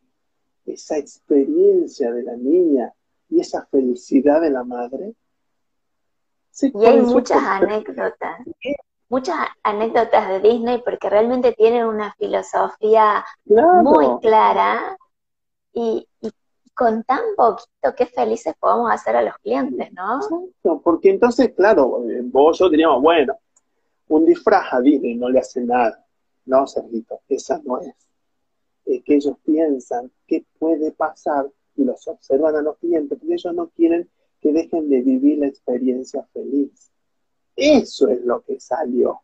esa 0.65 0.97
experiencia 0.97 2.09
de 2.13 2.23
la 2.23 2.37
niña 2.37 2.93
y 3.29 3.41
esa 3.41 3.65
felicidad 3.65 4.39
de 4.39 4.49
la 4.49 4.63
madre? 4.63 5.13
y 6.61 6.85
hay 6.85 7.01
muchas 7.01 7.43
anécdotas, 7.43 8.39
muchas 9.09 9.35
anécdotas 9.61 10.29
de 10.29 10.39
Disney 10.39 10.81
porque 10.85 11.09
realmente 11.09 11.51
tienen 11.51 11.85
una 11.85 12.13
filosofía 12.13 13.25
muy 13.43 14.07
clara 14.21 14.97
y, 15.73 16.07
con 16.73 17.03
tan 17.03 17.23
poquito 17.35 17.93
qué 17.97 18.05
felices 18.05 18.53
podemos 18.57 18.89
hacer 18.89 19.17
a 19.17 19.21
los 19.21 19.37
clientes, 19.39 19.91
¿no? 19.91 20.21
porque 20.81 21.09
entonces, 21.09 21.51
claro, 21.53 22.05
eh, 22.09 22.21
vos 22.23 22.57
yo 22.57 22.69
diríamos, 22.69 23.01
bueno, 23.01 23.37
un 24.07 24.25
disfraz 24.25 24.71
a 24.71 24.79
Disney 24.79 25.15
no 25.15 25.27
le 25.27 25.39
hace 25.39 25.59
nada 25.59 26.04
no, 26.45 26.67
Sergito, 26.67 27.21
esa 27.27 27.59
no 27.63 27.81
es. 27.81 27.95
Es 28.85 29.03
que 29.03 29.15
ellos 29.15 29.35
piensan 29.43 30.11
qué 30.27 30.45
puede 30.59 30.91
pasar 30.91 31.51
y 31.75 31.83
los 31.83 32.07
observan 32.07 32.55
a 32.55 32.61
los 32.61 32.77
clientes, 32.77 33.17
porque 33.17 33.33
ellos 33.33 33.53
no 33.53 33.69
quieren 33.69 34.09
que 34.39 34.53
dejen 34.53 34.89
de 34.89 35.01
vivir 35.01 35.39
la 35.39 35.47
experiencia 35.47 36.23
feliz. 36.31 36.91
Eso 37.55 38.07
es 38.09 38.21
lo 38.21 38.41
que 38.41 38.59
salió, 38.59 39.21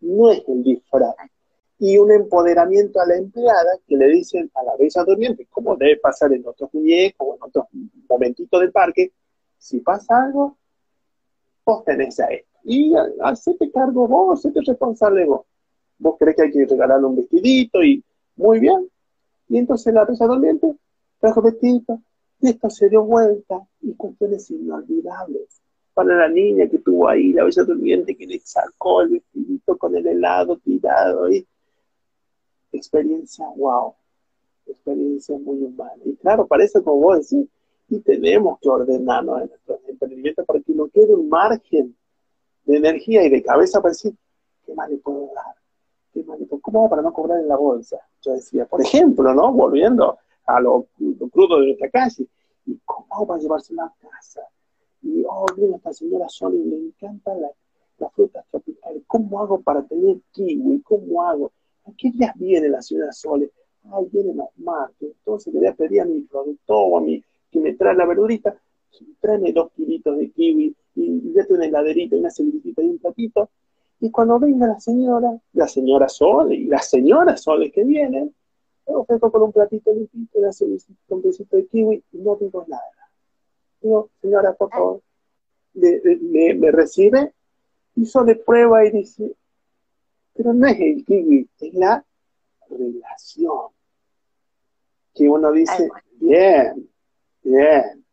no 0.00 0.30
es 0.30 0.42
el 0.48 0.62
disfraz. 0.62 1.14
Y 1.78 1.96
un 1.96 2.12
empoderamiento 2.12 3.00
a 3.00 3.06
la 3.06 3.16
empleada 3.16 3.78
que 3.86 3.96
le 3.96 4.08
dicen 4.08 4.50
a 4.54 4.62
la 4.62 4.76
bella 4.76 5.02
durmiente, 5.02 5.46
como 5.46 5.76
debe 5.76 5.96
pasar 5.96 6.30
en 6.34 6.46
otros 6.46 6.68
muñecos 6.74 7.26
o 7.26 7.36
en 7.36 7.42
otros 7.42 7.64
momentitos 8.06 8.60
del 8.60 8.70
parque, 8.70 9.12
si 9.56 9.80
pasa 9.80 10.24
algo, 10.24 10.58
vos 11.64 11.82
tenés 11.84 12.20
a 12.20 12.26
esto. 12.26 12.58
Y 12.64 12.92
hacete 13.22 13.70
cargo 13.70 14.06
vos, 14.06 14.38
hacete 14.38 14.60
responsable 14.60 15.24
vos 15.24 15.46
vos 16.00 16.16
crees 16.18 16.36
que 16.36 16.42
hay 16.42 16.50
que 16.50 16.66
regalarle 16.66 17.06
un 17.06 17.16
vestidito 17.16 17.82
y 17.82 18.02
muy 18.36 18.58
bien. 18.58 18.88
Y 19.48 19.58
entonces 19.58 19.92
la 19.94 20.04
bella 20.04 20.26
durmiente 20.26 20.74
trajo 21.20 21.42
vestidito 21.42 22.00
y 22.40 22.48
esto 22.48 22.70
se 22.70 22.88
dio 22.88 23.04
vuelta 23.04 23.60
y 23.82 23.94
cuestiones 23.94 24.50
inolvidables 24.50 25.60
para 25.92 26.16
la 26.16 26.28
niña 26.28 26.68
que 26.68 26.78
tuvo 26.78 27.08
ahí, 27.08 27.32
la 27.32 27.44
bella 27.44 27.62
durmiente 27.64 28.16
que 28.16 28.26
le 28.26 28.40
sacó 28.40 29.02
el 29.02 29.10
vestidito 29.10 29.76
con 29.76 29.94
el 29.94 30.06
helado 30.06 30.56
tirado 30.56 31.30
y 31.30 31.46
experiencia 32.72 33.46
wow, 33.56 33.94
experiencia 34.66 35.36
muy 35.38 35.62
humana. 35.62 36.02
Y 36.04 36.16
claro, 36.16 36.46
parece 36.46 36.82
como 36.82 37.00
vos 37.00 37.28
decís, 37.28 37.46
y 37.88 37.98
tenemos 38.00 38.58
que 38.60 38.68
ordenarnos 38.68 39.42
en 39.42 39.48
nuestro 39.48 39.80
emprendimiento 39.88 40.44
para 40.44 40.60
que 40.60 40.72
no 40.72 40.88
quede 40.88 41.14
un 41.14 41.28
margen 41.28 41.94
de 42.64 42.76
energía 42.76 43.24
y 43.24 43.28
de 43.28 43.42
cabeza 43.42 43.82
para 43.82 43.90
decir, 43.90 44.14
¿qué 44.64 44.74
más 44.74 44.88
le 44.88 44.96
puedo 44.98 45.28
dar? 45.34 45.59
¿Cómo 46.60 46.80
hago 46.80 46.90
para 46.90 47.02
no 47.02 47.12
cobrar 47.12 47.40
en 47.40 47.48
la 47.48 47.56
bolsa? 47.56 47.98
Yo 48.22 48.32
decía, 48.32 48.66
por 48.66 48.80
ejemplo, 48.80 49.34
¿no? 49.34 49.52
Volviendo 49.52 50.18
a 50.46 50.60
lo, 50.60 50.86
crudo 51.30 51.60
de 51.60 51.66
nuestra 51.66 51.90
calle. 51.90 52.26
¿Y 52.66 52.78
cómo 52.84 53.06
hago 53.10 53.26
para 53.26 53.40
llevarse 53.40 53.74
a 53.74 53.92
casa? 54.00 54.42
Y, 55.02 55.24
oh, 55.26 55.46
viene 55.56 55.76
esta 55.76 55.92
señora 55.92 56.28
Sony, 56.28 56.64
le 56.64 56.76
encantan 56.76 57.40
las 57.40 57.52
la 57.98 58.10
frutas 58.10 58.44
tropicales. 58.50 59.02
¿Cómo 59.06 59.40
hago 59.40 59.60
para 59.60 59.82
tener 59.82 60.16
kiwi? 60.32 60.80
¿Cómo 60.82 61.22
hago? 61.22 61.52
¿A 61.84 61.90
qué 61.96 62.10
días 62.10 62.34
viene 62.36 62.68
la 62.68 62.82
señora 62.82 63.12
Sole? 63.12 63.50
Ay, 63.92 64.08
viene 64.10 64.34
los 64.34 64.48
martes. 64.56 65.10
Entonces 65.18 65.52
le 65.52 65.60
voy 65.60 65.68
a 65.68 65.74
pedir 65.74 66.00
a 66.00 66.04
mi 66.06 66.20
productor 66.22 66.76
o 66.90 66.98
a 66.98 67.00
mi 67.00 67.22
que 67.50 67.60
me 67.60 67.74
trae 67.74 67.94
la 67.94 68.06
verdurita, 68.06 68.56
tráeme 69.20 69.52
dos 69.52 69.72
kilitos 69.72 70.16
de 70.16 70.30
kiwi 70.30 70.74
y, 70.94 71.02
y 71.02 71.34
una 71.48 71.66
heladerita 71.66 72.16
una 72.16 72.30
ceritita 72.30 72.82
y 72.82 72.90
un 72.90 72.98
platito 72.98 73.50
Y 74.00 74.10
cuando 74.10 74.38
venga 74.38 74.66
la 74.66 74.80
señora, 74.80 75.38
la 75.52 75.68
señora 75.68 76.08
Sol 76.08 76.52
y 76.54 76.64
las 76.64 76.88
señoras 76.88 77.42
Soles 77.42 77.70
que 77.70 77.84
vienen, 77.84 78.34
yo 78.86 79.00
ofrezco 79.00 79.30
con 79.30 79.42
un 79.42 79.52
platito 79.52 79.92
limpito, 79.92 80.40
le 80.40 80.48
hace 80.48 80.64
un 80.64 81.22
besito 81.22 81.56
de 81.56 81.66
kiwi 81.66 82.02
y 82.12 82.18
no 82.18 82.36
digo 82.36 82.64
nada. 82.66 82.82
Digo, 83.82 84.08
señora, 84.22 84.54
por 84.54 84.70
favor, 84.70 85.02
me, 85.74 86.70
recibe, 86.70 87.34
hizo 87.96 88.24
de 88.24 88.36
prueba 88.36 88.84
y 88.86 88.90
dice, 88.90 89.34
pero 90.34 90.54
no 90.54 90.66
es 90.66 90.80
el 90.80 91.04
kiwi, 91.04 91.48
es 91.60 91.74
la 91.74 92.02
relación. 92.70 93.68
Que 95.14 95.28
uno 95.28 95.52
dice, 95.52 95.90
bien, 96.14 96.88
bien, 97.42 98.04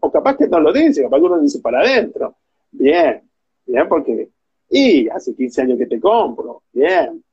O 0.00 0.10
capaz 0.12 0.36
que 0.36 0.46
no 0.46 0.60
lo 0.60 0.72
dice, 0.74 1.02
capaz 1.02 1.18
que 1.18 1.24
uno 1.24 1.40
dice 1.40 1.60
para 1.60 1.80
adentro. 1.80 2.36
Bien, 2.70 3.22
bien, 3.64 3.88
porque, 3.88 4.30
y 4.68 5.08
hace 5.08 5.34
15 5.34 5.62
años 5.62 5.78
que 5.78 5.86
te 5.86 6.00
compro, 6.00 6.62
bien. 6.72 7.24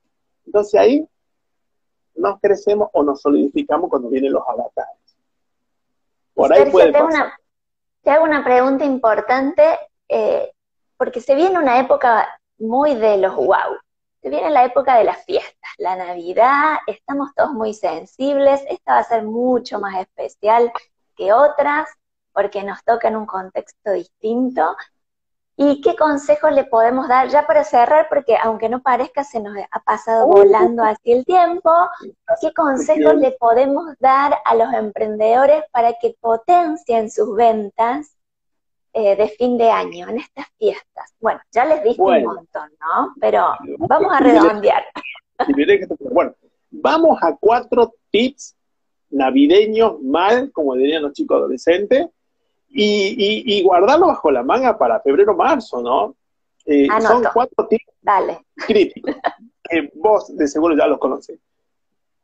Entonces 0.46 0.80
ahí 0.80 1.08
nos 2.14 2.40
crecemos 2.40 2.88
o 2.92 3.02
nos 3.02 3.20
solidificamos 3.20 3.90
cuando 3.90 4.08
vienen 4.08 4.32
los 4.32 4.42
avatares. 4.46 5.16
Por 6.34 6.52
ahí 6.52 6.70
puede 6.70 6.92
pasar. 6.92 7.32
te 8.02 8.10
hago 8.10 8.24
una 8.24 8.44
pregunta 8.44 8.84
importante, 8.84 9.62
eh, 10.08 10.52
porque 10.96 11.20
se 11.20 11.34
viene 11.34 11.58
una 11.58 11.80
época 11.80 12.28
muy 12.58 12.94
de 12.94 13.18
los 13.18 13.34
wow. 13.34 13.78
Se 14.22 14.30
viene 14.30 14.50
la 14.50 14.64
época 14.64 14.96
de 14.96 15.04
las 15.04 15.22
fiestas, 15.24 15.70
la 15.76 15.96
Navidad, 15.96 16.78
estamos 16.86 17.34
todos 17.34 17.52
muy 17.52 17.74
sensibles, 17.74 18.62
esta 18.68 18.94
va 18.94 18.98
a 19.00 19.04
ser 19.04 19.22
mucho 19.22 19.78
más 19.78 20.00
especial 20.00 20.72
que 21.14 21.32
otras, 21.32 21.88
porque 22.32 22.64
nos 22.64 22.82
toca 22.84 23.08
en 23.08 23.16
un 23.16 23.26
contexto 23.26 23.92
distinto, 23.92 24.76
¿Y 25.56 25.80
qué 25.80 25.94
consejos 25.94 26.52
le 26.52 26.64
podemos 26.64 27.06
dar 27.06 27.28
ya 27.28 27.46
para 27.46 27.62
cerrar? 27.62 28.08
Porque 28.08 28.36
aunque 28.42 28.68
no 28.68 28.82
parezca, 28.82 29.22
se 29.22 29.40
nos 29.40 29.56
ha 29.70 29.80
pasado 29.80 30.26
volando 30.26 30.82
así 30.82 31.12
el 31.12 31.24
tiempo. 31.24 31.70
¿Qué 32.40 32.52
consejos 32.52 33.14
le 33.16 33.32
podemos 33.32 33.94
dar 34.00 34.34
a 34.44 34.54
los 34.56 34.72
emprendedores 34.72 35.62
para 35.70 35.92
que 36.00 36.16
potencien 36.20 37.08
sus 37.08 37.36
ventas 37.36 38.16
eh, 38.92 39.14
de 39.14 39.28
fin 39.28 39.56
de 39.56 39.70
año 39.70 40.08
en 40.08 40.18
estas 40.18 40.46
fiestas? 40.58 41.14
Bueno, 41.20 41.40
ya 41.52 41.64
les 41.64 41.84
dije 41.84 42.02
un 42.02 42.24
montón, 42.24 42.70
¿no? 42.80 43.14
Pero 43.20 43.54
vamos 43.78 44.12
a 44.12 44.18
redondear. 44.18 44.84
Bueno, 46.10 46.34
vamos 46.70 47.18
a 47.22 47.36
cuatro 47.36 47.94
tips 48.10 48.56
navideños 49.10 50.00
mal, 50.02 50.50
como 50.52 50.74
dirían 50.74 51.02
los 51.02 51.12
chicos 51.12 51.38
adolescentes, 51.38 52.08
y, 52.74 53.62
guardarlo 53.62 54.08
bajo 54.08 54.30
la 54.30 54.42
manga 54.42 54.76
para 54.76 55.00
febrero 55.00 55.34
marzo, 55.34 55.80
¿no? 55.80 56.16
Eh, 56.66 56.88
son 57.00 57.22
cuatro 57.32 57.66
tips 57.68 57.84
críticos 58.66 59.14
que 59.62 59.92
vos 59.94 60.34
de 60.36 60.48
seguro 60.48 60.76
ya 60.76 60.86
los 60.86 60.98
conocés. 60.98 61.38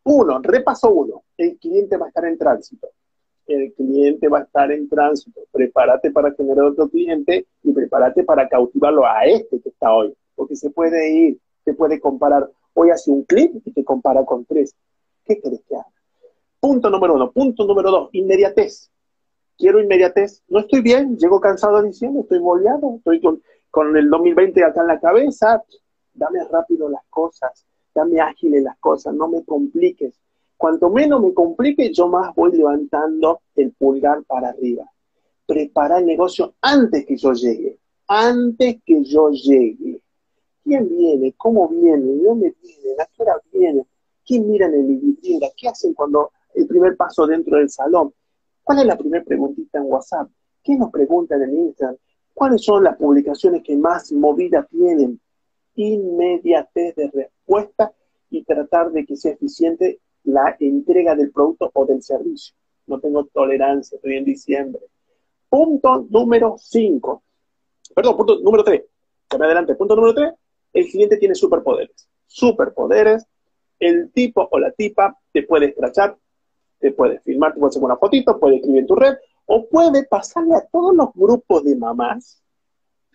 Uno, 0.05 0.41
repaso 0.43 0.91
uno, 0.91 1.23
el 1.37 1.59
cliente 1.59 1.97
va 1.97 2.07
a 2.07 2.09
estar 2.09 2.25
en 2.25 2.39
tránsito. 2.39 2.89
El 3.47 3.73
cliente 3.75 4.29
va 4.29 4.39
a 4.39 4.43
estar 4.43 4.71
en 4.73 4.89
tránsito. 4.89 5.41
Prepárate 5.51 6.11
para 6.11 6.33
generar 6.33 6.67
otro 6.67 6.89
cliente 6.89 7.47
y 7.63 7.73
prepárate 7.73 8.25
para 8.25 8.49
cautivarlo 8.49 9.05
a 9.07 9.25
este 9.25 9.61
que 9.61 9.69
está 9.69 9.93
hoy. 9.93 10.15
Porque 10.35 10.57
se 10.57 10.71
puede 10.71 11.11
ir, 11.11 11.39
se 11.65 11.75
puede 11.75 12.01
comparar. 12.01 12.49
Hoy 12.75 12.91
hace 12.91 13.11
un 13.11 13.25
clic 13.25 13.53
y 13.65 13.73
te 13.73 13.85
compara 13.85 14.25
con 14.25 14.45
tres. 14.45 14.75
¿Qué 15.25 15.41
querés 15.41 15.61
que 15.69 15.75
haga? 15.75 15.87
Punto 16.61 16.89
número 16.89 17.15
uno. 17.15 17.31
Punto 17.31 17.65
número 17.65 17.91
dos, 17.91 18.11
inmediatez 18.13 18.90
quiero 19.61 19.81
inmediatez, 19.81 20.43
no 20.49 20.61
estoy 20.61 20.81
bien, 20.81 21.17
llego 21.19 21.39
cansado 21.39 21.83
diciendo, 21.83 22.21
estoy 22.21 22.39
boleado, 22.39 22.97
estoy 22.97 23.21
con, 23.21 23.97
el 23.97 24.09
2020 24.09 24.65
acá 24.65 24.81
en 24.81 24.87
la 24.87 24.99
cabeza, 24.99 25.63
dame 26.15 26.43
rápido 26.51 26.89
las 26.89 27.05
cosas, 27.11 27.67
dame 27.95 28.21
ágiles 28.21 28.63
las 28.63 28.79
cosas, 28.79 29.15
no 29.15 29.29
me 29.29 29.45
compliques. 29.45 30.19
Cuanto 30.57 30.91
menos 30.91 31.23
me 31.23 31.33
complique, 31.33 31.93
yo 31.93 32.09
más 32.09 32.35
voy 32.35 32.53
levantando 32.53 33.43
el 33.55 33.73
pulgar 33.73 34.25
para 34.25 34.49
arriba. 34.49 34.91
Prepara 35.47 35.99
el 35.99 36.07
negocio 36.07 36.55
antes 36.61 37.07
que 37.07 37.17
yo 37.17 37.33
llegue, 37.33 37.79
antes 38.09 38.79
que 38.85 39.05
yo 39.05 39.31
llegue. 39.31 40.03
¿Quién 40.65 40.89
viene? 40.89 41.35
¿Cómo 41.37 41.69
viene? 41.69 42.05
¿De 42.05 42.23
dónde 42.23 42.55
viene? 42.63 43.03
¿A 43.03 43.07
qué 43.07 43.23
hora 43.23 43.41
viene? 43.53 43.87
¿Quién 44.27 44.51
mira 44.51 44.67
en 44.67 44.87
mi 44.87 44.97
vivienda? 44.97 45.49
¿Qué 45.57 45.69
hacen 45.69 45.95
cuando 45.95 46.31
el 46.55 46.67
primer 46.67 46.97
paso 46.97 47.27
dentro 47.27 47.57
del 47.57 47.71
salón? 47.71 48.13
¿Cuál 48.71 48.83
es 48.83 48.87
la 48.87 48.97
primera 48.97 49.25
preguntita 49.25 49.79
en 49.79 49.87
WhatsApp? 49.87 50.29
¿Qué 50.63 50.77
nos 50.77 50.93
preguntan 50.93 51.43
en 51.43 51.59
Instagram? 51.59 51.97
¿Cuáles 52.33 52.63
son 52.63 52.85
las 52.85 52.97
publicaciones 52.97 53.65
que 53.65 53.77
más 53.77 54.13
movida 54.13 54.65
tienen? 54.71 55.21
Inmediatez 55.75 56.95
de 56.95 57.11
respuesta 57.13 57.93
y 58.31 58.45
tratar 58.45 58.93
de 58.93 59.05
que 59.05 59.17
sea 59.17 59.33
eficiente 59.33 59.99
la 60.23 60.57
entrega 60.61 61.17
del 61.17 61.33
producto 61.33 61.69
o 61.75 61.85
del 61.85 62.01
servicio. 62.01 62.55
No 62.87 63.01
tengo 63.01 63.25
tolerancia, 63.25 63.97
estoy 63.97 64.19
en 64.19 64.25
diciembre. 64.25 64.83
Punto 65.49 66.07
número 66.09 66.55
5. 66.57 67.25
Perdón, 67.93 68.17
punto 68.17 68.39
número 68.39 68.63
3. 68.63 68.85
adelante. 69.31 69.75
Punto 69.75 69.97
número 69.97 70.15
3. 70.15 70.33
El 70.75 70.87
cliente 70.87 71.17
tiene 71.17 71.35
superpoderes. 71.35 72.09
Superpoderes. 72.25 73.27
El 73.81 74.13
tipo 74.13 74.49
o 74.49 74.61
la 74.61 74.71
tipa 74.71 75.19
te 75.33 75.43
puede 75.43 75.71
escrachar, 75.71 76.17
te 76.81 76.93
puede 76.93 77.21
filmar, 77.21 77.53
te 77.53 77.61
puede 77.61 77.71
hacer 77.71 77.83
una 77.85 77.97
fotito, 77.97 78.41
puede 78.41 78.57
escribir 78.57 78.81
en 78.81 78.87
tu 78.87 78.97
red, 78.97 79.15
o 79.47 79.67
puede 79.69 80.05
pasarle 80.07 80.55
a 80.55 80.67
todos 80.67 80.95
los 80.95 81.11
grupos 81.15 81.63
de 81.65 81.77
mamás 81.77 82.43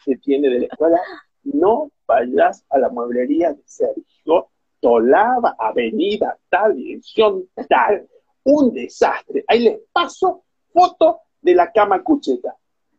que 0.05 0.17
tiene 0.17 0.49
de 0.49 0.59
la 0.59 0.65
escuela, 0.67 1.01
no 1.43 1.91
vayas 2.07 2.63
a 2.69 2.77
la 2.77 2.89
mueblería 2.89 3.53
de 3.53 3.61
Sergio 3.65 4.49
Tolaba, 4.79 5.55
avenida 5.57 6.37
tal, 6.49 6.75
dirección 6.75 7.49
tal, 7.67 8.07
un 8.43 8.71
desastre. 8.71 9.43
Ahí 9.47 9.63
les 9.63 9.79
paso 9.91 10.43
foto 10.71 11.21
de 11.41 11.55
la 11.55 11.71
cama 11.71 12.03
cucheta. 12.03 12.55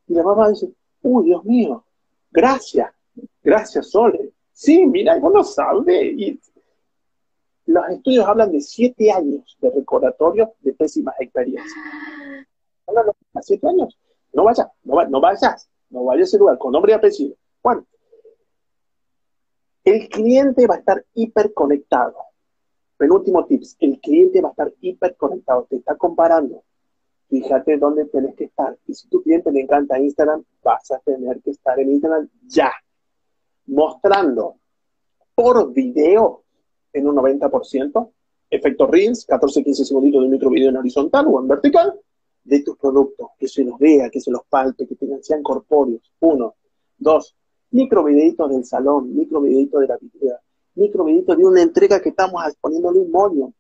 Y 0.09 0.15
la 0.15 0.23
mamá 0.23 0.49
dice, 0.49 0.73
uy, 1.03 1.27
Dios 1.27 1.45
mío, 1.45 1.85
gracias, 2.31 2.93
gracias, 3.43 3.91
Sole. 3.91 4.33
Sí, 4.53 4.87
mira, 4.87 5.19
vos 5.19 5.33
no 5.33 5.45
sabes. 5.45 6.13
Y 6.17 6.41
los 7.67 7.89
estudios 7.89 8.27
hablan 8.27 8.53
de 8.53 8.61
siete 8.61 9.11
años 9.11 9.57
de 9.61 9.71
recordatorio 9.71 10.55
de 10.61 10.73
pésimas 10.73 11.17
experiencias. 11.21 11.75
Hablan 12.87 13.07
de 13.07 13.43
siete 13.43 13.69
años. 13.69 13.99
No 14.33 14.45
vayas, 14.45 14.69
no, 14.85 15.05
no 15.07 15.21
vayas, 15.21 15.69
no 15.91 16.05
vayas 16.05 16.23
a 16.23 16.29
ese 16.29 16.39
lugar 16.39 16.59
con 16.59 16.73
nombre 16.73 16.93
y 16.93 16.95
apellido. 16.95 17.37
Bueno, 17.63 17.87
el 19.85 20.09
cliente 20.09 20.67
va 20.67 20.77
a 20.77 20.79
estar 20.79 21.05
hiperconectado. 21.15 22.17
Penúltimo 22.97 23.45
tips, 23.47 23.77
el 23.81 24.01
cliente 24.01 24.41
va 24.41 24.49
a 24.49 24.53
estar 24.53 24.73
hiperconectado, 24.81 25.67
te 25.69 25.77
está 25.77 25.97
comparando. 25.97 26.63
Fíjate 27.29 27.77
dónde 27.77 28.05
tenés 28.07 28.37
que 28.37 28.45
estar. 28.45 28.77
Y 28.87 28.95
si 28.95 29.09
tu 29.09 29.23
cliente 29.23 29.51
le 29.51 29.61
encanta 29.61 29.99
Instagram, 29.99 30.45
vas 30.63 30.91
a 30.93 30.99
tener 31.01 31.43
que 31.43 31.51
estar 31.51 31.79
en 31.81 31.91
Instagram 31.91 32.29
ya. 32.47 32.73
Mostrando 33.67 34.57
por 35.35 35.73
video 35.73 36.46
en 36.97 37.07
un 37.07 37.17
90%, 37.17 38.11
efecto 38.51 38.87
Reels, 38.87 39.27
14-15 39.27 39.85
segunditos 39.85 40.21
de 40.21 40.27
un 40.27 40.33
micro 40.33 40.51
video 40.51 40.71
en 40.71 40.77
horizontal 40.77 41.27
o 41.29 41.41
en 41.41 41.49
vertical, 41.49 41.95
de 42.45 42.63
tus 42.63 42.77
productos, 42.77 43.31
que 43.39 43.49
se 43.49 43.65
los 43.65 43.79
vea, 43.79 44.09
que 44.09 44.21
se 44.21 44.31
los 44.31 44.43
palpe, 44.49 44.87
que 44.87 44.95
tengan, 44.95 45.23
sean 45.23 45.43
corpóreos. 45.43 46.13
Uno. 46.21 46.55
Dos, 46.97 47.37
micro 47.71 48.05
videitos 48.05 48.49
del 48.51 48.65
salón, 48.65 49.15
micro 49.15 49.41
videitos 49.41 49.81
de 49.81 49.89
la 49.89 49.99
vida, 49.99 50.41
micro 50.77 51.05
videitos 51.05 51.37
de 51.37 51.45
una 51.45 51.61
entrega 51.61 52.01
que 52.01 52.11
estamos 52.11 52.41
poniéndole 52.61 53.01
un 53.01 53.11
moño. 53.11 53.53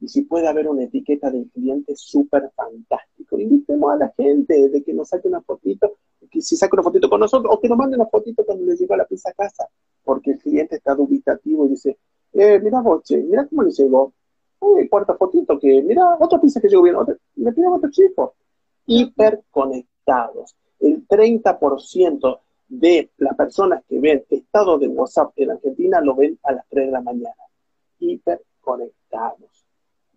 Y 0.00 0.08
si 0.08 0.22
puede 0.22 0.48
haber 0.48 0.68
una 0.68 0.82
etiqueta 0.82 1.30
del 1.30 1.48
cliente 1.50 1.94
súper 1.96 2.50
fantástico. 2.54 3.38
Invitemos 3.38 3.92
a 3.92 3.96
la 3.96 4.12
gente 4.16 4.68
de 4.68 4.82
que 4.82 4.92
nos 4.92 5.08
saque 5.08 5.28
una 5.28 5.40
fotito, 5.40 5.96
que 6.30 6.42
se 6.42 6.56
saque 6.56 6.74
una 6.74 6.82
fotito 6.82 7.08
con 7.08 7.20
nosotros, 7.20 7.54
o 7.54 7.60
que 7.60 7.68
nos 7.68 7.78
mande 7.78 7.96
una 7.96 8.06
fotito 8.06 8.44
cuando 8.44 8.66
le 8.66 8.76
llegó 8.76 8.96
la 8.96 9.06
pizza 9.06 9.30
a 9.30 9.32
casa, 9.32 9.68
porque 10.02 10.32
el 10.32 10.38
cliente 10.38 10.76
está 10.76 10.94
dubitativo 10.94 11.64
y 11.66 11.70
dice, 11.70 11.96
eh, 12.34 12.58
mira 12.60 12.80
Boche, 12.80 13.16
mira 13.18 13.46
cómo 13.46 13.62
le 13.62 13.70
llegó. 13.70 14.12
Uy, 14.58 14.88
cuarta 14.88 15.14
fotito 15.14 15.58
que, 15.58 15.82
mira, 15.82 16.16
otra 16.18 16.40
pizza 16.40 16.60
que 16.60 16.68
llegó 16.68 16.82
bien, 16.82 16.96
otra, 16.96 17.16
le 17.36 17.52
piden 17.52 17.72
otro 17.72 17.90
chico. 17.90 18.34
Hiperconectados. 18.86 20.56
El 20.80 21.06
30% 21.06 22.40
de 22.68 23.10
las 23.18 23.36
personas 23.36 23.84
que 23.88 24.00
ven 24.00 24.24
estado 24.28 24.78
de 24.78 24.88
WhatsApp 24.88 25.32
en 25.36 25.52
Argentina 25.52 26.00
lo 26.00 26.16
ven 26.16 26.38
a 26.42 26.52
las 26.52 26.66
3 26.68 26.86
de 26.86 26.92
la 26.92 27.00
mañana. 27.00 27.34
Hiperconectados. 28.00 29.64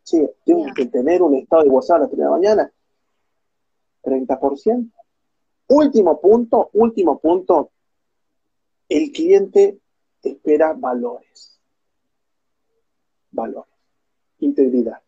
Sí, 0.04 0.28
tengo 0.44 0.66
que 0.76 0.88
tener 0.88 1.22
un 1.22 1.36
estado 1.36 1.64
de 1.64 1.70
WhatsApp 1.70 1.98
a 1.98 2.00
las 2.00 2.10
3 2.10 2.18
de 2.18 2.26
la 2.26 2.32
mañana. 2.32 2.72
30%. 4.04 4.92
Último 5.70 6.20
punto, 6.20 6.70
último 6.74 7.20
punto. 7.20 7.70
El 8.90 9.12
cliente 9.12 9.78
espera 10.24 10.74
valores 10.74 11.57
valores, 13.32 13.74
integridad, 14.40 15.02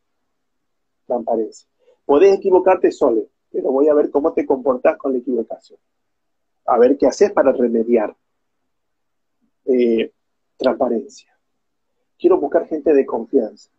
transparencia. 1.06 1.68
Podés 2.06 2.38
equivocarte 2.38 2.92
solo, 2.92 3.28
pero 3.52 3.72
voy 3.72 3.88
a 3.88 3.94
ver 3.94 4.10
cómo 4.10 4.34
te 4.34 4.46
comportas 4.46 4.98
con 4.98 5.14
la 5.14 5.20
equivocación. 5.20 5.80
A 6.66 6.78
ver 6.78 6.98
qué 6.98 7.08
haces 7.08 7.32
para 7.32 7.52
remediar. 7.52 8.16
eh, 9.66 10.12
transparencia. 10.58 11.30
Quiero 12.18 12.38
buscar 12.40 12.68
gente 12.68 12.94
de 12.94 13.06
confianza. 13.06 13.70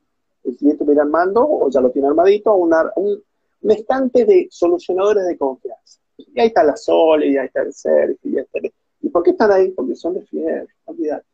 El 0.44 0.56
cliente 0.56 0.84
me 0.84 0.98
armando, 0.98 1.46
o 1.46 1.68
ya 1.68 1.80
lo 1.80 1.90
tiene 1.90 2.08
armadito, 2.08 2.54
una, 2.54 2.90
un, 2.96 3.22
un 3.60 3.70
estante 3.70 4.24
de 4.24 4.48
solucionadores 4.50 5.26
de 5.26 5.36
confianza. 5.36 6.00
Y 6.16 6.40
ahí 6.40 6.46
está 6.48 6.62
la 6.64 6.76
Sole, 6.76 7.26
y 7.28 7.36
ahí 7.36 7.46
está 7.46 7.62
el 7.62 7.72
Sergio, 7.72 8.18
y 8.22 8.36
ahí 8.38 8.44
está 8.44 8.58
el... 8.60 8.72
¿Y 9.02 9.08
por 9.10 9.22
qué 9.22 9.30
están 9.30 9.50
ahí? 9.52 9.70
Porque 9.70 9.94
son 9.94 10.14
de 10.14 10.22
Fier, 10.22 10.68
olvídate. 10.84 11.26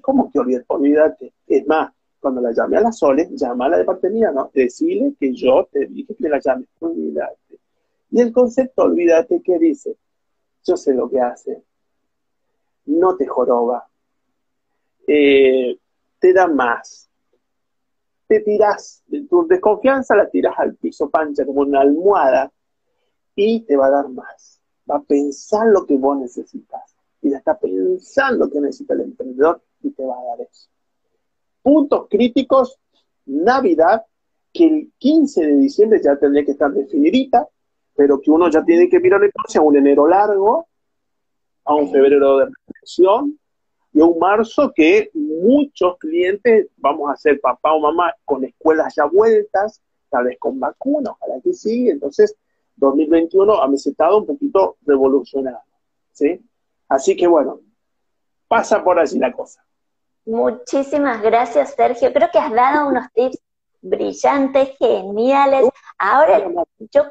¿Cómo 0.00 0.30
que 0.30 0.38
olvídate? 0.38 0.64
Olvídate. 0.68 1.32
Es 1.46 1.66
más, 1.66 1.92
cuando 2.26 2.40
la 2.40 2.50
llame 2.50 2.76
a 2.76 2.80
la 2.80 2.90
Sole, 2.90 3.28
llámala 3.30 3.78
de 3.78 3.84
parte 3.84 4.10
mía, 4.10 4.32
¿no? 4.32 4.50
Decirle 4.52 5.14
que 5.16 5.32
yo 5.32 5.68
te 5.70 5.86
dije 5.86 6.12
que 6.16 6.28
la 6.28 6.40
llame. 6.40 6.66
Olvídate. 6.80 7.60
Y 8.10 8.20
el 8.20 8.32
concepto, 8.32 8.82
olvídate, 8.82 9.40
¿qué 9.44 9.60
dice? 9.60 9.96
Yo 10.64 10.76
sé 10.76 10.92
lo 10.92 11.08
que 11.08 11.20
hace. 11.20 11.62
No 12.86 13.16
te 13.16 13.28
joroba. 13.28 13.88
Eh, 15.06 15.78
te 16.18 16.32
da 16.32 16.48
más. 16.48 17.08
Te 18.26 18.40
tiras, 18.40 19.04
tu 19.30 19.46
desconfianza 19.46 20.16
la 20.16 20.28
tiras 20.28 20.54
al 20.58 20.74
piso 20.74 21.08
pancha 21.08 21.46
como 21.46 21.60
una 21.60 21.82
almohada 21.82 22.50
y 23.36 23.60
te 23.60 23.76
va 23.76 23.86
a 23.86 23.90
dar 23.90 24.08
más. 24.08 24.60
Va 24.90 24.96
a 24.96 25.02
pensar 25.02 25.68
lo 25.68 25.86
que 25.86 25.96
vos 25.96 26.18
necesitas. 26.18 26.96
Y 27.22 27.30
ya 27.30 27.38
está 27.38 27.56
pensando 27.56 28.50
que 28.50 28.60
necesita 28.60 28.94
el 28.94 29.02
emprendedor 29.02 29.62
y 29.80 29.92
te 29.92 30.04
va 30.04 30.18
a 30.18 30.24
dar 30.24 30.40
eso. 30.40 30.68
Puntos 31.66 32.06
críticos, 32.08 32.78
Navidad, 33.24 34.04
que 34.52 34.66
el 34.68 34.92
15 34.98 35.46
de 35.46 35.56
diciembre 35.56 36.00
ya 36.00 36.16
tendría 36.16 36.44
que 36.44 36.52
estar 36.52 36.72
definidita, 36.72 37.44
pero 37.96 38.20
que 38.20 38.30
uno 38.30 38.48
ya 38.48 38.64
tiene 38.64 38.88
que 38.88 39.00
mirar 39.00 39.24
entonces 39.24 39.56
a 39.56 39.62
un 39.62 39.76
enero 39.76 40.06
largo, 40.06 40.68
a 41.64 41.74
un 41.74 41.90
febrero 41.90 42.38
de 42.38 42.44
reflexión 42.44 43.36
y 43.92 44.00
a 44.00 44.04
un 44.04 44.16
marzo 44.16 44.72
que 44.72 45.10
muchos 45.12 45.98
clientes, 45.98 46.68
vamos 46.76 47.10
a 47.10 47.16
ser 47.16 47.40
papá 47.40 47.72
o 47.72 47.80
mamá 47.80 48.14
con 48.24 48.44
escuelas 48.44 48.94
ya 48.94 49.06
vueltas, 49.06 49.82
tal 50.08 50.26
vez 50.26 50.38
con 50.38 50.60
vacunas, 50.60 51.14
ojalá 51.18 51.40
que 51.42 51.52
sí, 51.52 51.90
entonces 51.90 52.36
2021 52.76 53.60
ha 53.60 53.66
mesitado 53.66 54.18
un 54.18 54.26
poquito 54.26 54.76
revolucionado, 54.86 55.64
¿sí? 56.12 56.40
Así 56.88 57.16
que 57.16 57.26
bueno, 57.26 57.58
pasa 58.46 58.84
por 58.84 59.00
allí 59.00 59.18
la 59.18 59.32
cosa. 59.32 59.65
Muchísimas 60.26 61.22
gracias, 61.22 61.74
Sergio. 61.74 62.12
Creo 62.12 62.28
que 62.32 62.38
has 62.38 62.52
dado 62.52 62.88
unos 62.88 63.10
tips 63.12 63.38
brillantes, 63.80 64.76
geniales. 64.76 65.68
Ahora 65.98 66.42
yo 66.90 67.04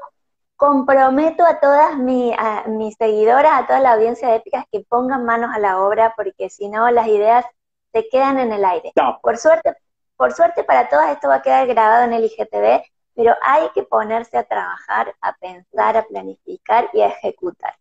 comprometo 0.57 1.45
a 1.45 1.59
todas 1.61 1.97
mis 1.97 2.95
seguidoras, 2.97 3.53
a 3.53 3.67
toda 3.67 3.79
la 3.79 3.93
audiencia 3.93 4.27
de 4.27 4.35
Épicas 4.35 4.65
que 4.69 4.81
pongan 4.81 5.23
manos 5.23 5.49
a 5.53 5.59
la 5.59 5.81
obra, 5.81 6.13
porque 6.15 6.49
si 6.49 6.67
no 6.67 6.91
las 6.91 7.07
ideas 7.07 7.45
se 7.93 8.07
quedan 8.09 8.37
en 8.37 8.51
el 8.51 8.65
aire. 8.65 8.91
Por 9.21 9.37
suerte, 9.37 9.73
por 10.17 10.33
suerte 10.33 10.65
para 10.65 10.89
todas 10.89 11.11
esto 11.11 11.29
va 11.29 11.35
a 11.35 11.41
quedar 11.41 11.67
grabado 11.67 12.03
en 12.03 12.13
el 12.13 12.25
IGTV, 12.25 12.83
pero 13.15 13.33
hay 13.41 13.69
que 13.73 13.83
ponerse 13.83 14.37
a 14.37 14.43
trabajar, 14.43 15.15
a 15.21 15.33
pensar, 15.37 15.95
a 15.95 16.03
planificar 16.03 16.89
y 16.91 16.99
a 16.99 17.07
ejecutar. 17.07 17.75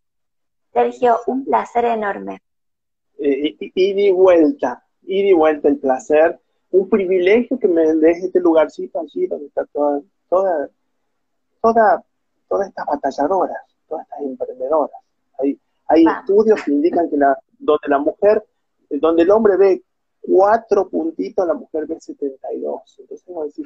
Sergio, 0.71 1.19
un 1.27 1.43
placer 1.43 1.83
enorme. 1.83 2.41
Eh, 3.17 3.55
ir 3.59 3.99
y 3.99 4.11
vuelta, 4.11 4.84
ir 5.07 5.25
y 5.25 5.33
vuelta 5.33 5.67
el 5.67 5.77
placer, 5.77 6.39
un 6.71 6.89
privilegio 6.89 7.57
que 7.59 7.67
me 7.67 7.93
deje 7.95 8.27
este 8.27 8.39
lugarcito 8.39 8.99
allí 8.99 9.27
donde 9.27 9.47
está 9.47 9.65
toda, 9.65 10.01
toda, 10.29 10.69
toda, 11.61 12.03
todas 12.49 12.67
estas 12.67 12.85
batalladoras, 12.85 13.57
todas 13.87 14.05
estas 14.05 14.21
emprendedoras. 14.21 15.01
Hay, 15.39 15.59
hay 15.87 16.05
estudios 16.05 16.63
que 16.63 16.71
indican 16.71 17.09
que 17.09 17.17
la, 17.17 17.37
donde 17.59 17.87
la 17.87 17.99
mujer, 17.99 18.43
donde 18.89 19.23
el 19.23 19.31
hombre 19.31 19.57
ve 19.57 19.83
cuatro 20.21 20.89
puntitos, 20.89 21.47
la 21.47 21.53
mujer 21.53 21.85
ve 21.87 21.99
72. 21.99 22.95
Entonces, 22.99 23.25
vamos 23.27 23.43
a 23.43 23.45
decir, 23.45 23.65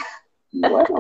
bueno, 0.51 0.99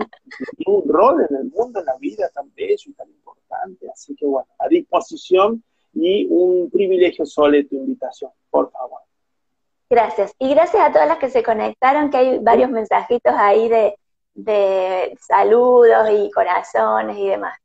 tiene 0.57 0.77
un 0.77 0.89
rol 0.89 1.27
en 1.29 1.35
el 1.35 1.45
mundo, 1.45 1.79
en 1.79 1.85
la 1.85 1.97
vida 1.97 2.29
tan 2.33 2.53
bello 2.55 2.83
y 2.85 2.93
tan 2.93 3.09
importante. 3.09 3.89
Así 3.91 4.15
que 4.15 4.25
bueno, 4.25 4.47
a 4.57 4.67
disposición 4.67 5.63
y 5.93 6.27
un 6.29 6.69
privilegio 6.69 7.25
Sole 7.25 7.65
tu 7.65 7.75
invitación, 7.75 8.31
por 8.49 8.71
favor. 8.71 9.01
Gracias. 9.89 10.33
Y 10.37 10.53
gracias 10.53 10.87
a 10.87 10.91
todas 10.91 11.07
las 11.07 11.17
que 11.17 11.29
se 11.29 11.43
conectaron, 11.43 12.09
que 12.09 12.17
hay 12.17 12.39
varios 12.39 12.69
mensajitos 12.69 13.33
ahí 13.35 13.67
de, 13.67 15.17
saludos 15.19 16.09
y 16.11 16.29
corazones 16.31 17.17
y 17.17 17.27
demás. 17.27 17.57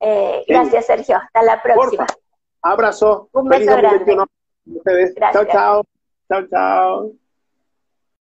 Eh, 0.00 0.44
gracias, 0.46 0.86
Sergio. 0.86 1.16
Hasta 1.16 1.42
la 1.42 1.62
próxima. 1.62 2.06
Abrazo. 2.62 3.28
Un 3.32 3.48
beso 3.48 3.76
grande. 3.76 4.16
Chao, 5.32 5.44
chao. 5.44 5.84
Chao, 6.28 6.46
chao. 6.48 7.12